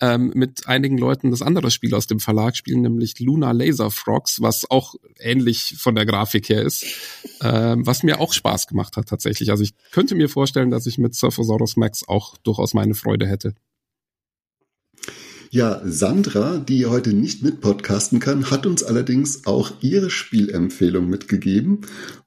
ähm, 0.00 0.32
mit 0.34 0.66
einigen 0.66 0.98
Leuten 0.98 1.30
das 1.30 1.42
andere 1.42 1.70
Spiel 1.70 1.94
aus 1.94 2.08
dem 2.08 2.18
Verlag 2.18 2.56
spielen, 2.56 2.80
nämlich 2.80 3.20
Luna 3.20 3.52
Laser 3.52 3.92
Frogs, 3.92 4.40
was 4.40 4.68
auch 4.70 4.94
ähnlich 5.20 5.76
von 5.78 5.94
der 5.94 6.06
Grafik 6.06 6.48
her 6.48 6.62
ist, 6.62 6.84
ähm, 7.42 7.86
was 7.86 8.02
mir 8.02 8.18
auch 8.18 8.32
Spaß 8.32 8.66
gemacht 8.66 8.96
hat 8.96 9.08
tatsächlich. 9.08 9.50
Also 9.50 9.62
ich 9.62 9.74
könnte 9.92 10.16
mir 10.16 10.28
vorstellen, 10.28 10.70
dass 10.70 10.86
ich 10.86 10.98
mit 10.98 11.14
Surfosaurus 11.14 11.76
Max 11.76 12.08
auch 12.08 12.36
durchaus 12.38 12.74
meine 12.74 12.94
Freude 12.94 13.28
hätte. 13.28 13.54
Ja, 15.54 15.80
Sandra, 15.84 16.58
die 16.58 16.86
heute 16.86 17.12
nicht 17.12 17.44
mit 17.44 17.60
podcasten 17.60 18.18
kann, 18.18 18.50
hat 18.50 18.66
uns 18.66 18.82
allerdings 18.82 19.46
auch 19.46 19.70
ihre 19.82 20.10
Spielempfehlung 20.10 21.08
mitgegeben. 21.08 21.82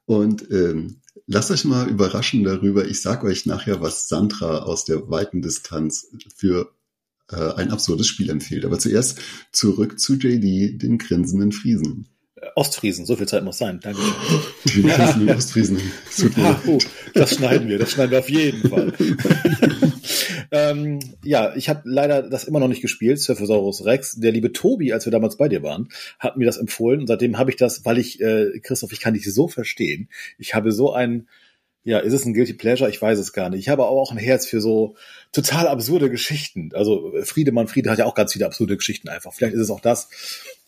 Und 0.06 0.50
ähm, 0.50 1.02
lasst 1.26 1.50
euch 1.50 1.66
mal 1.66 1.90
überraschen 1.90 2.42
darüber. 2.42 2.86
Ich 2.86 3.02
sage 3.02 3.26
euch 3.26 3.44
nachher, 3.44 3.82
was 3.82 4.08
Sandra 4.08 4.60
aus 4.60 4.86
der 4.86 5.10
weiten 5.10 5.42
Distanz 5.42 6.06
für 6.34 6.72
äh, 7.30 7.52
ein 7.52 7.70
absurdes 7.70 8.06
Spiel 8.06 8.30
empfiehlt. 8.30 8.64
Aber 8.64 8.78
zuerst 8.78 9.18
zurück 9.52 10.00
zu 10.00 10.14
JD, 10.14 10.80
den 10.82 10.96
grinsenden 10.96 11.52
Friesen. 11.52 12.08
Ostfriesen, 12.54 13.04
so 13.04 13.14
viel 13.14 13.28
Zeit 13.28 13.44
muss 13.44 13.58
sein. 13.58 13.78
Danke. 13.82 14.00
Die 14.64 14.80
ja. 14.80 15.36
Ostfriesen. 15.36 15.78
Ja, 16.38 16.58
oh, 16.66 16.78
das 17.12 17.34
schneiden 17.34 17.68
wir, 17.68 17.78
das 17.78 17.92
schneiden 17.92 18.12
wir 18.12 18.20
auf 18.20 18.30
jeden 18.30 18.70
Fall. 18.70 18.94
ähm, 20.50 20.98
ja, 21.24 21.54
ich 21.54 21.68
habe 21.68 21.82
leider 21.84 22.22
das 22.22 22.44
immer 22.44 22.60
noch 22.60 22.68
nicht 22.68 22.82
gespielt, 22.82 23.20
Surfosaurus 23.20 23.84
Rex. 23.84 24.16
Der 24.20 24.32
liebe 24.32 24.52
Tobi, 24.52 24.92
als 24.92 25.04
wir 25.04 25.12
damals 25.12 25.36
bei 25.36 25.48
dir 25.48 25.62
waren, 25.62 25.88
hat 26.18 26.36
mir 26.36 26.46
das 26.46 26.58
empfohlen 26.58 27.00
und 27.00 27.06
seitdem 27.06 27.38
habe 27.38 27.50
ich 27.50 27.56
das, 27.56 27.84
weil 27.84 27.98
ich, 27.98 28.20
äh, 28.20 28.60
Christoph, 28.60 28.92
ich 28.92 29.00
kann 29.00 29.14
dich 29.14 29.32
so 29.32 29.48
verstehen. 29.48 30.08
Ich 30.38 30.54
habe 30.54 30.72
so 30.72 30.92
ein, 30.92 31.28
ja, 31.84 31.98
ist 32.00 32.12
es 32.12 32.24
ein 32.24 32.34
Guilty 32.34 32.54
Pleasure? 32.54 32.90
Ich 32.90 33.00
weiß 33.00 33.18
es 33.18 33.32
gar 33.32 33.48
nicht. 33.48 33.60
Ich 33.60 33.68
habe 33.68 33.82
aber 33.82 33.92
auch 33.92 34.12
ein 34.12 34.18
Herz 34.18 34.46
für 34.46 34.60
so 34.60 34.96
total 35.32 35.66
absurde 35.68 36.10
Geschichten. 36.10 36.70
Also 36.74 37.14
Friedemann 37.22 37.68
Friede 37.68 37.90
hat 37.90 37.98
ja 37.98 38.04
auch 38.04 38.14
ganz 38.14 38.32
viele 38.32 38.46
absurde 38.46 38.76
Geschichten 38.76 39.08
einfach. 39.08 39.32
Vielleicht 39.32 39.54
ist 39.54 39.62
es 39.62 39.70
auch 39.70 39.80
das. 39.80 40.08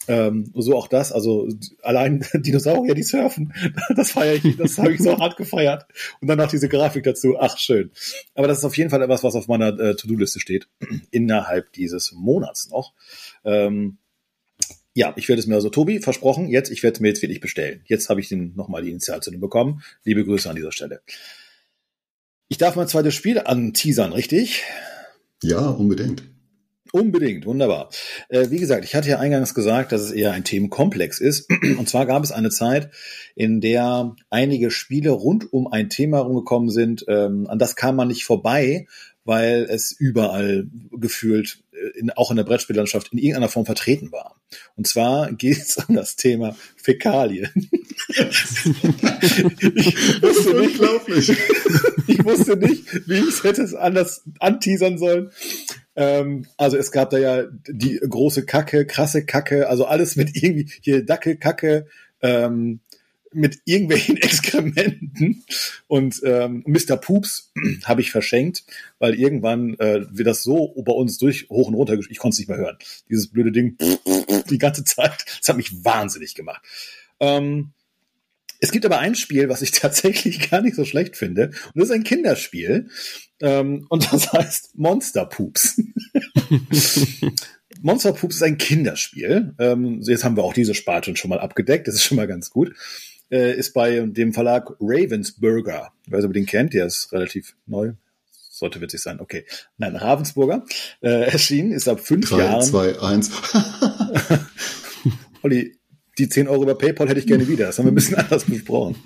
Ähm, 0.08 0.50
so 0.54 0.76
auch 0.76 0.88
das, 0.88 1.12
also 1.12 1.48
allein 1.82 2.24
Dinosaurier, 2.34 2.94
die 2.94 3.02
surfen, 3.02 3.52
das 3.94 4.12
feiere 4.12 4.42
ich, 4.42 4.56
das 4.56 4.78
habe 4.78 4.92
ich 4.92 5.00
so 5.00 5.18
hart 5.18 5.36
gefeiert. 5.36 5.86
Und 6.20 6.28
dann 6.28 6.38
noch 6.38 6.48
diese 6.48 6.68
Grafik 6.68 7.04
dazu, 7.04 7.38
ach 7.38 7.58
schön. 7.58 7.90
Aber 8.34 8.48
das 8.48 8.58
ist 8.58 8.64
auf 8.64 8.76
jeden 8.76 8.90
Fall 8.90 9.02
etwas, 9.02 9.22
was 9.22 9.34
auf 9.34 9.46
meiner 9.46 9.78
äh, 9.78 9.94
To-Do-Liste 9.94 10.40
steht, 10.40 10.68
innerhalb 11.10 11.72
dieses 11.72 12.12
Monats 12.12 12.70
noch. 12.70 12.94
Ähm, 13.44 13.98
ja, 14.94 15.12
ich 15.16 15.28
werde 15.28 15.40
es 15.40 15.46
mir 15.46 15.54
also, 15.54 15.68
Tobi, 15.68 16.00
versprochen, 16.00 16.48
jetzt, 16.48 16.70
ich 16.70 16.82
werde 16.82 16.94
es 16.94 17.00
mir 17.00 17.08
jetzt 17.08 17.22
wirklich 17.22 17.40
bestellen. 17.40 17.82
Jetzt 17.86 18.08
habe 18.08 18.20
ich 18.20 18.28
den 18.28 18.54
nochmal 18.56 18.82
die 18.82 18.90
Initialzündung 18.90 19.40
bekommen. 19.40 19.82
Liebe 20.02 20.24
Grüße 20.24 20.48
an 20.48 20.56
dieser 20.56 20.72
Stelle. 20.72 21.02
Ich 22.48 22.58
darf 22.58 22.74
mein 22.74 22.88
zweites 22.88 23.14
Spiel 23.14 23.38
anteasern, 23.38 24.12
richtig? 24.12 24.64
Ja, 25.42 25.68
unbedingt. 25.68 26.24
Unbedingt, 26.92 27.46
wunderbar. 27.46 27.90
Äh, 28.28 28.50
wie 28.50 28.58
gesagt, 28.58 28.84
ich 28.84 28.94
hatte 28.94 29.08
ja 29.08 29.18
eingangs 29.18 29.54
gesagt, 29.54 29.92
dass 29.92 30.00
es 30.00 30.10
eher 30.10 30.32
ein 30.32 30.44
Themenkomplex 30.44 31.20
ist. 31.20 31.48
Und 31.78 31.88
zwar 31.88 32.06
gab 32.06 32.24
es 32.24 32.32
eine 32.32 32.50
Zeit, 32.50 32.90
in 33.36 33.60
der 33.60 34.16
einige 34.28 34.70
Spiele 34.70 35.10
rund 35.10 35.52
um 35.52 35.68
ein 35.68 35.88
Thema 35.88 36.18
rumgekommen 36.18 36.70
sind. 36.70 37.04
Ähm, 37.08 37.46
an 37.48 37.58
das 37.58 37.76
kam 37.76 37.96
man 37.96 38.08
nicht 38.08 38.24
vorbei, 38.24 38.86
weil 39.24 39.66
es 39.70 39.92
überall 39.92 40.66
gefühlt, 40.90 41.62
äh, 41.72 41.98
in, 41.98 42.10
auch 42.10 42.30
in 42.30 42.36
der 42.36 42.44
Brettspiellandschaft, 42.44 43.12
in 43.12 43.18
irgendeiner 43.18 43.48
Form 43.48 43.66
vertreten 43.66 44.10
war. 44.10 44.40
Und 44.76 44.86
zwar 44.88 45.32
geht 45.36 45.58
es 45.58 45.76
um 45.76 45.94
das 45.94 46.16
Thema 46.16 46.56
Fäkalien. 46.76 47.48
ich 48.08 48.26
wusste 50.22 50.60
nicht, 50.60 50.80
ich 52.08 52.24
wusste 52.24 52.56
nicht, 52.56 53.08
wie 53.08 53.18
ich 53.18 53.28
es 53.28 53.44
hätte 53.44 53.80
anders 53.80 54.24
anteasern 54.40 54.98
sollen. 54.98 55.30
Ähm, 55.96 56.46
also 56.56 56.76
es 56.76 56.92
gab 56.92 57.10
da 57.10 57.18
ja 57.18 57.44
die 57.68 57.98
große 57.98 58.46
Kacke, 58.46 58.86
krasse 58.86 59.24
Kacke, 59.24 59.68
also 59.68 59.86
alles 59.86 60.16
mit 60.16 60.36
irgendwie 60.36 60.70
hier 60.82 61.04
Dackelkacke, 61.04 61.86
ähm, 62.22 62.80
mit 63.32 63.60
irgendwelchen 63.64 64.16
Exkrementen 64.22 65.44
und 65.86 66.20
ähm, 66.24 66.64
Mr. 66.66 66.96
Poops 66.96 67.52
habe 67.84 68.00
ich 68.00 68.10
verschenkt, 68.10 68.64
weil 68.98 69.14
irgendwann 69.14 69.78
äh, 69.78 70.06
wir 70.10 70.24
das 70.24 70.42
so 70.42 70.74
bei 70.84 70.92
uns 70.92 71.18
durch 71.18 71.48
hoch 71.48 71.68
und 71.68 71.74
runter, 71.74 71.98
ich 72.08 72.18
konnte 72.18 72.34
es 72.34 72.38
nicht 72.38 72.48
mehr 72.48 72.58
hören. 72.58 72.78
Dieses 73.08 73.28
blöde 73.28 73.52
Ding 73.52 73.76
die 74.50 74.58
ganze 74.58 74.84
Zeit, 74.84 75.24
das 75.38 75.48
hat 75.48 75.56
mich 75.56 75.84
wahnsinnig 75.84 76.34
gemacht. 76.34 76.62
Ähm, 77.20 77.72
es 78.60 78.70
gibt 78.72 78.84
aber 78.86 78.98
ein 78.98 79.14
Spiel, 79.14 79.48
was 79.48 79.62
ich 79.62 79.70
tatsächlich 79.72 80.50
gar 80.50 80.62
nicht 80.62 80.76
so 80.76 80.84
schlecht 80.84 81.16
finde, 81.16 81.46
und 81.46 81.76
das 81.76 81.88
ist 81.88 81.94
ein 81.94 82.04
Kinderspiel. 82.04 82.88
Ähm, 83.40 83.86
und 83.88 84.12
das 84.12 84.32
heißt 84.32 84.78
Monster 84.78 85.26
Poops. 85.26 85.80
Monster 87.82 88.12
Poops 88.12 88.36
ist 88.36 88.42
ein 88.42 88.58
Kinderspiel. 88.58 89.54
Ähm, 89.58 90.02
jetzt 90.02 90.24
haben 90.24 90.36
wir 90.36 90.44
auch 90.44 90.52
diese 90.52 90.74
Sparte 90.74 91.16
schon 91.16 91.30
mal 91.30 91.40
abgedeckt. 91.40 91.88
Das 91.88 91.94
ist 91.94 92.04
schon 92.04 92.16
mal 92.16 92.26
ganz 92.26 92.50
gut 92.50 92.74
äh, 93.30 93.56
ist 93.56 93.72
bei 93.72 94.00
dem 94.00 94.32
Verlag 94.32 94.70
Ravensburger. 94.80 95.92
Ob 96.08 96.12
ihr 96.12 96.28
den 96.28 96.46
kennt, 96.46 96.74
der 96.74 96.86
ist 96.86 97.12
relativ 97.12 97.56
neu. 97.66 97.92
Sollte 98.50 98.80
witzig 98.80 99.00
sein, 99.00 99.20
okay. 99.20 99.46
Nein, 99.78 99.96
Ravensburger 99.96 100.64
äh, 101.00 101.30
erschienen, 101.30 101.72
ist 101.72 101.88
ab 101.88 102.00
fünf 102.00 102.28
Drei, 102.28 102.44
Jahren. 102.44 102.62
2, 102.62 103.00
1. 103.00 103.30
Olli, 105.42 105.79
die 106.20 106.28
10 106.28 106.48
Euro 106.48 106.62
über 106.62 106.76
PayPal 106.76 107.08
hätte 107.08 107.20
ich 107.20 107.26
gerne 107.26 107.48
wieder. 107.48 107.66
Das 107.66 107.78
haben 107.78 107.86
wir 107.86 107.92
ein 107.92 107.96
bisschen 107.96 108.16
anders 108.18 108.44
besprochen. 108.44 108.96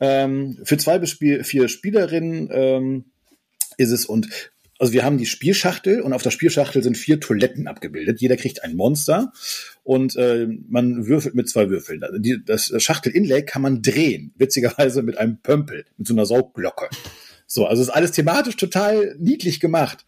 Ähm, 0.00 0.58
für 0.64 0.78
zwei 0.78 0.98
bis 0.98 1.12
vier 1.12 1.68
Spielerinnen 1.68 2.48
ähm, 2.50 3.04
ist 3.76 3.90
es 3.90 4.06
und 4.06 4.28
also 4.78 4.94
wir 4.94 5.04
haben 5.04 5.18
die 5.18 5.26
Spielschachtel 5.26 6.00
und 6.00 6.14
auf 6.14 6.22
der 6.22 6.30
Spielschachtel 6.30 6.82
sind 6.82 6.96
vier 6.96 7.20
Toiletten 7.20 7.68
abgebildet. 7.68 8.22
Jeder 8.22 8.38
kriegt 8.38 8.64
ein 8.64 8.74
Monster 8.74 9.30
und 9.84 10.16
äh, 10.16 10.48
man 10.68 11.06
würfelt 11.06 11.34
mit 11.34 11.50
zwei 11.50 11.68
Würfeln. 11.68 12.02
Also 12.02 12.18
die, 12.18 12.42
das 12.42 12.72
Schachtel-Inlay 12.78 13.44
kann 13.44 13.60
man 13.60 13.82
drehen, 13.82 14.32
witzigerweise 14.36 15.02
mit 15.02 15.18
einem 15.18 15.36
Pömpel, 15.42 15.84
mit 15.98 16.06
so 16.06 16.14
einer 16.14 16.24
Saugglocke. 16.24 16.88
So, 17.46 17.66
also 17.66 17.82
ist 17.82 17.90
alles 17.90 18.12
thematisch 18.12 18.56
total 18.56 19.16
niedlich 19.18 19.60
gemacht. 19.60 20.06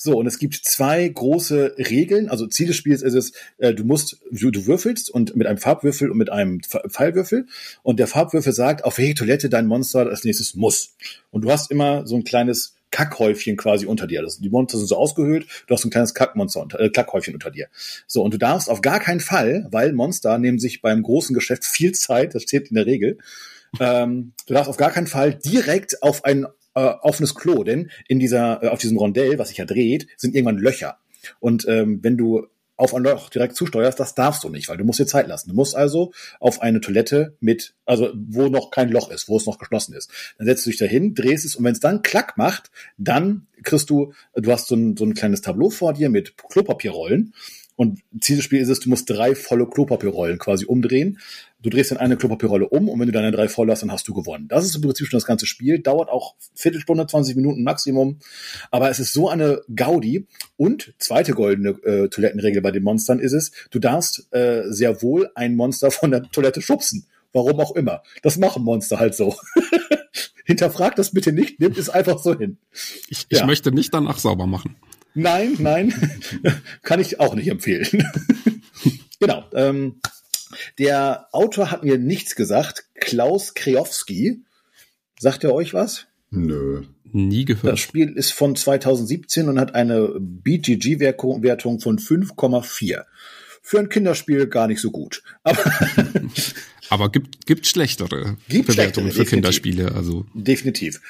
So, 0.00 0.16
und 0.16 0.28
es 0.28 0.38
gibt 0.38 0.54
zwei 0.54 1.08
große 1.08 1.74
Regeln. 1.76 2.28
Also 2.28 2.46
Ziel 2.46 2.68
des 2.68 2.76
Spiels 2.76 3.02
ist 3.02 3.14
es, 3.14 3.32
äh, 3.58 3.74
du 3.74 3.84
musst, 3.84 4.20
du, 4.30 4.52
du 4.52 4.66
würfelst 4.66 5.10
und 5.10 5.34
mit 5.34 5.48
einem 5.48 5.58
Farbwürfel 5.58 6.08
und 6.10 6.16
mit 6.16 6.30
einem 6.30 6.60
Pfeilwürfel. 6.62 7.46
Und 7.82 7.98
der 7.98 8.06
Farbwürfel 8.06 8.52
sagt, 8.52 8.84
auf 8.84 8.98
welche 8.98 9.14
Toilette 9.14 9.50
dein 9.50 9.66
Monster 9.66 10.06
als 10.06 10.22
nächstes 10.22 10.54
muss. 10.54 10.94
Und 11.32 11.42
du 11.42 11.50
hast 11.50 11.72
immer 11.72 12.06
so 12.06 12.14
ein 12.14 12.22
kleines 12.22 12.76
Kackhäufchen 12.92 13.56
quasi 13.56 13.86
unter 13.86 14.06
dir. 14.06 14.22
Das, 14.22 14.38
die 14.38 14.48
Monster 14.50 14.78
sind 14.78 14.86
so 14.86 14.96
ausgehöhlt, 14.96 15.46
du 15.66 15.74
hast 15.74 15.84
ein 15.84 15.90
kleines 15.90 16.14
Kackmonster 16.14 16.62
unter, 16.62 16.78
äh, 16.78 16.90
Kackhäufchen 16.90 17.34
unter 17.34 17.50
dir. 17.50 17.66
So, 18.06 18.22
und 18.22 18.32
du 18.32 18.38
darfst 18.38 18.70
auf 18.70 18.80
gar 18.80 19.00
keinen 19.00 19.20
Fall, 19.20 19.66
weil 19.72 19.92
Monster 19.92 20.38
nehmen 20.38 20.60
sich 20.60 20.80
beim 20.80 21.02
großen 21.02 21.34
Geschäft 21.34 21.64
viel 21.64 21.92
Zeit, 21.92 22.36
das 22.36 22.44
steht 22.44 22.68
in 22.68 22.76
der 22.76 22.86
Regel, 22.86 23.18
ähm, 23.80 24.32
du 24.46 24.54
darfst 24.54 24.70
auf 24.70 24.76
gar 24.76 24.90
keinen 24.90 25.08
Fall 25.08 25.34
direkt 25.34 26.02
auf 26.02 26.24
ein 26.24 26.46
äh, 26.78 26.94
offenes 27.02 27.34
Klo, 27.34 27.64
denn 27.64 27.90
in 28.06 28.18
dieser, 28.18 28.62
äh, 28.62 28.68
auf 28.68 28.78
diesem 28.78 28.98
Rondell, 28.98 29.38
was 29.38 29.48
sich 29.48 29.58
ja 29.58 29.64
dreht, 29.64 30.06
sind 30.16 30.34
irgendwann 30.34 30.58
Löcher. 30.58 30.98
Und 31.40 31.66
ähm, 31.68 31.98
wenn 32.02 32.16
du 32.16 32.46
auf 32.76 32.94
ein 32.94 33.02
Loch 33.02 33.28
direkt 33.28 33.56
zusteuerst, 33.56 33.98
das 33.98 34.14
darfst 34.14 34.44
du 34.44 34.48
nicht, 34.48 34.68
weil 34.68 34.76
du 34.76 34.84
musst 34.84 35.00
dir 35.00 35.06
Zeit 35.06 35.26
lassen. 35.26 35.50
Du 35.50 35.56
musst 35.56 35.74
also 35.74 36.12
auf 36.38 36.62
eine 36.62 36.80
Toilette 36.80 37.36
mit, 37.40 37.74
also 37.84 38.12
wo 38.14 38.48
noch 38.48 38.70
kein 38.70 38.88
Loch 38.88 39.10
ist, 39.10 39.28
wo 39.28 39.36
es 39.36 39.46
noch 39.46 39.58
geschlossen 39.58 39.94
ist. 39.94 40.10
Dann 40.38 40.46
setzt 40.46 40.64
du 40.64 40.70
dich 40.70 40.78
dahin, 40.78 41.12
drehst 41.12 41.44
es 41.44 41.56
und 41.56 41.64
wenn 41.64 41.72
es 41.72 41.80
dann 41.80 42.02
Klack 42.02 42.38
macht, 42.38 42.70
dann 42.96 43.48
kriegst 43.64 43.90
du, 43.90 44.12
du 44.34 44.52
hast 44.52 44.68
so 44.68 44.76
ein, 44.76 44.96
so 44.96 45.04
ein 45.04 45.14
kleines 45.14 45.40
Tableau 45.40 45.70
vor 45.70 45.92
dir 45.92 46.08
mit 46.08 46.38
Klopapierrollen 46.38 47.34
und 47.78 48.00
Ziel 48.20 48.34
des 48.34 48.44
Spiels 48.44 48.64
ist 48.64 48.78
es, 48.78 48.80
du 48.80 48.88
musst 48.88 49.08
drei 49.08 49.36
volle 49.36 49.64
Klopapierrollen 49.64 50.38
quasi 50.38 50.64
umdrehen. 50.64 51.20
Du 51.62 51.70
drehst 51.70 51.92
dann 51.92 51.98
eine 51.98 52.16
Klopapierrolle 52.16 52.68
um 52.68 52.88
und 52.88 52.98
wenn 52.98 53.06
du 53.06 53.12
deine 53.12 53.30
drei 53.30 53.46
voll 53.46 53.70
hast, 53.70 53.82
dann 53.82 53.92
hast 53.92 54.08
du 54.08 54.14
gewonnen. 54.14 54.48
Das 54.48 54.64
ist 54.64 54.74
im 54.74 54.82
Prinzip 54.82 55.06
schon 55.06 55.16
das 55.16 55.26
ganze 55.26 55.46
Spiel. 55.46 55.78
Dauert 55.78 56.08
auch 56.08 56.34
Viertelstunde, 56.56 57.06
20 57.06 57.36
Minuten 57.36 57.62
Maximum. 57.62 58.18
Aber 58.72 58.90
es 58.90 58.98
ist 58.98 59.12
so 59.12 59.28
eine 59.28 59.62
Gaudi. 59.72 60.26
Und 60.56 60.92
zweite 60.98 61.34
goldene 61.34 61.68
äh, 61.84 62.08
Toilettenregel 62.08 62.62
bei 62.62 62.72
den 62.72 62.82
Monstern 62.82 63.20
ist 63.20 63.32
es, 63.32 63.52
du 63.70 63.78
darfst 63.78 64.26
äh, 64.32 64.64
sehr 64.70 65.00
wohl 65.00 65.30
ein 65.36 65.54
Monster 65.54 65.92
von 65.92 66.10
der 66.10 66.24
Toilette 66.24 66.60
schubsen. 66.60 67.06
Warum 67.32 67.60
auch 67.60 67.76
immer. 67.76 68.02
Das 68.22 68.38
machen 68.38 68.64
Monster 68.64 68.98
halt 68.98 69.14
so. 69.14 69.36
Hinterfragt 70.44 70.98
das 70.98 71.12
bitte 71.12 71.30
nicht, 71.30 71.60
nimmt 71.60 71.78
es 71.78 71.90
einfach 71.90 72.18
so 72.18 72.36
hin. 72.36 72.58
Ich, 73.08 73.26
ich 73.28 73.38
ja. 73.38 73.46
möchte 73.46 73.70
nicht 73.70 73.94
danach 73.94 74.18
sauber 74.18 74.48
machen. 74.48 74.74
Nein, 75.14 75.56
nein, 75.58 75.92
kann 76.82 77.00
ich 77.00 77.20
auch 77.20 77.34
nicht 77.34 77.48
empfehlen. 77.48 77.86
genau. 79.20 79.44
Ähm, 79.54 80.00
der 80.78 81.28
Autor 81.32 81.70
hat 81.70 81.84
mir 81.84 81.98
nichts 81.98 82.36
gesagt. 82.36 82.84
Klaus 82.94 83.54
Kreowski. 83.54 84.42
Sagt 85.18 85.44
er 85.44 85.52
euch 85.52 85.74
was? 85.74 86.06
Nö. 86.30 86.84
Nie 87.12 87.44
gehört. 87.44 87.72
Das 87.72 87.80
Spiel 87.80 88.10
ist 88.10 88.32
von 88.32 88.54
2017 88.54 89.48
und 89.48 89.58
hat 89.58 89.74
eine 89.74 90.14
BGG-Wertung 90.18 91.80
von 91.80 91.98
5,4. 91.98 93.04
Für 93.62 93.78
ein 93.78 93.88
Kinderspiel 93.88 94.46
gar 94.46 94.66
nicht 94.66 94.80
so 94.80 94.90
gut. 94.90 95.22
Aber, 95.42 95.62
Aber 96.90 97.10
gibt, 97.10 97.46
gibt 97.46 97.66
schlechtere 97.66 98.36
gibt 98.48 98.66
Bewertungen 98.66 99.10
schlechtere, 99.10 99.24
für 99.24 99.24
Kinderspiele. 99.24 99.92
Also. 99.92 100.26
Definitiv. 100.34 101.00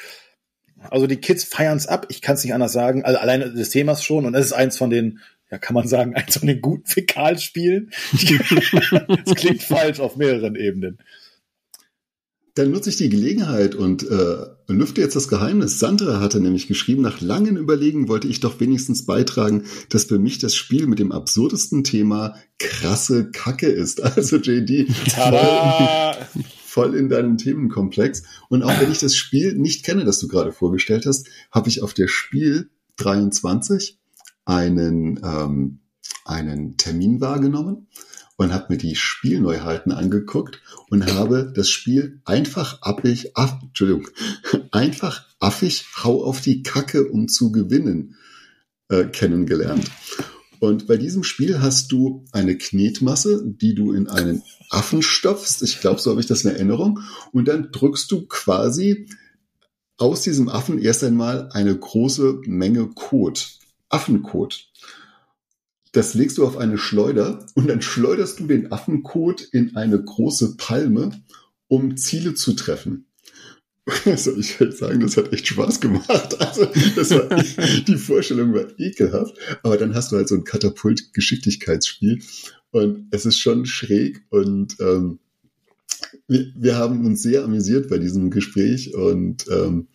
Also 0.91 1.07
die 1.07 1.17
Kids 1.17 1.45
feiern 1.45 1.77
es 1.77 1.87
ab, 1.87 2.07
ich 2.09 2.23
kann 2.23 2.35
es 2.35 2.45
nicht 2.45 2.55
anders 2.55 2.73
sagen. 2.73 3.05
Also 3.05 3.19
alleine 3.19 3.53
des 3.53 3.71
Themas 3.71 4.05
schon. 4.05 4.27
Und 4.27 4.35
es 4.35 4.47
ist 4.47 4.53
eins 4.53 4.77
von 4.79 4.91
den 4.91 5.21
ja, 5.51 5.59
kann 5.59 5.75
man 5.75 5.89
sagen, 5.89 6.15
eins 6.15 6.37
von 6.39 6.47
den 6.47 6.61
guten 6.61 6.87
Fäkalspielen. 6.87 7.91
das 8.13 9.35
klingt 9.35 9.63
falsch 9.63 10.01
auf 10.01 10.17
mehreren 10.17 10.57
Ebenen. 10.57 10.99
Dann 12.55 12.73
nutze 12.73 12.91
ich 12.91 12.97
die 12.97 13.09
Gelegenheit 13.09 13.77
und 13.77 14.03
äh, 14.03 14.47
lüfte 14.67 15.01
jetzt 15.01 15.15
das 15.15 15.29
Geheimnis. 15.29 15.79
Sandra 15.79 16.19
hatte 16.19 16.41
nämlich 16.41 16.67
geschrieben, 16.67 17.03
nach 17.03 17.21
langen 17.21 17.57
Überlegen 17.57 18.09
wollte 18.09 18.27
ich 18.27 18.41
doch 18.41 18.59
wenigstens 18.59 19.07
beitragen, 19.07 19.63
dass 19.91 20.05
für 20.05 20.19
mich 20.19 20.39
das 20.39 20.57
Spiel 20.57 20.89
mit 20.89 20.99
dem 20.99 21.13
absurdesten 21.13 21.85
Thema 21.85 22.35
krasse 22.59 23.31
Kacke 23.31 23.69
ist. 23.69 24.03
Also 24.19 24.39
JD, 24.39 24.91
voll, 24.91 26.17
voll 26.69 26.95
in 26.95 27.09
deinem 27.09 27.39
Themenkomplex. 27.39 28.23
Und 28.49 28.63
auch 28.63 28.81
wenn 28.81 28.93
ich 28.93 28.99
das 28.99 29.17
Spiel 29.17 29.55
nicht 29.55 29.85
kenne, 29.85 30.05
das 30.05 30.19
du 30.19 30.29
gerade 30.29 30.53
vorgestellt 30.53 31.07
hast, 31.07 31.29
habe 31.51 31.69
ich 31.69 31.83
auf 31.83 31.95
der 31.95 32.09
Spiel 32.09 32.71
23 32.97 33.99
einen, 34.45 35.21
ähm, 35.25 35.81
einen 36.25 36.77
Termin 36.77 37.21
wahrgenommen 37.21 37.89
und 38.37 38.53
habe 38.53 38.67
mir 38.71 38.79
die 38.79 38.95
Spielneuheiten 38.95 39.93
angeguckt 39.93 40.63
und 40.91 41.13
habe 41.13 41.53
das 41.55 41.69
Spiel 41.69 42.21
einfach 42.25 42.83
affig, 42.83 43.37
aff, 43.37 43.57
Entschuldigung, 43.63 44.09
einfach 44.71 45.27
affig, 45.41 45.87
hau 46.03 46.23
auf 46.23 46.41
die 46.41 46.63
Kacke, 46.63 47.09
um 47.09 47.29
zu 47.29 47.51
gewinnen, 47.51 48.17
äh, 48.89 49.05
kennengelernt. 49.05 49.91
Und 50.61 50.87
bei 50.87 50.97
diesem 50.97 51.25
Spiel 51.25 51.61
hast 51.61 51.93
du 51.93 52.25
eine 52.33 52.57
Knetmasse, 52.57 53.43
die 53.45 53.75
du 53.75 53.93
in 53.93 54.09
einen 54.09 54.43
Affen 54.71 55.03
stopfst. 55.03 55.63
Ich 55.63 55.81
glaube, 55.81 56.01
so 56.01 56.11
habe 56.11 56.21
ich 56.21 56.27
das 56.27 56.45
in 56.45 56.51
Erinnerung. 56.51 57.01
Und 57.33 57.49
dann 57.49 57.71
drückst 57.71 58.11
du 58.11 58.27
quasi 58.27 59.07
aus 59.97 60.23
diesem 60.23 60.49
Affen 60.49 60.79
erst 60.79 61.05
einmal 61.05 61.51
eine 61.53 61.77
große 61.77 62.41
Menge 62.47 62.89
Code 62.89 63.41
Affenkot. 63.89 64.69
Das 65.93 66.15
legst 66.15 66.39
du 66.39 66.47
auf 66.47 66.57
eine 66.57 66.79
Schleuder 66.79 67.47
und 67.55 67.69
dann 67.69 67.83
schleuderst 67.83 68.39
du 68.41 68.47
den 68.47 68.71
Affenkot 68.71 69.41
in 69.41 69.77
eine 69.77 70.01
große 70.01 70.57
Palme, 70.57 71.25
um 71.67 71.97
Ziele 71.97 72.35
zu 72.35 72.53
treffen. 72.53 73.08
Also 74.05 74.37
ich 74.37 74.59
würde 74.61 74.73
sagen, 74.73 75.01
das 75.01 75.17
hat 75.17 75.33
echt 75.33 75.47
Spaß 75.47 75.81
gemacht. 75.81 76.41
Also 76.41 76.67
das 76.97 77.11
war, 77.11 77.29
die 77.87 77.97
Vorstellung 77.97 78.55
war 78.55 78.67
ekelhaft, 78.79 79.37
aber 79.63 79.77
dann 79.77 79.95
hast 79.95 80.13
du 80.13 80.17
halt 80.17 80.29
so 80.29 80.35
ein 80.35 80.45
Katapult-Geschicklichkeitsspiel 80.45 82.23
und 82.71 83.09
es 83.11 83.27
ist 83.27 83.39
schon 83.39 83.65
schräg 83.67 84.23
und 84.31 84.77
ähm, 84.81 85.19
wir, 86.27 86.53
wir 86.55 86.77
haben 86.77 87.07
uns 87.07 87.23
sehr 87.23 87.45
amüsiert 87.45 87.89
bei 87.89 87.99
diesem 87.99 88.31
Gespräch 88.31 88.95
und 88.95 89.47
ähm, 89.51 89.89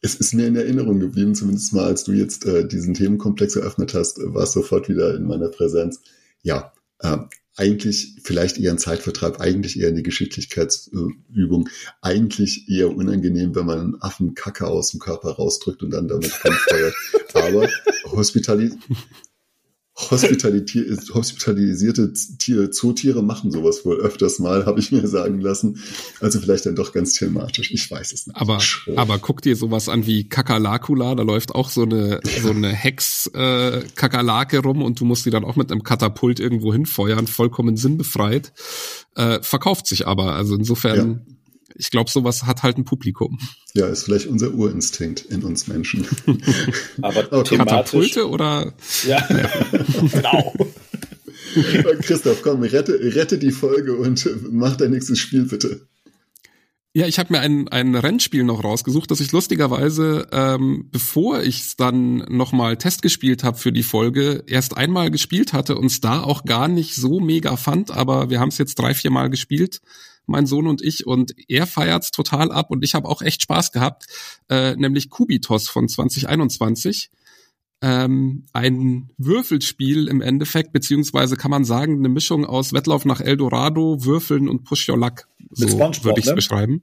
es 0.00 0.14
ist 0.16 0.34
mir 0.34 0.46
in 0.46 0.56
Erinnerung 0.56 1.00
geblieben, 1.00 1.34
zumindest 1.34 1.72
mal, 1.72 1.84
als 1.84 2.04
du 2.04 2.12
jetzt 2.12 2.44
äh, 2.44 2.68
diesen 2.68 2.92
Themenkomplex 2.92 3.56
eröffnet 3.56 3.94
hast, 3.94 4.18
war 4.18 4.42
es 4.42 4.52
sofort 4.52 4.88
wieder 4.88 5.14
in 5.14 5.24
meiner 5.24 5.48
Präsenz. 5.48 6.02
Ja, 6.42 6.74
äh, 6.98 7.16
eigentlich 7.56 8.16
vielleicht 8.22 8.58
eher 8.58 8.72
ein 8.72 8.78
Zeitvertreib, 8.78 9.40
eigentlich 9.40 9.78
eher 9.78 9.88
eine 9.88 10.02
Geschicklichkeitsübung, 10.02 11.68
eigentlich 12.00 12.68
eher 12.68 12.94
unangenehm, 12.94 13.54
wenn 13.54 13.66
man 13.66 13.80
einen 13.80 14.02
Affen 14.02 14.34
Kacke 14.34 14.66
aus 14.66 14.90
dem 14.90 15.00
Körper 15.00 15.32
rausdrückt 15.32 15.82
und 15.82 15.90
dann 15.90 16.08
damit 16.08 16.26
feuert. 16.68 16.94
Aber 17.34 17.68
Hospitali 18.10 18.72
hospitalisierte 19.96 22.12
Tier, 22.12 22.72
Zootiere 22.72 23.22
machen 23.22 23.52
sowas 23.52 23.84
wohl 23.84 24.00
öfters 24.00 24.40
mal, 24.40 24.66
habe 24.66 24.80
ich 24.80 24.90
mir 24.90 25.06
sagen 25.06 25.40
lassen. 25.40 25.78
Also 26.20 26.40
vielleicht 26.40 26.66
dann 26.66 26.74
doch 26.74 26.92
ganz 26.92 27.14
thematisch. 27.14 27.70
Ich 27.70 27.88
weiß 27.88 28.12
es 28.12 28.26
nicht. 28.26 28.36
Aber, 28.36 28.58
aber 28.96 29.20
guck 29.20 29.42
dir 29.42 29.54
sowas 29.54 29.88
an 29.88 30.04
wie 30.06 30.28
Kakalakula, 30.28 31.14
da 31.14 31.22
läuft 31.22 31.54
auch 31.54 31.70
so 31.70 31.82
eine, 31.82 32.18
so 32.42 32.50
eine 32.50 32.70
Hex-Kakerlake 32.70 34.56
äh, 34.56 34.60
rum 34.60 34.82
und 34.82 34.98
du 34.98 35.04
musst 35.04 35.22
sie 35.24 35.30
dann 35.30 35.44
auch 35.44 35.54
mit 35.54 35.70
einem 35.70 35.84
Katapult 35.84 36.40
irgendwo 36.40 36.72
hinfeuern, 36.72 37.28
vollkommen 37.28 37.76
sinnbefreit. 37.76 38.52
Äh, 39.14 39.40
verkauft 39.42 39.86
sich 39.86 40.08
aber. 40.08 40.34
Also 40.34 40.56
insofern. 40.56 41.22
Ja 41.26 41.34
ich 41.74 41.90
glaube, 41.90 42.10
sowas 42.10 42.44
hat 42.44 42.62
halt 42.62 42.78
ein 42.78 42.84
Publikum. 42.84 43.38
Ja, 43.74 43.86
ist 43.86 44.04
vielleicht 44.04 44.26
unser 44.26 44.52
Urinstinkt 44.54 45.22
in 45.22 45.42
uns 45.42 45.66
Menschen. 45.66 46.06
Aber 47.02 47.32
okay. 47.32 47.56
Katapulte 47.56 48.28
oder? 48.28 48.72
Ja, 49.06 49.26
genau. 50.12 50.54
Christoph, 52.02 52.42
komm, 52.42 52.62
rette, 52.62 52.92
rette 53.14 53.38
die 53.38 53.52
Folge 53.52 53.96
und 53.96 54.28
mach 54.50 54.76
dein 54.76 54.90
nächstes 54.90 55.18
Spiel 55.18 55.44
bitte. 55.44 55.86
Ja, 56.96 57.08
ich 57.08 57.18
habe 57.18 57.32
mir 57.32 57.40
ein, 57.40 57.66
ein 57.68 57.96
Rennspiel 57.96 58.44
noch 58.44 58.62
rausgesucht, 58.62 59.10
das 59.10 59.18
ich 59.18 59.32
lustigerweise, 59.32 60.28
ähm, 60.30 60.88
bevor 60.92 61.42
ich 61.42 61.60
es 61.60 61.76
dann 61.76 62.18
nochmal 62.28 62.76
Test 62.76 63.02
gespielt 63.02 63.42
habe 63.42 63.58
für 63.58 63.72
die 63.72 63.82
Folge, 63.82 64.44
erst 64.46 64.76
einmal 64.76 65.10
gespielt 65.10 65.52
hatte 65.52 65.76
und 65.76 65.86
es 65.86 66.00
da 66.00 66.22
auch 66.22 66.44
gar 66.44 66.68
nicht 66.68 66.94
so 66.94 67.18
mega 67.18 67.56
fand, 67.56 67.90
aber 67.90 68.30
wir 68.30 68.38
haben 68.38 68.50
es 68.50 68.58
jetzt 68.58 68.78
drei, 68.78 68.94
vier 68.94 69.10
Mal 69.10 69.28
gespielt 69.28 69.80
mein 70.26 70.46
Sohn 70.46 70.66
und 70.66 70.82
ich, 70.82 71.06
und 71.06 71.34
er 71.48 71.66
feiert's 71.66 72.10
total 72.10 72.50
ab 72.52 72.70
und 72.70 72.84
ich 72.84 72.94
habe 72.94 73.08
auch 73.08 73.22
echt 73.22 73.42
Spaß 73.42 73.72
gehabt, 73.72 74.06
äh, 74.48 74.74
nämlich 74.76 75.10
Kubitos 75.10 75.68
von 75.68 75.88
2021. 75.88 77.10
Ähm, 77.82 78.46
ein 78.52 79.10
Würfelspiel 79.18 80.08
im 80.08 80.22
Endeffekt, 80.22 80.72
beziehungsweise 80.72 81.36
kann 81.36 81.50
man 81.50 81.64
sagen, 81.64 81.98
eine 81.98 82.08
Mischung 82.08 82.46
aus 82.46 82.72
Wettlauf 82.72 83.04
nach 83.04 83.20
Eldorado, 83.20 84.04
Würfeln 84.04 84.48
und 84.48 84.64
Push 84.64 84.88
Your 84.88 84.96
Luck. 84.96 85.28
So 85.50 85.78
würde 85.78 86.18
ich 86.18 86.24
es 86.24 86.30
ne? 86.30 86.34
beschreiben. 86.34 86.82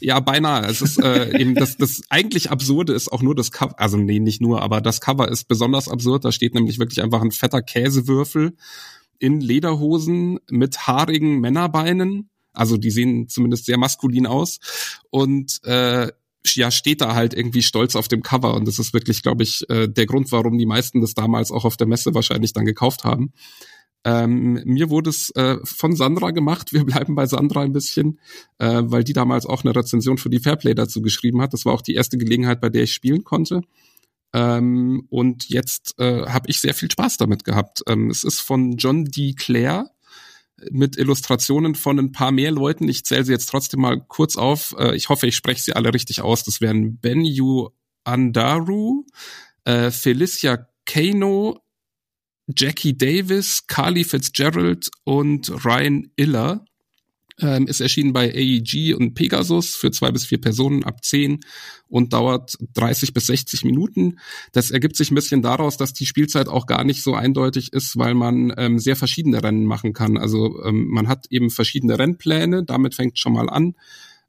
Ja, 0.00 0.20
beinahe. 0.20 0.66
Es 0.66 0.82
ist 0.82 1.02
äh, 1.02 1.38
eben 1.40 1.54
das, 1.54 1.76
das 1.76 2.02
eigentlich 2.08 2.50
Absurde 2.50 2.92
ist 2.92 3.10
auch 3.10 3.22
nur 3.22 3.34
das 3.34 3.50
Cover, 3.50 3.78
also 3.80 3.96
nee, 3.96 4.20
nicht 4.20 4.40
nur, 4.40 4.62
aber 4.62 4.80
das 4.80 5.00
Cover 5.00 5.28
ist 5.28 5.48
besonders 5.48 5.88
absurd. 5.88 6.24
Da 6.24 6.32
steht 6.32 6.54
nämlich 6.54 6.78
wirklich 6.78 7.02
einfach 7.02 7.22
ein 7.22 7.32
fetter 7.32 7.62
Käsewürfel 7.62 8.54
in 9.18 9.40
Lederhosen 9.40 10.38
mit 10.50 10.86
haarigen 10.86 11.40
Männerbeinen 11.40 12.30
also 12.52 12.76
die 12.76 12.90
sehen 12.90 13.28
zumindest 13.28 13.66
sehr 13.66 13.78
maskulin 13.78 14.26
aus 14.26 14.58
und 15.10 15.60
äh, 15.64 16.10
ja, 16.54 16.70
steht 16.70 17.00
da 17.00 17.14
halt 17.14 17.34
irgendwie 17.34 17.62
stolz 17.62 17.96
auf 17.96 18.08
dem 18.08 18.22
Cover 18.22 18.54
und 18.54 18.66
das 18.66 18.78
ist 18.78 18.94
wirklich, 18.94 19.22
glaube 19.22 19.42
ich, 19.42 19.68
äh, 19.68 19.88
der 19.88 20.06
Grund, 20.06 20.32
warum 20.32 20.56
die 20.56 20.66
meisten 20.66 21.00
das 21.00 21.14
damals 21.14 21.50
auch 21.50 21.64
auf 21.64 21.76
der 21.76 21.86
Messe 21.86 22.14
wahrscheinlich 22.14 22.52
dann 22.52 22.64
gekauft 22.64 23.04
haben. 23.04 23.32
Ähm, 24.04 24.62
mir 24.64 24.90
wurde 24.90 25.10
es 25.10 25.30
äh, 25.30 25.58
von 25.64 25.96
Sandra 25.96 26.30
gemacht. 26.30 26.72
Wir 26.72 26.84
bleiben 26.84 27.14
bei 27.14 27.26
Sandra 27.26 27.62
ein 27.62 27.72
bisschen, 27.72 28.20
äh, 28.58 28.82
weil 28.84 29.04
die 29.04 29.12
damals 29.12 29.44
auch 29.44 29.64
eine 29.64 29.74
Rezension 29.74 30.18
für 30.18 30.30
die 30.30 30.38
Fairplay 30.38 30.74
dazu 30.74 31.02
geschrieben 31.02 31.42
hat. 31.42 31.52
Das 31.52 31.64
war 31.64 31.74
auch 31.74 31.82
die 31.82 31.94
erste 31.94 32.16
Gelegenheit, 32.16 32.60
bei 32.60 32.70
der 32.70 32.84
ich 32.84 32.94
spielen 32.94 33.24
konnte. 33.24 33.62
Ähm, 34.32 35.06
und 35.10 35.48
jetzt 35.48 35.98
äh, 35.98 36.26
habe 36.26 36.48
ich 36.48 36.60
sehr 36.60 36.74
viel 36.74 36.90
Spaß 36.90 37.16
damit 37.16 37.44
gehabt. 37.44 37.82
Ähm, 37.86 38.10
es 38.10 38.24
ist 38.24 38.40
von 38.40 38.76
John 38.76 39.04
D. 39.04 39.34
Clare 39.34 39.90
mit 40.70 40.96
Illustrationen 40.96 41.74
von 41.74 41.98
ein 41.98 42.12
paar 42.12 42.32
mehr 42.32 42.50
Leuten. 42.50 42.88
Ich 42.88 43.04
zähle 43.04 43.24
sie 43.24 43.32
jetzt 43.32 43.46
trotzdem 43.46 43.80
mal 43.80 44.00
kurz 44.06 44.36
auf. 44.36 44.74
Äh, 44.78 44.96
ich 44.96 45.08
hoffe, 45.08 45.26
ich 45.26 45.36
spreche 45.36 45.62
sie 45.62 45.74
alle 45.74 45.94
richtig 45.94 46.22
aus. 46.22 46.44
Das 46.44 46.60
wären 46.60 46.98
Benyu 46.98 47.70
Andaru, 48.04 49.04
äh, 49.64 49.90
Felicia 49.90 50.66
Kano, 50.86 51.60
Jackie 52.56 52.96
Davis, 52.96 53.66
Carly 53.66 54.04
Fitzgerald 54.04 54.90
und 55.04 55.50
Ryan 55.64 56.10
Iller 56.16 56.64
ähm, 57.40 57.66
ist 57.66 57.80
erschienen 57.80 58.12
bei 58.12 58.32
AEG 58.32 58.94
und 58.96 59.14
Pegasus 59.14 59.74
für 59.74 59.90
zwei 59.90 60.10
bis 60.10 60.26
vier 60.26 60.40
Personen 60.40 60.84
ab 60.84 61.04
zehn 61.04 61.40
und 61.88 62.12
dauert 62.12 62.56
30 62.74 63.14
bis 63.14 63.26
60 63.26 63.64
Minuten. 63.64 64.18
Das 64.52 64.70
ergibt 64.70 64.96
sich 64.96 65.10
ein 65.10 65.14
bisschen 65.14 65.42
daraus, 65.42 65.76
dass 65.76 65.92
die 65.92 66.06
Spielzeit 66.06 66.48
auch 66.48 66.66
gar 66.66 66.84
nicht 66.84 67.02
so 67.02 67.14
eindeutig 67.14 67.72
ist, 67.72 67.96
weil 67.96 68.14
man 68.14 68.52
ähm, 68.56 68.78
sehr 68.78 68.96
verschiedene 68.96 69.42
Rennen 69.42 69.64
machen 69.64 69.92
kann. 69.92 70.16
Also 70.16 70.62
ähm, 70.64 70.88
man 70.88 71.08
hat 71.08 71.26
eben 71.30 71.50
verschiedene 71.50 71.98
Rennpläne, 71.98 72.64
damit 72.64 72.94
fängt 72.94 73.18
schon 73.18 73.32
mal 73.32 73.48
an 73.48 73.74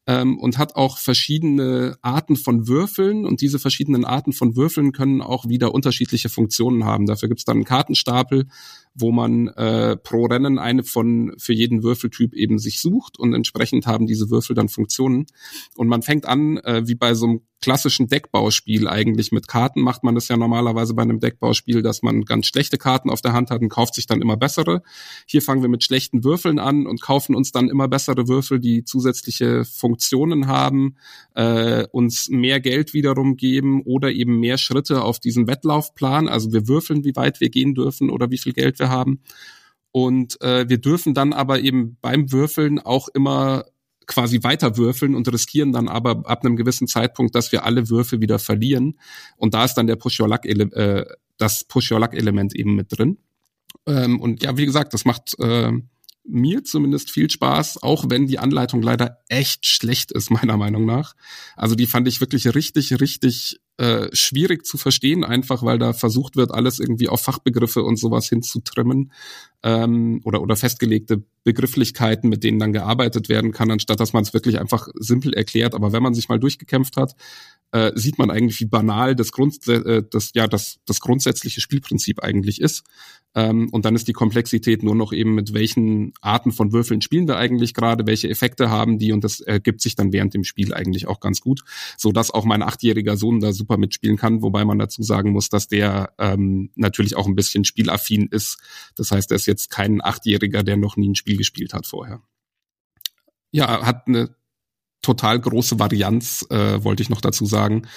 ähm, 0.10 0.40
und 0.40 0.58
hat 0.58 0.76
auch 0.76 0.98
verschiedene 0.98 1.98
Arten 2.02 2.36
von 2.36 2.68
Würfeln 2.68 3.26
und 3.26 3.42
diese 3.42 3.60
verschiedenen 3.60 4.06
Arten 4.06 4.34
von 4.34 4.56
Würfeln 4.56 4.92
können 4.92 5.22
auch 5.22 5.48
wieder 5.48 5.74
unterschiedliche 5.74 6.30
Funktionen 6.30 6.84
haben. 6.84 7.06
Dafür 7.06 7.30
gibt 7.30 7.42
es 7.42 7.46
dann 7.46 7.58
einen 7.58 7.66
Kartenstapel, 7.66 8.48
wo 8.94 9.12
man 9.12 9.48
äh, 9.50 9.96
pro 9.98 10.26
Rennen 10.26 10.60
eine 10.60 10.84
von 10.84 11.34
für 11.38 11.54
jeden 11.54 11.84
Würfeltyp 11.84 12.34
eben 12.34 12.60
sich 12.60 12.82
sucht 12.82 13.20
und 13.20 13.34
entsprechend 13.34 13.88
haben 13.88 14.08
diese 14.08 14.30
Würfel 14.30 14.56
dann 14.56 14.70
Funktionen. 14.70 15.26
Und 15.76 15.88
man 15.88 16.02
fängt 16.02 16.26
an, 16.26 16.58
äh, 16.58 16.88
wie 16.88 16.96
bei 16.96 17.14
so 17.14 17.26
einem 17.26 17.42
klassischen 17.62 18.08
Deckbauspiel 18.08 18.88
eigentlich 18.88 19.32
mit 19.32 19.48
Karten 19.48 19.82
macht 19.82 20.04
man 20.04 20.16
das 20.16 20.28
ja 20.28 20.38
normalerweise 20.38 20.94
bei 20.94 21.02
einem 21.02 21.20
Deckbauspiel, 21.20 21.82
dass 21.82 22.02
man 22.02 22.24
ganz 22.24 22.48
schlechte 22.48 22.78
Karten 22.78 23.10
auf 23.10 23.22
der 23.22 23.34
Hand 23.34 23.52
hat 23.52 23.62
und 23.62 23.70
kauft 23.70 23.96
sich 23.96 24.08
dann 24.08 24.22
immer 24.22 24.38
bessere. 24.38 24.82
Hier 25.26 25.42
fangen 25.42 25.62
wir 25.62 25.70
mit 25.70 25.84
schlechten 25.84 26.24
Würfeln 26.24 26.60
an 26.60 26.88
und 26.88 27.02
kaufen 27.02 27.36
uns 27.36 27.52
dann 27.52 27.70
immer 27.70 27.88
bessere 27.88 28.28
Würfel, 28.28 28.60
die 28.60 28.84
zusätzliche 28.84 29.66
Funktionen 29.66 30.48
haben, 30.48 30.96
äh, 31.36 31.86
uns 31.92 32.30
mehr 32.30 32.60
Geld 32.60 32.94
wiederum 32.94 33.36
geben 33.36 33.82
oder 33.84 34.12
eben 34.12 34.40
mehr 34.40 34.58
Schritte 34.58 35.04
auf 35.04 35.20
diesen 35.20 35.48
Wettlaufplan. 35.48 36.28
Also 36.28 36.54
wir 36.54 36.68
würfeln, 36.68 37.04
wie 37.04 37.16
weit 37.16 37.42
wir 37.42 37.50
gehen 37.50 37.76
dürfen 37.76 38.10
oder 38.10 38.32
wie 38.32 38.38
viel 38.38 38.54
Geld 38.54 38.79
wir 38.80 38.90
haben. 38.90 39.22
Und 39.92 40.40
äh, 40.42 40.70
wir 40.70 40.78
dürfen 40.78 41.14
dann 41.14 41.34
aber 41.34 41.60
eben 41.62 41.98
beim 42.02 42.32
Würfeln 42.32 42.80
auch 42.80 43.08
immer 43.10 43.66
quasi 44.10 44.44
weiter 44.44 44.76
würfeln 44.76 45.16
und 45.16 45.32
riskieren 45.32 45.72
dann 45.72 45.88
aber 45.88 46.24
ab 46.28 46.44
einem 46.44 46.56
gewissen 46.56 46.88
Zeitpunkt, 46.88 47.36
dass 47.36 47.52
wir 47.52 47.64
alle 47.64 47.90
Würfe 47.90 48.20
wieder 48.20 48.40
verlieren. 48.40 49.00
Und 49.38 49.54
da 49.54 49.64
ist 49.64 49.76
dann 49.76 49.88
der 49.88 49.96
Push 49.96 50.20
Your 50.20 50.28
Luck 50.28 50.46
äh, 50.46 51.06
das 51.38 51.64
Push 51.64 51.92
Your 51.92 52.00
Luck 52.00 52.14
Element 52.14 52.56
eben 52.56 52.76
mit 52.76 52.98
drin. 52.98 53.20
Ähm, 53.86 54.20
und 54.20 54.44
ja, 54.44 54.58
wie 54.58 54.66
gesagt, 54.66 54.94
das 54.94 55.06
macht 55.06 55.38
äh, 55.40 55.72
mir 56.30 56.64
zumindest 56.64 57.12
viel 57.12 57.30
Spaß, 57.30 57.84
auch 57.84 58.06
wenn 58.10 58.28
die 58.28 58.40
Anleitung 58.40 58.82
leider 58.82 59.20
echt 59.28 59.66
schlecht 59.66 60.12
ist, 60.12 60.32
meiner 60.32 60.58
Meinung 60.58 60.86
nach. 60.86 61.16
Also 61.56 61.76
die 61.76 61.88
fand 61.88 62.08
ich 62.08 62.22
wirklich 62.22 62.54
richtig, 62.54 63.00
richtig 63.00 63.60
äh, 63.78 64.10
schwierig 64.14 64.66
zu 64.66 64.78
verstehen, 64.78 65.24
einfach 65.24 65.64
weil 65.64 65.80
da 65.80 65.94
versucht 65.94 66.36
wird, 66.36 66.52
alles 66.52 66.80
irgendwie 66.80 67.08
auf 67.08 67.22
Fachbegriffe 67.22 67.82
und 67.82 67.98
sowas 67.98 68.28
hinzutrimmen 68.28 69.12
ähm, 69.64 70.22
oder, 70.26 70.42
oder 70.42 70.56
festgelegte 70.56 71.24
Begrifflichkeiten, 71.44 72.30
mit 72.30 72.44
denen 72.44 72.60
dann 72.60 72.74
gearbeitet 72.74 73.30
werden 73.30 73.52
kann, 73.52 73.72
anstatt 73.72 74.00
dass 74.00 74.12
man 74.14 74.24
es 74.24 74.34
wirklich 74.34 74.60
einfach 74.60 74.90
simpel 74.96 75.34
erklärt. 75.34 75.76
Aber 75.76 75.94
wenn 75.94 76.04
man 76.04 76.14
sich 76.14 76.28
mal 76.28 76.40
durchgekämpft 76.40 76.98
hat, 76.98 77.16
äh, 77.72 77.92
sieht 77.96 78.18
man 78.18 78.32
eigentlich, 78.32 78.60
wie 78.60 78.66
banal 78.66 79.16
das, 79.16 79.32
Grund, 79.32 79.68
äh, 79.68 80.04
das, 80.10 80.32
ja, 80.34 80.48
das, 80.48 80.80
das 80.86 81.00
grundsätzliche 81.00 81.62
Spielprinzip 81.62 82.24
eigentlich 82.24 82.62
ist. 82.62 82.84
Ähm, 83.36 83.70
und 83.72 83.86
dann 83.86 83.96
ist 83.96 84.08
die 84.08 84.14
Komplexität 84.14 84.82
nur 84.82 84.96
noch 84.96 85.14
eben, 85.14 85.36
mit 85.36 85.54
welchen 85.54 86.14
Arten 86.20 86.52
von 86.52 86.74
Würfeln 86.74 87.02
spielen 87.02 87.28
wir 87.28 87.38
eigentlich 87.38 87.76
gerade, 87.76 88.08
welche 88.08 88.28
Effekte 88.28 88.72
haben 88.72 88.98
die 88.98 89.12
und 89.12 89.24
das 89.24 89.40
ergibt 89.40 89.82
sich 89.82 89.96
dann 89.96 90.12
während 90.12 90.34
dem 90.34 90.44
Spiel 90.44 90.74
eigentlich 90.74 91.08
auch 91.08 91.20
ganz 91.20 91.40
gut, 91.42 91.62
so 91.96 92.12
auch 92.12 92.44
mein 92.44 92.64
achtjähriger 92.64 93.18
Sohn 93.18 93.40
da 93.40 93.54
super 93.54 93.78
mitspielen 93.78 94.18
kann, 94.18 94.42
wobei 94.42 94.66
man 94.66 94.80
dazu 94.80 95.04
sagen 95.04 95.32
muss, 95.32 95.50
dass 95.50 95.68
der 95.68 96.14
ähm, 96.18 96.72
natürlich 96.76 97.16
auch 97.16 97.28
ein 97.28 97.36
bisschen 97.36 97.66
spielaffin 97.66 98.28
ist. 98.32 98.58
Das 98.96 99.12
heißt, 99.12 99.32
er 99.32 99.36
ist 99.36 99.46
jetzt 99.46 99.70
kein 99.70 100.04
Achtjähriger, 100.04 100.64
der 100.64 100.78
noch 100.78 100.98
nie 100.98 101.10
ein 101.10 101.16
Spiel 101.16 101.38
gespielt 101.38 101.74
hat 101.74 101.86
vorher. 101.86 102.22
Ja, 103.52 103.86
hat 103.86 104.08
eine 104.08 104.30
total 105.02 105.40
große 105.40 105.80
Varianz, 105.80 106.46
äh, 106.50 106.84
wollte 106.84 107.04
ich 107.04 107.10
noch 107.10 107.22
dazu 107.22 107.46
sagen, 107.46 107.88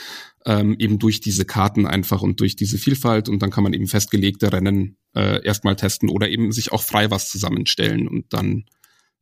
ähm, 0.46 0.76
eben 0.78 0.98
durch 0.98 1.20
diese 1.20 1.44
Karten 1.44 1.86
einfach 1.86 2.22
und 2.22 2.40
durch 2.40 2.56
diese 2.56 2.78
Vielfalt 2.78 3.28
und 3.28 3.42
dann 3.42 3.50
kann 3.50 3.64
man 3.64 3.72
eben 3.72 3.86
festgelegte 3.86 4.52
Rennen 4.52 4.96
äh, 5.14 5.44
erstmal 5.44 5.76
testen 5.76 6.08
oder 6.08 6.28
eben 6.28 6.52
sich 6.52 6.72
auch 6.72 6.82
frei 6.82 7.10
was 7.10 7.30
zusammenstellen 7.30 8.08
und 8.08 8.32
dann 8.32 8.64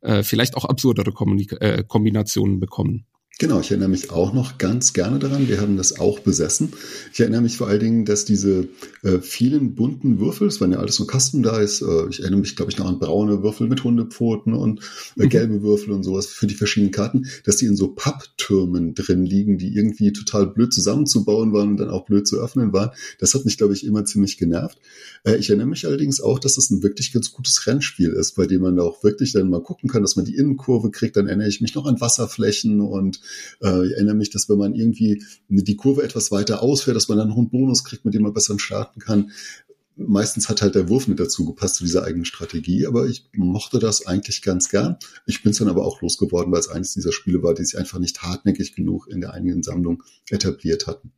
äh, 0.01 0.23
vielleicht 0.23 0.57
auch 0.57 0.65
absurdere 0.65 1.13
Kommunik 1.13 1.53
äh, 1.61 1.85
Kombinationen 1.87 2.61
bekommen. 2.61 3.07
Genau, 3.41 3.59
ich 3.59 3.71
erinnere 3.71 3.89
mich 3.89 4.11
auch 4.11 4.35
noch 4.35 4.59
ganz 4.59 4.93
gerne 4.93 5.19
daran. 5.19 5.49
Wir 5.49 5.63
haben 5.63 5.79
das 5.79 5.99
auch 5.99 6.19
besessen. 6.19 6.75
Ich 7.11 7.21
erinnere 7.21 7.41
mich 7.41 7.57
vor 7.57 7.69
allen 7.69 7.81
Dingen, 7.81 8.05
dass 8.05 8.27
diese 8.27 8.69
äh, 9.03 9.21
vielen 9.23 9.75
bunten 9.75 10.21
Würfel, 10.21 10.47
es 10.49 10.61
waren 10.61 10.73
ja 10.73 10.79
alles 10.79 10.97
so 10.97 11.07
Custom 11.07 11.43
Dice, 11.43 11.81
äh, 11.81 12.11
ich 12.11 12.21
erinnere 12.21 12.41
mich, 12.41 12.55
glaube 12.55 12.71
ich, 12.71 12.77
noch 12.77 12.85
an 12.85 12.99
braune 12.99 13.43
Würfel 13.43 13.67
mit 13.67 13.83
Hundepfoten 13.83 14.53
und 14.53 14.81
äh, 15.17 15.25
mhm. 15.25 15.29
gelbe 15.31 15.63
Würfel 15.63 15.95
und 15.95 16.03
sowas 16.03 16.27
für 16.27 16.47
die 16.47 16.55
verschiedenen 16.55 16.93
Karten, 16.93 17.29
dass 17.47 17.57
die 17.57 17.65
in 17.65 17.77
so 17.77 17.95
Papptürmen 17.95 18.93
drin 18.95 19.25
liegen, 19.25 19.57
die 19.57 19.75
irgendwie 19.75 20.13
total 20.13 20.47
blöd 20.47 20.75
zusammenzubauen 20.75 21.55
waren 21.55 21.71
und 21.71 21.77
dann 21.79 21.89
auch 21.89 22.05
blöd 22.05 22.29
zu 22.29 22.39
öffnen 22.39 22.75
waren. 22.75 22.91
Das 23.21 23.33
hat 23.33 23.47
mich, 23.47 23.57
glaube 23.57 23.73
ich, 23.73 23.87
immer 23.87 24.05
ziemlich 24.05 24.37
genervt. 24.37 24.79
Äh, 25.25 25.37
ich 25.37 25.49
erinnere 25.49 25.69
mich 25.69 25.87
allerdings 25.87 26.21
auch, 26.21 26.41
dass 26.41 26.57
das 26.57 26.69
ein 26.69 26.83
wirklich 26.83 27.11
ganz 27.15 27.33
gutes 27.33 27.67
Rennspiel 27.67 28.11
ist, 28.11 28.37
bei 28.37 28.47
dem 28.47 28.61
man 28.61 28.79
auch 28.81 29.03
wirklich 29.03 29.33
dann 29.33 29.49
mal 29.49 29.63
gucken 29.63 29.89
kann, 29.89 30.03
dass 30.03 30.17
man 30.17 30.27
die 30.27 30.37
Innenkurve 30.37 30.91
kriegt. 30.91 31.17
Dann 31.17 31.27
erinnere 31.27 31.49
ich 31.49 31.63
mich 31.63 31.75
noch 31.75 31.87
an 31.87 32.03
Wasserflächen 32.03 32.83
und 32.83 33.20
äh, 33.63 33.87
ich 33.87 33.93
erinnere 33.93 34.15
mich, 34.15 34.31
dass 34.31 34.49
wenn 34.49 34.59
man 34.59 34.75
irgendwie 34.75 35.23
die 35.49 35.77
Kurve 35.77 36.03
etwas 36.03 36.31
weiter 36.31 36.63
ausfährt, 36.63 36.97
dass 36.97 37.09
man 37.09 37.19
dann 37.19 37.29
noch 37.29 37.39
einen 37.39 37.51
Bonus 37.51 37.85
kriegt, 37.85 38.05
mit 38.05 38.15
dem 38.15 38.23
man 38.23 38.33
besser 38.33 38.59
starten 38.59 39.01
kann. 39.01 39.31
Meistens 39.97 40.49
hat 40.49 40.63
halt 40.63 40.75
der 40.75 40.89
Wurf 40.89 41.09
mit 41.09 41.21
dazu 41.21 41.45
gepasst 41.45 41.75
zu 41.75 41.85
dieser 41.85 42.05
eigenen 42.05 42.25
Strategie, 42.25 42.87
aber 42.87 43.07
ich 43.07 43.29
mochte 43.35 43.79
das 43.79 44.07
eigentlich 44.07 44.41
ganz 44.41 44.71
gern. 44.71 44.97
Ich 45.27 45.43
bin 45.43 45.53
es 45.53 45.59
dann 45.59 45.69
aber 45.69 45.85
auch 45.85 46.01
losgeworden, 46.01 46.53
weil 46.53 46.61
es 46.61 46.69
eines 46.69 46.95
dieser 46.95 47.13
Spiele 47.13 47.43
war, 47.43 47.55
die 47.55 47.65
sich 47.65 47.79
einfach 47.79 47.99
nicht 47.99 48.23
hartnäckig 48.23 48.75
genug 48.75 49.09
in 49.09 49.21
der 49.21 49.35
eigenen 49.35 49.63
Sammlung 49.63 50.03
etabliert 50.31 50.87
hatten. 50.87 51.13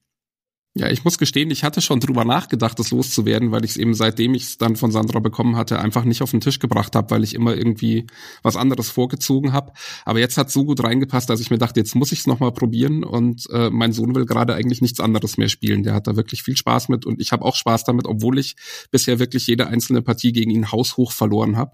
Ja, 0.74 0.88
ich 0.88 1.04
muss 1.04 1.18
gestehen, 1.18 1.50
ich 1.50 1.64
hatte 1.64 1.82
schon 1.82 2.00
drüber 2.00 2.24
nachgedacht, 2.24 2.78
das 2.78 2.90
loszuwerden, 2.92 3.50
weil 3.50 3.62
ich 3.62 3.72
es 3.72 3.76
eben 3.76 3.92
seitdem 3.92 4.32
ich 4.32 4.44
es 4.44 4.58
dann 4.58 4.76
von 4.76 4.90
Sandra 4.90 5.20
bekommen 5.20 5.56
hatte, 5.56 5.78
einfach 5.78 6.04
nicht 6.04 6.22
auf 6.22 6.30
den 6.30 6.40
Tisch 6.40 6.60
gebracht 6.60 6.96
habe, 6.96 7.10
weil 7.10 7.24
ich 7.24 7.34
immer 7.34 7.54
irgendwie 7.54 8.06
was 8.42 8.56
anderes 8.56 8.88
vorgezogen 8.88 9.52
habe. 9.52 9.74
Aber 10.06 10.18
jetzt 10.18 10.38
hat 10.38 10.50
so 10.50 10.64
gut 10.64 10.82
reingepasst, 10.82 11.28
dass 11.28 11.40
ich 11.40 11.50
mir 11.50 11.58
dachte, 11.58 11.78
jetzt 11.78 11.94
muss 11.94 12.10
ich 12.10 12.20
es 12.20 12.26
nochmal 12.26 12.52
probieren. 12.52 13.04
Und 13.04 13.50
äh, 13.50 13.68
mein 13.68 13.92
Sohn 13.92 14.14
will 14.14 14.24
gerade 14.24 14.54
eigentlich 14.54 14.80
nichts 14.80 14.98
anderes 14.98 15.36
mehr 15.36 15.50
spielen. 15.50 15.82
Der 15.82 15.92
hat 15.92 16.06
da 16.06 16.16
wirklich 16.16 16.42
viel 16.42 16.56
Spaß 16.56 16.88
mit 16.88 17.04
und 17.04 17.20
ich 17.20 17.32
habe 17.32 17.44
auch 17.44 17.56
Spaß 17.56 17.84
damit, 17.84 18.06
obwohl 18.06 18.38
ich 18.38 18.56
bisher 18.90 19.18
wirklich 19.18 19.46
jede 19.46 19.66
einzelne 19.66 20.00
Partie 20.00 20.32
gegen 20.32 20.50
ihn 20.50 20.72
haushoch 20.72 21.12
verloren 21.12 21.58
habe. 21.58 21.72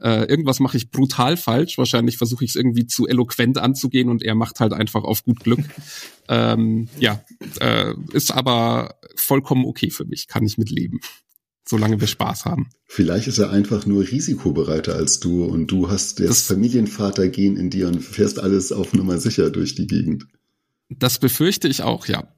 Äh, 0.00 0.24
irgendwas 0.24 0.60
mache 0.60 0.76
ich 0.76 0.90
brutal 0.90 1.36
falsch. 1.36 1.78
Wahrscheinlich 1.78 2.16
versuche 2.16 2.44
ich 2.44 2.50
es 2.50 2.56
irgendwie 2.56 2.86
zu 2.86 3.06
eloquent 3.06 3.58
anzugehen 3.58 4.08
und 4.08 4.22
er 4.22 4.34
macht 4.34 4.60
halt 4.60 4.72
einfach 4.72 5.04
auf 5.04 5.24
gut 5.24 5.40
Glück. 5.40 5.60
ähm, 6.28 6.88
ja, 6.98 7.22
äh, 7.60 7.94
ist 8.12 8.30
aber 8.30 8.96
vollkommen 9.16 9.64
okay 9.64 9.90
für 9.90 10.04
mich. 10.04 10.26
Kann 10.26 10.44
ich 10.44 10.58
mitleben. 10.58 11.00
Solange 11.68 12.00
wir 12.00 12.08
Spaß 12.08 12.46
haben. 12.46 12.70
Vielleicht 12.86 13.28
ist 13.28 13.38
er 13.38 13.50
einfach 13.50 13.86
nur 13.86 14.02
risikobereiter 14.02 14.94
als 14.94 15.20
du 15.20 15.44
und 15.44 15.68
du 15.68 15.88
hast 15.88 16.18
das, 16.18 16.26
das 16.26 16.42
Familienvater-Gen 16.42 17.56
in 17.56 17.70
dir 17.70 17.86
und 17.86 18.00
fährst 18.00 18.40
alles 18.40 18.72
auf 18.72 18.92
Nummer 18.92 19.18
sicher 19.18 19.50
durch 19.50 19.74
die 19.74 19.86
Gegend. 19.86 20.26
Das 20.88 21.20
befürchte 21.20 21.68
ich 21.68 21.82
auch, 21.82 22.06
ja. 22.06 22.34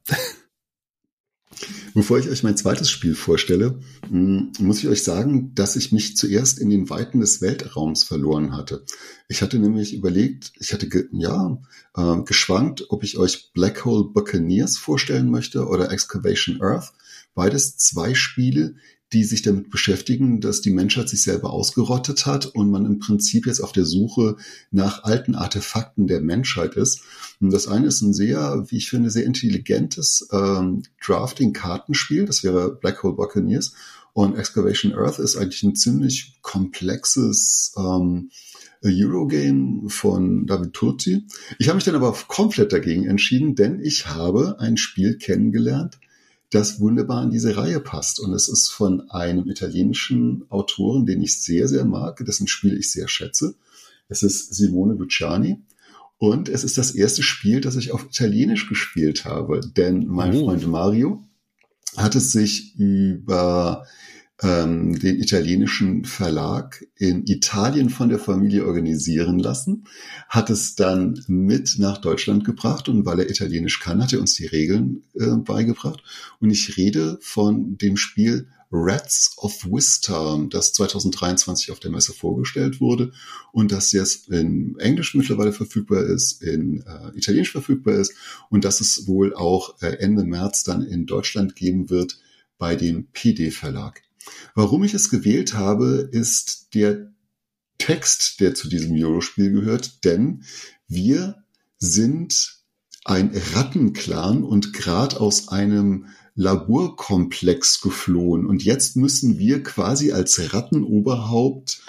Bevor 1.95 2.19
ich 2.19 2.29
euch 2.29 2.43
mein 2.43 2.57
zweites 2.57 2.91
Spiel 2.91 3.15
vorstelle, 3.15 3.79
hm, 4.09 4.53
muss 4.59 4.79
ich 4.79 4.89
euch 4.89 5.03
sagen, 5.03 5.55
dass 5.55 5.77
ich 5.77 5.93
mich 5.93 6.17
zuerst 6.17 6.59
in 6.59 6.71
den 6.71 6.89
Weiten 6.89 7.21
des 7.21 7.43
Weltraums 7.43 8.05
verloren 8.05 8.57
hatte. 8.57 8.85
Ich 9.29 9.43
hatte 9.43 9.59
nämlich 9.59 9.95
überlegt, 9.95 10.53
ich 10.59 10.73
hatte 10.73 10.89
ja 11.13 11.59
äh, 11.97 12.23
geschwankt, 12.25 12.87
ob 12.91 13.05
ich 13.05 13.19
euch 13.19 13.53
Black 13.53 13.85
Hole 13.85 14.05
Buccaneers 14.05 14.79
vorstellen 14.79 15.31
möchte 15.31 15.67
oder 15.67 15.91
Excavation 15.91 16.63
Earth. 16.63 16.93
Beides 17.35 17.77
zwei 17.77 18.15
Spiele, 18.15 18.77
die 19.13 19.25
sich 19.25 19.43
damit 19.43 19.71
beschäftigen, 19.71 20.41
dass 20.41 20.63
die 20.63 20.71
Menschheit 20.71 21.09
sich 21.09 21.23
selber 21.23 21.51
ausgerottet 21.51 22.25
hat 22.27 22.47
und 22.47 22.71
man 22.71 22.87
im 22.87 22.99
Prinzip 22.99 23.47
jetzt 23.47 23.61
auf 23.61 23.73
der 23.73 23.85
Suche 23.85 24.37
nach 24.71 25.05
alten 25.05 25.35
Artefakten 25.35 26.07
der 26.07 26.21
Menschheit 26.21 26.75
ist. 26.75 27.03
Und 27.41 27.53
das 27.53 27.69
eine 27.69 27.87
ist 27.87 28.01
ein 28.01 28.15
sehr, 28.15 28.65
wie 28.69 28.79
ich 28.79 28.89
finde, 28.89 29.11
sehr 29.11 29.25
intelligentes 29.25 30.29
ähm, 30.33 30.83
Drafting-Kartenspiel. 31.05 32.25
Das 32.25 32.43
wäre 32.43 32.75
Black 32.75 33.03
Hole 33.03 33.15
Buccaneers. 33.15 33.75
Und 34.15 34.37
Excavation 34.37 34.95
Earth 34.95 35.19
ist 35.19 35.37
eigentlich 35.37 35.63
ein 35.63 35.75
ziemlich 35.75 36.39
komplexes 36.43 37.75
ähm, 37.79 38.31
Eurogame 38.85 39.89
von 39.89 40.47
David 40.47 40.73
Turci. 40.73 41.27
Ich 41.59 41.69
habe 41.69 41.77
mich 41.77 41.85
dann 41.85 41.95
aber 41.95 42.17
komplett 42.29 42.73
dagegen 42.73 43.07
entschieden, 43.07 43.55
denn 43.55 43.81
ich 43.81 44.09
habe 44.09 44.57
ein 44.59 44.77
Spiel 44.77 45.17
kennengelernt, 45.17 45.99
das 46.53 46.81
wunderbar 46.81 47.25
in 47.25 47.31
diese 47.31 47.57
Reihe 47.57 47.81
passt. 47.81 48.21
Und 48.21 48.33
es 48.35 48.49
ist 48.49 48.69
von 48.69 49.11
einem 49.11 49.49
italienischen 49.49 50.45
Autoren, 50.51 51.07
den 51.07 51.23
ich 51.23 51.41
sehr, 51.41 51.67
sehr 51.67 51.85
mag, 51.85 52.23
dessen 52.25 52.47
Spiel 52.47 52.77
ich 52.77 52.93
sehr 52.93 53.09
schätze. 53.09 53.55
Es 54.09 54.23
ist 54.23 54.55
Simone 54.55 54.95
Luciani. 54.95 55.63
Und 56.19 56.49
es 56.49 56.63
ist 56.63 56.79
das 56.79 56.93
erste 56.93 57.23
Spiel, 57.23 57.63
das 57.63 57.75
ich 57.77 57.91
auf 57.91 58.05
Italienisch 58.05 58.69
gespielt 58.69 59.25
habe. 59.25 59.61
Denn 59.77 60.07
mein 60.07 60.37
oh. 60.37 60.45
Freund 60.45 60.67
Mario 60.69 61.25
hat 61.97 62.15
es 62.15 62.33
sich 62.33 62.79
über 62.79 63.87
ähm, 64.43 64.99
den 64.99 65.21
italienischen 65.21 66.05
Verlag 66.05 66.85
in 66.97 67.27
Italien 67.27 67.91
von 67.91 68.09
der 68.09 68.19
Familie 68.19 68.67
organisieren 68.67 69.39
lassen, 69.39 69.85
hat 70.29 70.51
es 70.51 70.75
dann 70.75 71.23
mit 71.29 71.77
nach 71.79 71.99
Deutschland 71.99 72.45
gebracht 72.45 72.89
und 72.89 73.07
weil 73.07 73.21
er 73.21 73.31
Italienisch 73.31 73.81
kann, 73.81 74.03
hat 74.03 74.13
er 74.13 74.21
uns 74.21 74.35
die 74.35 74.47
Regeln 74.47 75.05
äh, 75.15 75.37
beigebracht. 75.37 76.03
Und 76.41 76.51
ich 76.51 76.77
rede 76.77 77.19
von 77.21 77.79
dem 77.79 77.97
Spiel 77.97 78.49
Rats 78.73 79.35
of 79.37 79.67
Wistar, 79.67 80.47
das 80.49 80.73
2023 80.73 81.71
auf 81.71 81.79
der 81.79 81.91
Messe 81.91 82.15
vorgestellt 82.15 82.81
wurde 82.81 83.13
und 83.53 83.71
das 83.71 83.93
jetzt 83.93 84.31
in 84.31 84.77
Englisch 84.79 85.15
mittlerweile 85.15 85.53
verfügbar 85.53 86.05
ist, 86.05 86.43
in 86.43 86.83
äh, 86.83 87.17
Italienisch 87.17 87.53
verfügbar 87.53 87.95
ist 87.97 88.15
und 88.49 88.65
dass 88.65 88.81
es 88.81 89.07
wohl 89.07 89.35
auch 89.35 89.81
äh, 89.83 89.99
Ende 89.99 90.25
März 90.25 90.65
dann 90.65 90.83
in 90.83 91.05
Deutschland 91.05 91.55
geben 91.55 91.91
wird 91.91 92.19
bei 92.57 92.75
dem 92.75 93.09
PD 93.13 93.51
Verlag. 93.51 94.03
Warum 94.55 94.85
ich 94.85 94.95
es 94.95 95.11
gewählt 95.11 95.55
habe, 95.55 96.09
ist 96.11 96.75
der 96.75 97.13
Text, 97.79 98.41
der 98.41 98.55
zu 98.55 98.69
diesem 98.69 98.97
Eurospiel 98.97 99.51
gehört, 99.51 100.05
denn 100.05 100.45
wir 100.87 101.43
sind 101.79 102.63
ein 103.05 103.33
Rattenclan 103.55 104.45
und 104.45 104.73
gerade 104.73 105.21
aus 105.21 105.49
einem 105.49 106.07
Laborkomplex 106.35 107.81
geflohen. 107.81 108.47
Und 108.47 108.63
jetzt 108.63 108.97
müssen 108.97 109.39
wir 109.39 109.63
quasi 109.63 110.13
als 110.13 110.53
Rattenoberhaupt 110.53 111.83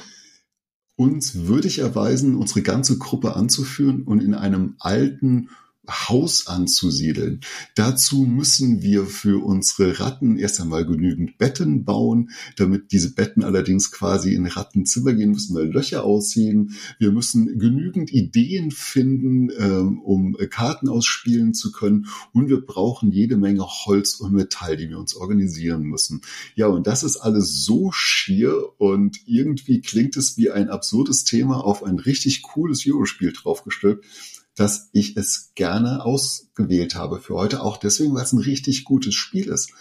uns 0.95 1.35
würdig 1.47 1.79
erweisen, 1.79 2.35
unsere 2.35 2.61
ganze 2.61 2.97
Gruppe 2.97 3.35
anzuführen 3.35 4.03
und 4.03 4.21
in 4.21 4.33
einem 4.33 4.75
alten 4.79 5.49
Haus 5.89 6.47
anzusiedeln. 6.47 7.41
Dazu 7.75 8.23
müssen 8.23 8.81
wir 8.81 9.05
für 9.05 9.43
unsere 9.43 9.99
Ratten 9.99 10.37
erst 10.37 10.61
einmal 10.61 10.85
genügend 10.85 11.37
Betten 11.37 11.83
bauen, 11.83 12.29
damit 12.55 12.93
diese 12.93 13.13
Betten 13.13 13.43
allerdings 13.43 13.91
quasi 13.91 14.33
in 14.33 14.47
Rattenzimmer 14.47 15.13
gehen, 15.13 15.31
müssen 15.31 15.57
wir 15.57 15.65
Löcher 15.65 16.05
ausheben. 16.05 16.75
Wir 16.99 17.11
müssen 17.11 17.59
genügend 17.59 18.13
Ideen 18.13 18.71
finden, 18.71 19.49
ähm, 19.59 19.99
um 19.99 20.37
Karten 20.49 20.87
ausspielen 20.87 21.53
zu 21.53 21.73
können. 21.73 22.07
Und 22.31 22.47
wir 22.47 22.65
brauchen 22.65 23.11
jede 23.11 23.35
Menge 23.35 23.65
Holz 23.65 24.15
und 24.15 24.33
Metall, 24.33 24.77
die 24.77 24.89
wir 24.89 24.99
uns 24.99 25.15
organisieren 25.15 25.83
müssen. 25.83 26.21
Ja, 26.55 26.67
und 26.67 26.87
das 26.87 27.03
ist 27.03 27.17
alles 27.17 27.65
so 27.65 27.91
schier 27.91 28.79
und 28.79 29.19
irgendwie 29.25 29.81
klingt 29.81 30.15
es 30.15 30.37
wie 30.37 30.49
ein 30.49 30.69
absurdes 30.69 31.25
Thema 31.25 31.63
auf 31.63 31.83
ein 31.83 31.99
richtig 31.99 32.41
cooles 32.41 32.85
Eurospiel 32.87 33.33
draufgestülpt 33.33 34.05
dass 34.55 34.89
ich 34.91 35.17
es 35.17 35.51
gerne 35.55 36.05
ausgewählt 36.05 36.95
habe 36.95 37.19
für 37.19 37.35
heute. 37.35 37.61
Auch 37.61 37.77
deswegen, 37.77 38.13
weil 38.13 38.23
es 38.23 38.33
ein 38.33 38.39
richtig 38.39 38.83
gutes 38.83 39.15
Spiel 39.15 39.47
ist. 39.47 39.71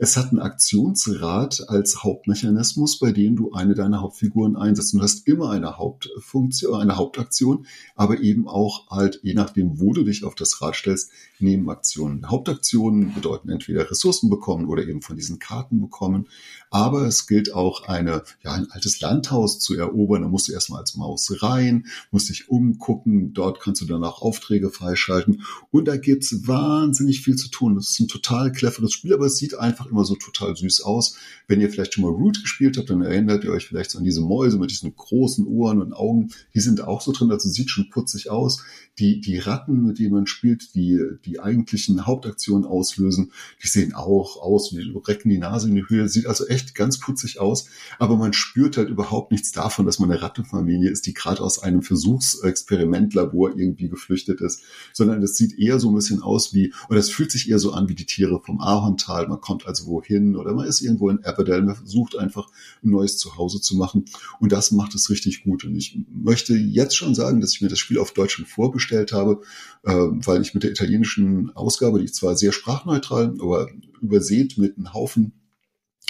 Es 0.00 0.16
hat 0.16 0.30
einen 0.30 0.38
Aktionsrad 0.38 1.68
als 1.68 2.04
Hauptmechanismus, 2.04 3.00
bei 3.00 3.10
dem 3.10 3.34
du 3.34 3.50
eine 3.50 3.74
deiner 3.74 4.00
Hauptfiguren 4.00 4.54
einsetzt. 4.54 4.94
Und 4.94 5.00
du 5.00 5.02
hast 5.04 5.26
immer 5.26 5.50
eine 5.50 5.76
Hauptfunktion, 5.76 6.80
eine 6.80 6.96
Hauptaktion, 6.96 7.66
aber 7.96 8.20
eben 8.20 8.46
auch 8.46 8.88
halt, 8.90 9.18
je 9.24 9.34
nachdem, 9.34 9.80
wo 9.80 9.92
du 9.92 10.04
dich 10.04 10.22
auf 10.22 10.36
das 10.36 10.62
Rad 10.62 10.76
stellst, 10.76 11.10
Nebenaktionen. 11.40 12.30
Hauptaktionen 12.30 13.14
bedeuten 13.14 13.48
entweder 13.48 13.90
Ressourcen 13.90 14.30
bekommen 14.30 14.66
oder 14.66 14.86
eben 14.86 15.02
von 15.02 15.16
diesen 15.16 15.38
Karten 15.38 15.80
bekommen. 15.80 16.28
Aber 16.70 17.06
es 17.06 17.26
gilt 17.26 17.54
auch 17.54 17.88
eine, 17.88 18.22
ja, 18.42 18.52
ein 18.52 18.70
altes 18.70 19.00
Landhaus 19.00 19.58
zu 19.58 19.74
erobern. 19.74 20.22
Da 20.22 20.28
musst 20.28 20.48
du 20.48 20.52
erstmal 20.52 20.80
als 20.80 20.96
Maus 20.96 21.42
rein, 21.42 21.86
musst 22.10 22.28
dich 22.28 22.48
umgucken. 22.48 23.32
Dort 23.34 23.60
kannst 23.60 23.80
du 23.80 23.86
dann 23.86 24.04
auch 24.04 24.22
Aufträge 24.22 24.70
freischalten. 24.70 25.42
Und 25.70 25.86
da 25.86 25.96
gibt's 25.96 26.46
wahnsinnig 26.46 27.22
viel 27.22 27.36
zu 27.36 27.48
tun. 27.48 27.76
Das 27.76 27.90
ist 27.90 28.00
ein 28.00 28.08
total 28.08 28.52
cleveres 28.52 28.92
Spiel, 28.92 29.14
aber 29.14 29.26
es 29.26 29.36
sieht 29.36 29.56
einfach 29.56 29.87
immer 29.90 30.04
so 30.04 30.14
total 30.14 30.56
süß 30.56 30.82
aus. 30.82 31.16
Wenn 31.46 31.60
ihr 31.60 31.70
vielleicht 31.70 31.94
schon 31.94 32.04
mal 32.04 32.12
Root 32.12 32.42
gespielt 32.42 32.76
habt, 32.76 32.90
dann 32.90 33.02
erinnert 33.02 33.44
ihr 33.44 33.52
euch 33.52 33.66
vielleicht 33.66 33.90
so 33.90 33.98
an 33.98 34.04
diese 34.04 34.20
Mäuse 34.20 34.58
mit 34.58 34.70
diesen 34.70 34.94
großen 34.94 35.46
Ohren 35.46 35.80
und 35.80 35.92
Augen. 35.92 36.30
Die 36.54 36.60
sind 36.60 36.82
auch 36.82 37.00
so 37.00 37.12
drin, 37.12 37.30
also 37.30 37.48
sieht 37.48 37.70
schon 37.70 37.90
putzig 37.90 38.30
aus. 38.30 38.62
Die, 38.98 39.20
die 39.20 39.38
Ratten, 39.38 39.84
mit 39.86 39.98
denen 39.98 40.12
man 40.12 40.26
spielt, 40.26 40.74
die 40.74 41.00
die 41.24 41.40
eigentlichen 41.40 42.06
Hauptaktionen 42.06 42.64
auslösen, 42.66 43.32
die 43.62 43.68
sehen 43.68 43.94
auch 43.94 44.36
aus, 44.36 44.70
die 44.70 44.92
recken 45.06 45.30
die 45.30 45.38
Nase 45.38 45.68
in 45.68 45.76
die 45.76 45.88
Höhe, 45.88 46.08
sieht 46.08 46.26
also 46.26 46.46
echt 46.46 46.74
ganz 46.74 46.98
putzig 46.98 47.38
aus. 47.40 47.66
Aber 47.98 48.16
man 48.16 48.32
spürt 48.32 48.76
halt 48.76 48.88
überhaupt 48.88 49.30
nichts 49.30 49.52
davon, 49.52 49.86
dass 49.86 49.98
man 49.98 50.10
eine 50.10 50.20
Rattenfamilie 50.20 50.90
ist, 50.90 51.06
die 51.06 51.14
gerade 51.14 51.42
aus 51.42 51.62
einem 51.62 51.82
Versuchsexperimentlabor 51.82 53.56
irgendwie 53.56 53.88
geflüchtet 53.88 54.40
ist, 54.40 54.62
sondern 54.92 55.22
es 55.22 55.36
sieht 55.36 55.58
eher 55.58 55.78
so 55.78 55.90
ein 55.90 55.94
bisschen 55.94 56.22
aus 56.22 56.52
wie, 56.52 56.72
oder 56.88 56.98
es 56.98 57.10
fühlt 57.10 57.30
sich 57.30 57.48
eher 57.48 57.58
so 57.58 57.72
an 57.72 57.88
wie 57.88 57.94
die 57.94 58.06
Tiere 58.06 58.40
vom 58.44 58.60
Ahorntal. 58.60 59.28
Man 59.28 59.40
kommt 59.40 59.66
also 59.66 59.77
wohin 59.86 60.36
oder 60.36 60.54
man 60.54 60.66
ist 60.66 60.80
irgendwo 60.80 61.10
in 61.10 61.24
Aberdale, 61.24 61.62
man 61.62 61.76
versucht 61.76 62.16
einfach 62.16 62.48
ein 62.82 62.90
neues 62.90 63.18
Zuhause 63.18 63.60
zu 63.60 63.76
machen 63.76 64.04
und 64.40 64.52
das 64.52 64.70
macht 64.70 64.94
es 64.94 65.10
richtig 65.10 65.44
gut. 65.44 65.64
Und 65.64 65.76
ich 65.76 65.98
möchte 66.10 66.54
jetzt 66.54 66.96
schon 66.96 67.14
sagen, 67.14 67.40
dass 67.40 67.52
ich 67.54 67.60
mir 67.60 67.68
das 67.68 67.78
Spiel 67.78 67.98
auf 67.98 68.12
Deutsch 68.12 68.36
schon 68.36 68.46
vorbestellt 68.46 69.12
habe, 69.12 69.40
äh, 69.84 69.92
weil 69.92 70.42
ich 70.42 70.54
mit 70.54 70.62
der 70.62 70.70
italienischen 70.70 71.54
Ausgabe, 71.56 72.00
die 72.00 72.10
zwar 72.10 72.36
sehr 72.36 72.52
sprachneutral, 72.52 73.34
aber 73.40 73.68
übersät 74.00 74.58
mit 74.58 74.76
einem 74.76 74.92
Haufen 74.92 75.32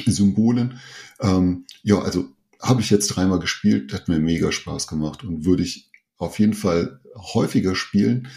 Symbolen, 0.07 0.79
ähm, 1.21 1.66
ja, 1.83 2.01
also 2.01 2.29
habe 2.61 2.81
ich 2.81 2.91
jetzt 2.91 3.09
dreimal 3.09 3.39
gespielt, 3.39 3.93
hat 3.93 4.09
mir 4.09 4.19
mega 4.19 4.53
Spaß 4.53 4.87
gemacht 4.87 5.25
und 5.25 5.45
würde 5.45 5.62
ich 5.62 5.91
auf 6.16 6.39
jeden 6.39 6.55
Fall 6.55 7.01
häufiger 7.16 7.75
spielen. 7.75 8.29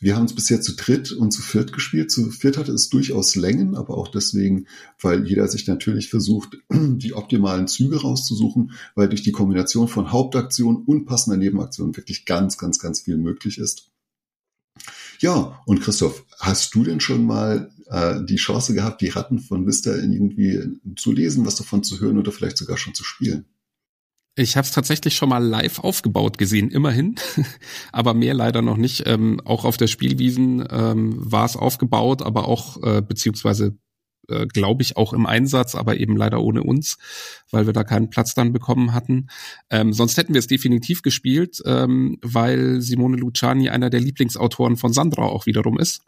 Wir 0.00 0.16
haben 0.16 0.24
es 0.24 0.34
bisher 0.34 0.62
zu 0.62 0.74
dritt 0.76 1.12
und 1.12 1.30
zu 1.30 1.42
viert 1.42 1.74
gespielt. 1.74 2.10
Zu 2.10 2.30
viert 2.30 2.56
hatte 2.56 2.72
es 2.72 2.88
durchaus 2.88 3.36
Längen, 3.36 3.76
aber 3.76 3.98
auch 3.98 4.08
deswegen, 4.08 4.66
weil 4.98 5.26
jeder 5.26 5.46
sich 5.46 5.66
natürlich 5.66 6.08
versucht, 6.08 6.56
die 6.72 7.12
optimalen 7.12 7.68
Züge 7.68 8.00
rauszusuchen, 8.00 8.72
weil 8.94 9.10
durch 9.10 9.22
die 9.22 9.32
Kombination 9.32 9.88
von 9.88 10.10
Hauptaktion 10.10 10.84
und 10.84 11.04
passender 11.04 11.36
Nebenaktion 11.36 11.96
wirklich 11.96 12.24
ganz, 12.24 12.56
ganz, 12.56 12.78
ganz 12.78 13.00
viel 13.00 13.18
möglich 13.18 13.58
ist. 13.58 13.90
Ja, 15.18 15.60
und 15.66 15.82
Christoph, 15.82 16.24
hast 16.38 16.74
du 16.74 16.82
denn 16.82 17.00
schon 17.00 17.26
mal 17.26 17.70
äh, 17.90 18.24
die 18.24 18.36
Chance 18.36 18.72
gehabt, 18.72 19.02
die 19.02 19.08
Ratten 19.08 19.38
von 19.38 19.66
Vista 19.66 19.94
irgendwie 19.94 20.80
zu 20.96 21.12
lesen, 21.12 21.44
was 21.44 21.56
davon 21.56 21.82
zu 21.82 22.00
hören 22.00 22.16
oder 22.16 22.32
vielleicht 22.32 22.56
sogar 22.56 22.78
schon 22.78 22.94
zu 22.94 23.04
spielen? 23.04 23.44
Ich 24.40 24.56
habe 24.56 24.64
es 24.64 24.70
tatsächlich 24.70 25.16
schon 25.16 25.28
mal 25.28 25.44
live 25.44 25.80
aufgebaut 25.80 26.38
gesehen, 26.38 26.70
immerhin, 26.70 27.16
aber 27.92 28.14
mehr 28.14 28.32
leider 28.32 28.62
noch 28.62 28.78
nicht. 28.78 29.06
Ähm, 29.06 29.38
auch 29.44 29.66
auf 29.66 29.76
der 29.76 29.86
Spielwiesen 29.86 30.66
ähm, 30.70 31.12
war 31.16 31.44
es 31.44 31.56
aufgebaut, 31.56 32.22
aber 32.22 32.48
auch 32.48 32.82
äh, 32.82 33.02
beziehungsweise 33.02 33.76
äh, 34.28 34.46
glaube 34.46 34.82
ich 34.82 34.96
auch 34.96 35.12
im 35.12 35.26
Einsatz, 35.26 35.74
aber 35.74 35.98
eben 35.98 36.16
leider 36.16 36.40
ohne 36.40 36.62
uns, 36.62 36.96
weil 37.50 37.66
wir 37.66 37.74
da 37.74 37.84
keinen 37.84 38.08
Platz 38.08 38.34
dann 38.34 38.54
bekommen 38.54 38.94
hatten. 38.94 39.28
Ähm, 39.68 39.92
sonst 39.92 40.16
hätten 40.16 40.32
wir 40.32 40.38
es 40.38 40.46
definitiv 40.46 41.02
gespielt, 41.02 41.60
ähm, 41.66 42.16
weil 42.22 42.80
Simone 42.80 43.18
Luciani 43.18 43.68
einer 43.68 43.90
der 43.90 44.00
Lieblingsautoren 44.00 44.78
von 44.78 44.94
Sandra 44.94 45.24
auch 45.24 45.44
wiederum 45.44 45.78
ist. 45.78 46.00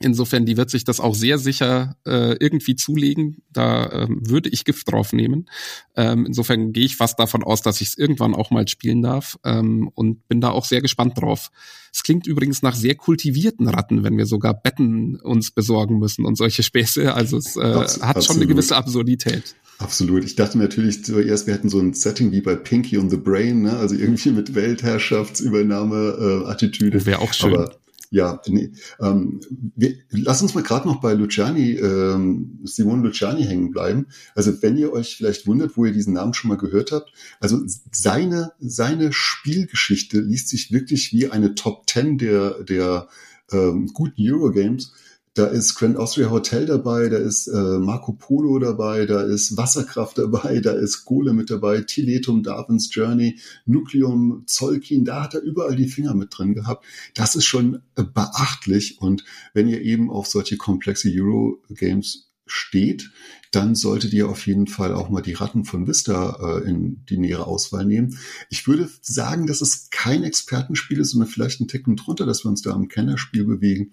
Insofern, 0.00 0.46
die 0.46 0.56
wird 0.56 0.70
sich 0.70 0.84
das 0.84 1.00
auch 1.00 1.14
sehr 1.14 1.38
sicher 1.38 1.96
äh, 2.06 2.36
irgendwie 2.38 2.76
zulegen. 2.76 3.42
Da 3.52 3.90
ähm, 3.90 4.20
würde 4.24 4.48
ich 4.48 4.64
Gift 4.64 4.90
drauf 4.90 5.12
nehmen. 5.12 5.48
Ähm, 5.96 6.24
insofern 6.26 6.72
gehe 6.72 6.84
ich 6.84 6.96
fast 6.96 7.18
davon 7.18 7.42
aus, 7.42 7.62
dass 7.62 7.80
ich 7.80 7.88
es 7.88 7.98
irgendwann 7.98 8.34
auch 8.34 8.50
mal 8.50 8.68
spielen 8.68 9.02
darf 9.02 9.38
ähm, 9.44 9.90
und 9.94 10.26
bin 10.28 10.40
da 10.40 10.50
auch 10.50 10.64
sehr 10.64 10.82
gespannt 10.82 11.20
drauf. 11.20 11.50
Es 11.92 12.02
klingt 12.04 12.26
übrigens 12.26 12.62
nach 12.62 12.76
sehr 12.76 12.94
kultivierten 12.94 13.68
Ratten, 13.68 14.04
wenn 14.04 14.16
wir 14.16 14.26
sogar 14.26 14.54
Betten 14.54 15.16
uns 15.16 15.50
besorgen 15.50 15.98
müssen 15.98 16.24
und 16.24 16.36
solche 16.36 16.62
Späße. 16.62 17.12
Also 17.12 17.38
es 17.38 17.56
äh, 17.56 17.60
Abs 17.60 18.00
hat 18.00 18.24
schon 18.24 18.36
eine 18.36 18.46
gewisse 18.46 18.76
Absurdität. 18.76 19.56
Absolut. 19.78 20.24
Ich 20.24 20.36
dachte 20.36 20.58
natürlich 20.58 21.04
zuerst, 21.04 21.46
wir 21.46 21.54
hätten 21.54 21.68
so 21.68 21.78
ein 21.80 21.92
Setting 21.94 22.30
wie 22.32 22.40
bei 22.40 22.56
Pinky 22.56 22.98
und 22.98 23.10
the 23.10 23.16
Brain, 23.16 23.62
ne? 23.62 23.76
also 23.76 23.94
irgendwie 23.94 24.30
mit 24.30 24.54
Weltherrschaftsübernahme, 24.54 26.44
äh, 26.46 26.50
Attitüde. 26.50 27.04
Wäre 27.06 27.20
auch 27.20 27.32
schön. 27.32 27.54
Aber 27.54 27.78
ja, 28.10 28.40
nee. 28.46 28.72
Ähm, 29.00 29.40
wir, 29.76 29.94
lass 30.10 30.40
uns 30.42 30.54
mal 30.54 30.62
gerade 30.62 30.88
noch 30.88 31.00
bei 31.00 31.12
Luciani, 31.14 31.72
ähm, 31.72 32.60
Simone 32.64 33.02
Luciani 33.02 33.44
hängen 33.44 33.70
bleiben. 33.70 34.06
Also 34.34 34.62
wenn 34.62 34.76
ihr 34.76 34.92
euch 34.92 35.16
vielleicht 35.16 35.46
wundert, 35.46 35.76
wo 35.76 35.84
ihr 35.84 35.92
diesen 35.92 36.14
Namen 36.14 36.34
schon 36.34 36.48
mal 36.48 36.56
gehört 36.56 36.92
habt, 36.92 37.12
also 37.40 37.60
seine, 37.92 38.52
seine 38.60 39.12
Spielgeschichte 39.12 40.20
liest 40.20 40.48
sich 40.48 40.72
wirklich 40.72 41.12
wie 41.12 41.30
eine 41.30 41.54
Top 41.54 41.86
Ten 41.86 42.18
der, 42.18 42.62
der 42.64 43.08
ähm, 43.52 43.88
guten 43.92 44.22
Eurogames. 44.22 44.92
Da 45.38 45.46
ist 45.46 45.76
Grand 45.76 45.96
Austria 45.96 46.30
Hotel 46.30 46.66
dabei, 46.66 47.08
da 47.08 47.16
ist 47.16 47.46
äh, 47.46 47.78
Marco 47.78 48.12
Polo 48.12 48.58
dabei, 48.58 49.06
da 49.06 49.22
ist 49.22 49.56
Wasserkraft 49.56 50.18
dabei, 50.18 50.58
da 50.58 50.72
ist 50.72 51.04
Kohle 51.04 51.32
mit 51.32 51.48
dabei, 51.48 51.82
Tiletum, 51.82 52.42
Darwin's 52.42 52.92
Journey, 52.92 53.38
Nucleum, 53.64 54.42
Zolkin, 54.46 55.04
da 55.04 55.22
hat 55.22 55.34
er 55.34 55.42
überall 55.42 55.76
die 55.76 55.86
Finger 55.86 56.14
mit 56.14 56.36
drin 56.36 56.54
gehabt. 56.54 56.84
Das 57.14 57.36
ist 57.36 57.44
schon 57.44 57.82
beachtlich 57.94 59.00
und 59.00 59.22
wenn 59.54 59.68
ihr 59.68 59.80
eben 59.80 60.10
auf 60.10 60.26
solche 60.26 60.56
komplexe 60.56 61.08
Euro-Games 61.08 62.32
steht, 62.46 63.12
dann 63.52 63.76
solltet 63.76 64.12
ihr 64.14 64.28
auf 64.28 64.44
jeden 64.44 64.66
Fall 64.66 64.92
auch 64.92 65.08
mal 65.08 65.22
die 65.22 65.34
Ratten 65.34 65.64
von 65.64 65.86
Vista 65.86 66.58
äh, 66.58 66.68
in 66.68 67.04
die 67.08 67.16
nähere 67.16 67.46
Auswahl 67.46 67.84
nehmen. 67.84 68.18
Ich 68.50 68.66
würde 68.66 68.90
sagen, 69.02 69.46
dass 69.46 69.60
es 69.60 69.88
kein 69.90 70.24
Expertenspiel 70.24 70.98
ist, 70.98 71.10
sondern 71.12 71.28
vielleicht 71.28 71.60
ein 71.60 71.68
Ticken 71.68 71.94
drunter, 71.94 72.26
dass 72.26 72.44
wir 72.44 72.48
uns 72.48 72.62
da 72.62 72.72
am 72.72 72.88
Kennerspiel 72.88 73.44
bewegen. 73.44 73.92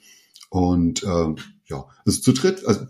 Und 0.55 1.03
ähm, 1.03 1.35
ja, 1.65 1.85
also 2.05 2.21
zu 2.21 2.31
dritt, 2.31 2.65
also 2.65 2.87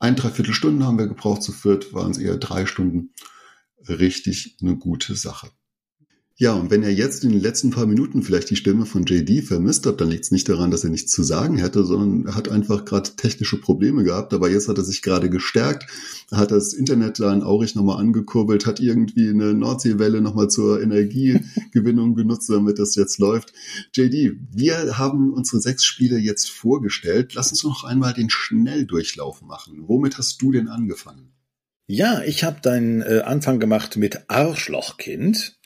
ein, 0.00 0.16
dreiviertel 0.16 0.52
Stunden 0.52 0.84
haben 0.84 0.98
wir 0.98 1.06
gebraucht, 1.06 1.40
zu 1.40 1.52
viert 1.52 1.94
waren 1.94 2.10
es 2.10 2.18
eher 2.18 2.36
drei 2.36 2.66
Stunden. 2.66 3.12
Richtig 3.88 4.56
eine 4.60 4.74
gute 4.74 5.14
Sache. 5.14 5.52
Ja, 6.38 6.52
und 6.52 6.70
wenn 6.70 6.82
ihr 6.82 6.92
jetzt 6.92 7.24
in 7.24 7.30
den 7.30 7.40
letzten 7.40 7.70
paar 7.70 7.86
Minuten 7.86 8.22
vielleicht 8.22 8.50
die 8.50 8.56
Stimme 8.56 8.84
von 8.84 9.06
JD 9.06 9.42
vermisst 9.42 9.86
habt, 9.86 10.02
dann 10.02 10.10
liegt 10.10 10.24
es 10.24 10.30
nicht 10.32 10.46
daran, 10.50 10.70
dass 10.70 10.84
er 10.84 10.90
nichts 10.90 11.10
zu 11.10 11.22
sagen 11.22 11.56
hätte, 11.56 11.82
sondern 11.82 12.26
er 12.26 12.34
hat 12.34 12.50
einfach 12.50 12.84
gerade 12.84 13.16
technische 13.16 13.58
Probleme 13.58 14.04
gehabt. 14.04 14.34
Aber 14.34 14.50
jetzt 14.50 14.68
hat 14.68 14.76
er 14.76 14.84
sich 14.84 15.00
gerade 15.00 15.30
gestärkt, 15.30 15.90
hat 16.30 16.50
das 16.50 16.74
Internet 16.74 17.20
da 17.20 17.32
in 17.32 17.42
Aurich 17.42 17.74
nochmal 17.74 18.00
angekurbelt, 18.00 18.66
hat 18.66 18.80
irgendwie 18.80 19.30
eine 19.30 19.54
Nordseewelle 19.54 20.20
nochmal 20.20 20.48
zur 20.48 20.82
Energiegewinnung 20.82 22.14
genutzt, 22.16 22.50
damit 22.50 22.78
das 22.78 22.96
jetzt 22.96 23.18
läuft. 23.18 23.54
JD, 23.94 24.36
wir 24.52 24.98
haben 24.98 25.32
unsere 25.32 25.62
sechs 25.62 25.86
Spiele 25.86 26.18
jetzt 26.18 26.50
vorgestellt. 26.50 27.32
Lass 27.32 27.50
uns 27.50 27.64
noch 27.64 27.84
einmal 27.84 28.12
den 28.12 28.28
Schnelldurchlauf 28.28 29.40
machen. 29.40 29.84
Womit 29.86 30.18
hast 30.18 30.42
du 30.42 30.52
denn 30.52 30.68
angefangen? 30.68 31.32
Ja, 31.86 32.20
ich 32.20 32.44
habe 32.44 32.60
deinen 32.60 33.00
äh, 33.00 33.22
Anfang 33.24 33.58
gemacht 33.58 33.96
mit 33.96 34.28
Arschlochkind. 34.28 35.56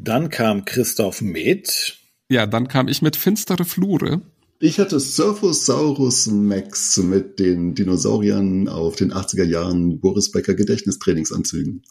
Dann 0.00 0.30
kam 0.30 0.64
Christoph 0.64 1.20
mit. 1.22 1.98
Ja, 2.28 2.46
dann 2.46 2.68
kam 2.68 2.88
ich 2.88 3.02
mit 3.02 3.16
Finstere 3.16 3.64
Flure. 3.64 4.22
Ich 4.60 4.78
hatte 4.78 5.00
Surfosaurus 5.00 6.26
Max 6.26 6.96
mit 6.98 7.38
den 7.38 7.74
Dinosauriern 7.74 8.68
auf 8.68 8.96
den 8.96 9.12
80er 9.12 9.44
Jahren 9.44 10.00
Boris 10.00 10.30
Becker 10.30 10.54
Gedächtnistrainingsanzügen. 10.54 11.82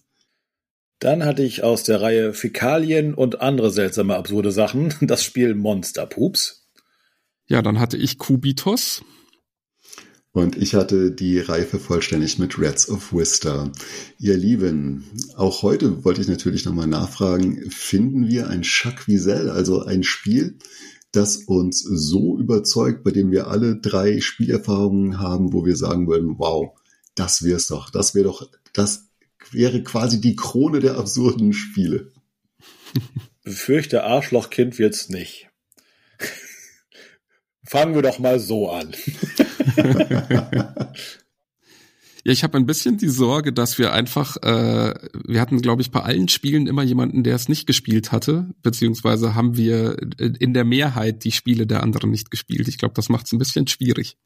Dann 1.00 1.26
hatte 1.26 1.44
ich 1.44 1.64
aus 1.64 1.84
der 1.84 2.02
Reihe 2.02 2.34
Fäkalien 2.34 3.14
und 3.14 3.42
andere 3.42 3.72
seltsame 3.72 4.16
absurde 4.16 4.52
Sachen 4.52 4.94
das 5.02 5.24
Spiel 5.24 5.54
Monster 5.54 6.06
Pups. 6.06 6.68
Ja, 7.48 7.62
dann 7.62 7.80
hatte 7.80 7.98
ich 7.98 8.18
Kubitos. 8.18 9.04
Und 10.38 10.56
ich 10.56 10.76
hatte 10.76 11.10
die 11.10 11.40
Reife 11.40 11.80
vollständig 11.80 12.38
mit 12.38 12.60
Rats 12.60 12.90
of 12.90 13.12
Vista. 13.12 13.72
Ihr 14.20 14.38
Lieben, 14.38 15.04
auch 15.36 15.64
heute 15.64 16.06
wollte 16.06 16.22
ich 16.22 16.28
natürlich 16.28 16.64
nochmal 16.64 16.86
nachfragen, 16.86 17.72
finden 17.72 18.28
wir 18.28 18.48
ein 18.48 18.62
Jacques 18.62 19.08
Wiesel, 19.08 19.50
also 19.50 19.84
ein 19.84 20.04
Spiel, 20.04 20.60
das 21.12 21.38
uns 21.38 21.82
so 21.82 22.38
überzeugt, 22.38 23.04
bei 23.04 23.10
dem 23.10 23.32
wir 23.32 23.48
alle 23.48 23.78
drei 23.78 24.22
Spielerfahrungen 24.22 25.18
haben, 25.20 25.54
wo 25.54 25.66
wir 25.66 25.76
sagen 25.76 26.08
würden, 26.08 26.36
wow, 26.38 26.70
das 27.16 27.44
wär's 27.44 27.66
doch, 27.66 27.90
das 27.90 28.14
wäre 28.14 28.26
doch, 28.26 28.48
das 28.74 29.08
wäre 29.50 29.82
quasi 29.82 30.22
die 30.22 30.36
Krone 30.36 30.82
der 30.82 31.00
absurden 31.00 31.52
Spiele. 31.52 32.12
Befürchte 33.44 34.04
Arschlochkind 34.04 34.78
wird's 34.78 35.10
nicht. 35.10 35.50
Fangen 37.64 37.96
wir 37.96 38.04
doch 38.04 38.20
mal 38.20 38.40
so 38.40 38.70
an. 38.70 38.94
ja, 39.78 40.84
ich 42.24 42.44
habe 42.44 42.58
ein 42.58 42.66
bisschen 42.66 42.98
die 42.98 43.10
Sorge, 43.10 43.54
dass 43.54 43.78
wir 43.78 43.94
einfach, 43.94 44.38
äh, 44.38 44.94
wir 45.26 45.42
hatten, 45.42 45.62
glaube 45.62 45.82
ich, 45.82 45.92
bei 45.92 46.02
allen 46.02 46.28
Spielen 46.28 46.68
immer 46.68 46.84
jemanden, 46.84 47.24
der 47.24 47.36
es 47.36 47.50
nicht 47.50 47.68
gespielt 47.68 48.12
hatte, 48.12 48.54
beziehungsweise 48.64 49.36
haben 49.36 49.58
wir 49.58 49.98
in 50.20 50.54
der 50.54 50.66
Mehrheit 50.66 51.24
die 51.24 51.32
Spiele 51.32 51.68
der 51.68 51.84
anderen 51.84 52.12
nicht 52.12 52.32
gespielt. 52.32 52.68
Ich 52.68 52.78
glaube, 52.78 52.94
das 52.96 53.10
macht 53.10 53.26
es 53.28 53.34
ein 53.34 53.40
bisschen 53.40 53.68
schwierig. 53.68 54.18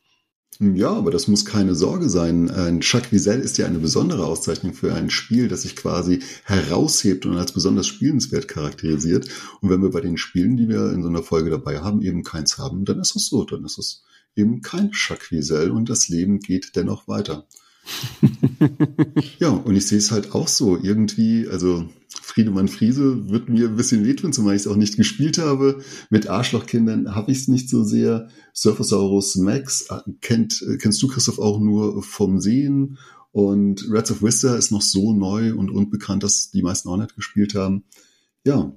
Ja, 0.60 0.92
aber 0.92 1.10
das 1.10 1.28
muss 1.28 1.46
keine 1.46 1.74
Sorge 1.74 2.08
sein. 2.08 2.52
Ein 2.52 2.82
Jacques 2.82 3.12
Wiesel 3.12 3.40
ist 3.40 3.58
ja 3.58 3.66
eine 3.66 3.80
besondere 3.80 4.26
Auszeichnung 4.28 4.74
für 4.74 4.94
ein 4.94 5.10
Spiel, 5.10 5.48
das 5.48 5.64
sich 5.64 5.76
quasi 5.76 6.20
heraushebt 6.44 7.26
und 7.26 7.36
als 7.38 7.52
besonders 7.52 7.88
spielenswert 7.88 8.48
charakterisiert. 8.48 9.28
Und 9.62 9.72
wenn 9.72 9.82
wir 9.82 9.90
bei 9.90 10.02
den 10.02 10.18
Spielen, 10.18 10.58
die 10.58 10.70
wir 10.70 10.92
in 10.92 11.02
so 11.02 11.10
einer 11.10 11.24
Folge 11.24 11.50
dabei 11.50 11.80
haben, 11.80 12.04
eben 12.04 12.24
keins 12.24 12.60
haben, 12.60 12.86
dann 12.86 13.00
ist 13.00 13.16
es 13.16 13.28
so. 13.28 13.44
Dann 13.44 13.66
ist 13.66 13.80
es 13.80 14.04
eben 14.36 14.62
kein 14.62 14.92
Jacques 14.94 15.52
und 15.52 15.90
das 15.90 16.08
Leben 16.08 16.40
geht 16.40 16.76
dennoch 16.76 17.08
weiter. 17.08 17.48
ja, 19.40 19.50
und 19.50 19.76
ich 19.76 19.88
sehe 19.88 19.98
es 19.98 20.12
halt 20.12 20.34
auch 20.34 20.48
so. 20.48 20.78
Irgendwie, 20.78 21.48
also 21.48 21.90
Friedemann 22.22 22.68
Friese 22.68 23.30
wird 23.30 23.50
mir 23.50 23.70
ein 23.70 23.76
bisschen 23.76 24.06
wehtun, 24.06 24.34
zumal 24.34 24.56
ich 24.56 24.62
es 24.62 24.68
auch 24.68 24.76
nicht 24.76 24.98
gespielt 24.98 25.38
habe. 25.38 25.82
Mit 26.10 26.28
Arschlochkindern 26.28 27.16
habe 27.16 27.32
ich 27.32 27.40
es 27.40 27.48
nicht 27.48 27.70
so 27.70 27.84
sehr. 27.84 28.30
Surfosaurus 28.54 29.36
Max 29.36 29.88
äh, 29.90 30.00
kennt, 30.22 30.62
äh, 30.62 30.78
kennst 30.78 31.02
du, 31.02 31.08
Christoph, 31.08 31.40
auch 31.40 31.60
nur 31.60 32.04
vom 32.04 32.40
Sehen. 32.40 32.98
Und 33.32 33.90
Reds 33.90 34.12
of 34.12 34.22
Vista 34.22 34.56
ist 34.56 34.72
noch 34.72 34.82
so 34.82 35.14
neu 35.14 35.56
und 35.56 35.72
unbekannt, 35.72 36.24
dass 36.24 36.52
die 36.52 36.62
meisten 36.62 36.90
auch 36.90 36.98
nicht 36.98 37.16
gespielt 37.16 37.56
haben. 37.56 37.86
Ja, 38.44 38.74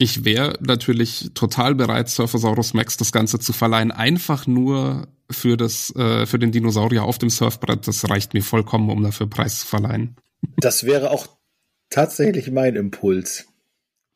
ich 0.00 0.24
wäre 0.24 0.58
natürlich 0.60 1.30
total 1.34 1.74
bereit, 1.74 2.08
Surfosaurus 2.08 2.72
Max 2.72 2.96
das 2.96 3.12
Ganze 3.12 3.38
zu 3.38 3.52
verleihen, 3.52 3.90
einfach 3.90 4.46
nur 4.46 5.08
für 5.30 5.58
das, 5.58 5.94
äh, 5.94 6.24
für 6.24 6.38
den 6.38 6.52
Dinosaurier 6.52 7.04
auf 7.04 7.18
dem 7.18 7.28
Surfbrett. 7.28 7.86
Das 7.86 8.08
reicht 8.08 8.32
mir 8.32 8.42
vollkommen, 8.42 8.88
um 8.88 9.02
dafür 9.02 9.28
Preis 9.28 9.60
zu 9.60 9.66
verleihen. 9.66 10.16
Das 10.56 10.84
wäre 10.84 11.10
auch 11.10 11.26
tatsächlich 11.90 12.50
mein 12.50 12.76
Impuls. 12.76 13.46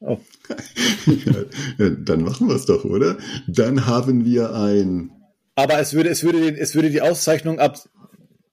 Oh. 0.00 0.18
ja, 1.06 1.90
dann 1.90 2.22
machen 2.22 2.48
wir 2.48 2.56
es 2.56 2.64
doch, 2.64 2.86
oder? 2.86 3.18
Dann 3.46 3.84
haben 3.84 4.24
wir 4.24 4.54
ein. 4.54 5.10
Aber 5.54 5.78
es 5.78 5.92
würde, 5.92 6.08
es 6.08 6.22
würde, 6.22 6.56
es 6.56 6.74
würde 6.74 6.88
die 6.88 7.02
Auszeichnung 7.02 7.58
ab 7.58 7.78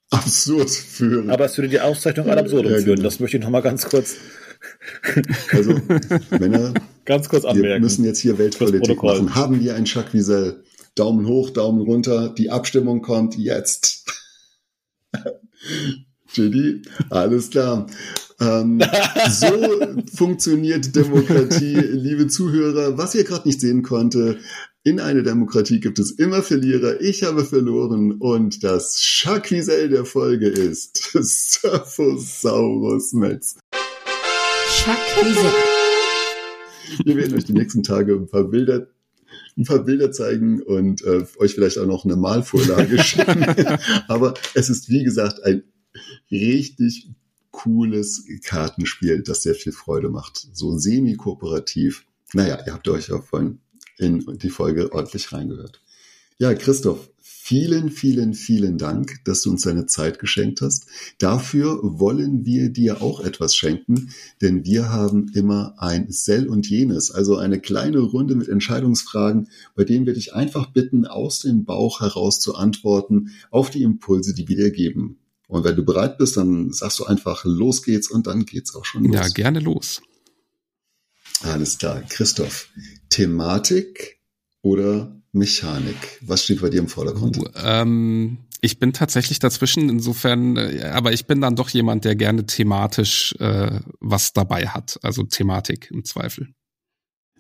absurd 0.09 0.69
führen. 0.69 1.29
Aber 1.29 1.45
es 1.45 1.57
würde 1.57 1.69
die 1.69 1.79
Auszeichnung 1.79 2.29
ad 2.29 2.41
absurdum 2.41 2.73
ja, 2.73 2.77
genau. 2.79 2.83
führen. 2.83 3.03
Das 3.03 3.21
möchte 3.21 3.37
ich 3.37 3.43
noch 3.43 3.49
mal 3.49 3.61
ganz 3.61 3.85
kurz. 3.85 4.17
Also 5.51 5.75
Männer, 6.39 6.73
Ganz 7.05 7.29
kurz 7.29 7.45
anmerken. 7.45 7.69
Wir 7.69 7.79
müssen 7.79 8.05
jetzt 8.05 8.19
hier 8.19 8.37
Weltpolitik 8.37 9.01
machen. 9.01 9.35
Haben 9.35 9.59
wir 9.59 9.75
ein 9.75 9.85
Jacques 9.85 10.13
Wiesel? 10.13 10.63
Daumen 10.95 11.27
hoch, 11.27 11.49
Daumen 11.49 11.81
runter. 11.81 12.29
Die 12.29 12.49
Abstimmung 12.49 13.01
kommt 13.01 13.37
jetzt. 13.37 14.05
JD, 16.33 16.87
alles 17.09 17.49
klar. 17.49 17.87
Ähm, 18.39 18.81
so 19.29 19.47
funktioniert 20.13 20.95
Demokratie, 20.95 21.75
liebe 21.75 22.27
Zuhörer. 22.27 22.97
Was 22.97 23.15
ihr 23.15 23.23
gerade 23.23 23.47
nicht 23.47 23.61
sehen 23.61 23.83
konnte, 23.83 24.39
in 24.83 24.99
einer 24.99 25.21
Demokratie 25.21 25.79
gibt 25.79 25.99
es 25.99 26.11
immer 26.11 26.41
Verlierer. 26.41 27.01
Ich 27.01 27.23
habe 27.23 27.45
verloren 27.45 28.13
und 28.13 28.63
das 28.63 29.01
Schaquisel 29.01 29.89
der 29.89 30.05
Folge 30.05 30.47
ist 30.47 31.11
Surfosaurus 31.13 33.13
Metz. 33.13 33.57
Schaquisel. 34.83 35.51
Wir 37.05 37.15
werden 37.15 37.35
euch 37.35 37.45
die 37.45 37.53
nächsten 37.53 37.83
Tage 37.83 38.13
ein 38.15 38.27
paar 38.27 38.45
Bilder 38.45 38.87
ein 39.57 39.65
paar 39.65 39.83
Bilder 39.83 40.11
zeigen 40.11 40.61
und 40.61 41.03
äh, 41.03 41.25
euch 41.37 41.53
vielleicht 41.53 41.77
auch 41.77 41.85
noch 41.85 42.05
eine 42.05 42.15
Malvorlage 42.15 42.97
schicken. 43.03 43.45
Aber 44.07 44.33
es 44.55 44.69
ist, 44.69 44.89
wie 44.89 45.03
gesagt, 45.03 45.43
ein 45.43 45.63
richtig 46.31 47.09
cooles 47.51 48.25
Kartenspiel, 48.43 49.23
das 49.23 49.43
sehr 49.43 49.55
viel 49.55 49.73
Freude 49.73 50.09
macht. 50.09 50.47
So 50.53 50.77
semi-kooperativ. 50.77 52.05
Naja, 52.33 52.59
ihr 52.65 52.73
habt 52.73 52.87
euch 52.87 53.09
ja 53.09 53.21
vorhin 53.21 53.59
in 53.97 54.37
die 54.37 54.49
Folge 54.49 54.91
ordentlich 54.93 55.31
reingehört. 55.31 55.81
Ja, 56.39 56.53
Christoph, 56.55 57.10
Vielen, 57.51 57.89
vielen, 57.89 58.33
vielen 58.33 58.77
Dank, 58.77 59.25
dass 59.25 59.41
du 59.41 59.49
uns 59.49 59.63
deine 59.63 59.85
Zeit 59.85 60.19
geschenkt 60.19 60.61
hast. 60.61 60.85
Dafür 61.17 61.81
wollen 61.83 62.45
wir 62.45 62.69
dir 62.69 63.01
auch 63.01 63.19
etwas 63.19 63.57
schenken, 63.57 64.13
denn 64.39 64.63
wir 64.63 64.87
haben 64.87 65.27
immer 65.33 65.73
ein 65.77 66.09
Sell 66.09 66.47
und 66.47 66.69
jenes, 66.69 67.11
also 67.11 67.35
eine 67.35 67.59
kleine 67.59 67.99
Runde 67.99 68.35
mit 68.35 68.47
Entscheidungsfragen, 68.47 69.49
bei 69.75 69.83
denen 69.83 70.05
wir 70.05 70.13
dich 70.13 70.33
einfach 70.33 70.67
bitten, 70.67 71.05
aus 71.05 71.41
dem 71.41 71.65
Bauch 71.65 71.99
heraus 71.99 72.39
zu 72.39 72.55
antworten 72.55 73.31
auf 73.49 73.69
die 73.69 73.83
Impulse, 73.83 74.33
die 74.33 74.47
wir 74.47 74.55
dir 74.55 74.71
geben. 74.71 75.19
Und 75.49 75.65
wenn 75.65 75.75
du 75.75 75.83
bereit 75.83 76.17
bist, 76.17 76.37
dann 76.37 76.71
sagst 76.71 76.99
du 76.99 77.03
einfach, 77.03 77.43
los 77.43 77.83
geht's 77.83 78.09
und 78.09 78.27
dann 78.27 78.45
geht's 78.45 78.73
auch 78.73 78.85
schon 78.85 79.03
los. 79.03 79.13
Ja, 79.13 79.27
gerne 79.27 79.59
los. 79.59 80.01
Alles 81.41 81.77
klar. 81.77 82.01
Christoph, 82.07 82.69
Thematik 83.09 84.21
oder 84.61 85.20
Mechanik? 85.31 86.19
Was 86.21 86.43
steht 86.43 86.61
bei 86.61 86.69
dir 86.69 86.79
im 86.79 86.87
Vordergrund? 86.87 87.37
Uh, 87.37 87.45
ähm, 87.63 88.37
ich 88.61 88.79
bin 88.79 88.93
tatsächlich 88.93 89.39
dazwischen, 89.39 89.89
insofern, 89.89 90.57
äh, 90.57 90.91
aber 90.93 91.13
ich 91.13 91.25
bin 91.25 91.41
dann 91.41 91.55
doch 91.55 91.69
jemand, 91.69 92.05
der 92.05 92.15
gerne 92.15 92.45
thematisch 92.45 93.33
äh, 93.39 93.79
was 93.99 94.33
dabei 94.33 94.67
hat, 94.67 94.99
also 95.01 95.23
Thematik 95.23 95.89
im 95.91 96.03
Zweifel. 96.05 96.49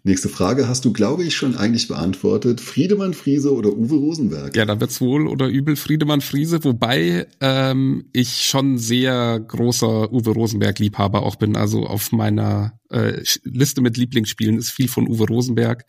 Nächste 0.03 0.29
Frage 0.29 0.67
hast 0.67 0.83
du, 0.83 0.93
glaube 0.93 1.23
ich, 1.23 1.35
schon 1.35 1.55
eigentlich 1.55 1.87
beantwortet. 1.87 2.59
Friedemann 2.59 3.13
Friese 3.13 3.53
oder 3.53 3.69
Uwe 3.69 3.97
Rosenberg? 3.97 4.55
Ja, 4.55 4.65
da 4.65 4.79
wird's 4.79 4.99
wohl 4.99 5.27
oder 5.27 5.47
übel 5.47 5.75
Friedemann 5.75 6.21
Friese, 6.21 6.63
wobei 6.63 7.27
ähm, 7.39 8.05
ich 8.11 8.47
schon 8.47 8.79
sehr 8.79 9.39
großer 9.39 10.11
Uwe 10.11 10.31
Rosenberg-Liebhaber 10.31 11.21
auch 11.21 11.35
bin. 11.35 11.55
Also 11.55 11.85
auf 11.85 12.11
meiner 12.11 12.79
äh, 12.89 13.21
Liste 13.43 13.81
mit 13.81 13.95
Lieblingsspielen 13.95 14.57
ist 14.57 14.71
viel 14.71 14.87
von 14.87 15.07
Uwe 15.07 15.27
Rosenberg. 15.27 15.85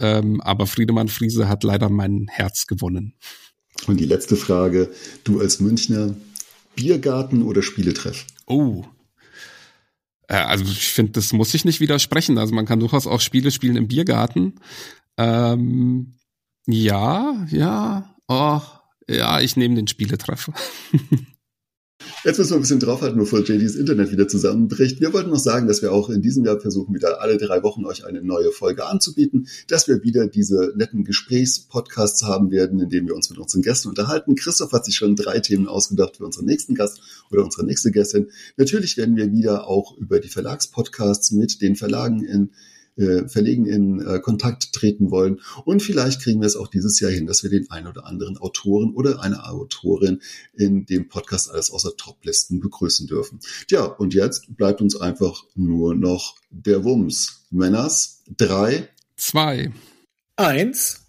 Ähm, 0.00 0.40
aber 0.40 0.66
Friedemann 0.66 1.08
Friese 1.08 1.48
hat 1.48 1.62
leider 1.62 1.88
mein 1.88 2.26
Herz 2.28 2.66
gewonnen. 2.66 3.14
Und 3.86 3.98
die 4.00 4.06
letzte 4.06 4.36
Frage, 4.36 4.90
du 5.24 5.40
als 5.40 5.60
Münchner, 5.60 6.14
Biergarten 6.74 7.42
oder 7.42 7.62
Spieletreff? 7.62 8.26
Oh. 8.46 8.84
Äh, 10.28 10.36
also 10.36 10.64
ich 10.64 10.88
finde, 10.88 11.12
das 11.12 11.32
muss 11.32 11.54
ich 11.54 11.64
nicht 11.64 11.80
widersprechen. 11.80 12.38
Also 12.38 12.54
man 12.54 12.66
kann 12.66 12.80
durchaus 12.80 13.06
auch 13.06 13.20
Spiele 13.20 13.50
spielen 13.50 13.76
im 13.76 13.88
Biergarten. 13.88 14.54
Ähm, 15.16 16.14
ja, 16.66 17.46
ja, 17.50 18.14
oh, 18.28 18.60
ja, 19.08 19.40
ich 19.40 19.56
nehme 19.56 19.74
den 19.74 19.88
Spieletreff. 19.88 20.50
Jetzt 22.22 22.36
müssen 22.36 22.50
wir 22.50 22.56
ein 22.56 22.60
bisschen 22.60 22.80
draufhalten, 22.80 23.18
bevor 23.18 23.40
JDs 23.40 23.76
Internet 23.76 24.12
wieder 24.12 24.28
zusammenbricht. 24.28 25.00
Wir 25.00 25.14
wollten 25.14 25.30
noch 25.30 25.38
sagen, 25.38 25.66
dass 25.66 25.80
wir 25.80 25.90
auch 25.90 26.10
in 26.10 26.20
diesem 26.20 26.44
Jahr 26.44 26.60
versuchen, 26.60 26.94
wieder 26.94 27.22
alle 27.22 27.38
drei 27.38 27.62
Wochen 27.62 27.86
euch 27.86 28.04
eine 28.04 28.20
neue 28.20 28.52
Folge 28.52 28.84
anzubieten, 28.84 29.48
dass 29.68 29.88
wir 29.88 30.02
wieder 30.02 30.26
diese 30.26 30.74
netten 30.76 31.04
Gesprächspodcasts 31.04 32.24
haben 32.24 32.50
werden, 32.50 32.78
in 32.78 32.90
denen 32.90 33.08
wir 33.08 33.14
uns 33.14 33.30
mit 33.30 33.38
unseren 33.38 33.62
Gästen 33.62 33.88
unterhalten. 33.88 34.34
Christoph 34.34 34.72
hat 34.72 34.84
sich 34.84 34.96
schon 34.96 35.16
drei 35.16 35.40
Themen 35.40 35.66
ausgedacht 35.66 36.18
für 36.18 36.26
unseren 36.26 36.44
nächsten 36.44 36.74
Gast 36.74 37.00
oder 37.30 37.42
unsere 37.42 37.64
nächste 37.64 37.90
Gästin. 37.90 38.28
Natürlich 38.58 38.98
werden 38.98 39.16
wir 39.16 39.32
wieder 39.32 39.66
auch 39.66 39.96
über 39.96 40.20
die 40.20 40.28
Verlagspodcasts 40.28 41.30
mit 41.30 41.62
den 41.62 41.74
Verlagen 41.74 42.22
in 42.22 42.50
äh, 43.00 43.28
Verlegen 43.28 43.66
in 43.66 44.00
äh, 44.00 44.20
Kontakt 44.20 44.72
treten 44.72 45.10
wollen. 45.10 45.40
Und 45.64 45.82
vielleicht 45.82 46.22
kriegen 46.22 46.40
wir 46.40 46.46
es 46.46 46.56
auch 46.56 46.68
dieses 46.68 47.00
Jahr 47.00 47.10
hin, 47.10 47.26
dass 47.26 47.42
wir 47.42 47.50
den 47.50 47.70
einen 47.70 47.86
oder 47.86 48.06
anderen 48.06 48.36
Autoren 48.38 48.94
oder 48.94 49.22
eine 49.22 49.44
Autorin 49.48 50.20
in 50.54 50.86
dem 50.86 51.08
Podcast 51.08 51.50
alles 51.50 51.70
außer 51.70 51.96
Toplisten 51.96 52.60
begrüßen 52.60 53.06
dürfen. 53.06 53.40
Tja, 53.68 53.84
und 53.84 54.14
jetzt 54.14 54.56
bleibt 54.56 54.80
uns 54.80 55.00
einfach 55.00 55.44
nur 55.54 55.94
noch 55.94 56.36
der 56.50 56.84
Wumms. 56.84 57.44
Männers, 57.50 58.22
drei, 58.36 58.88
zwei, 59.16 59.72
eins. 60.36 61.00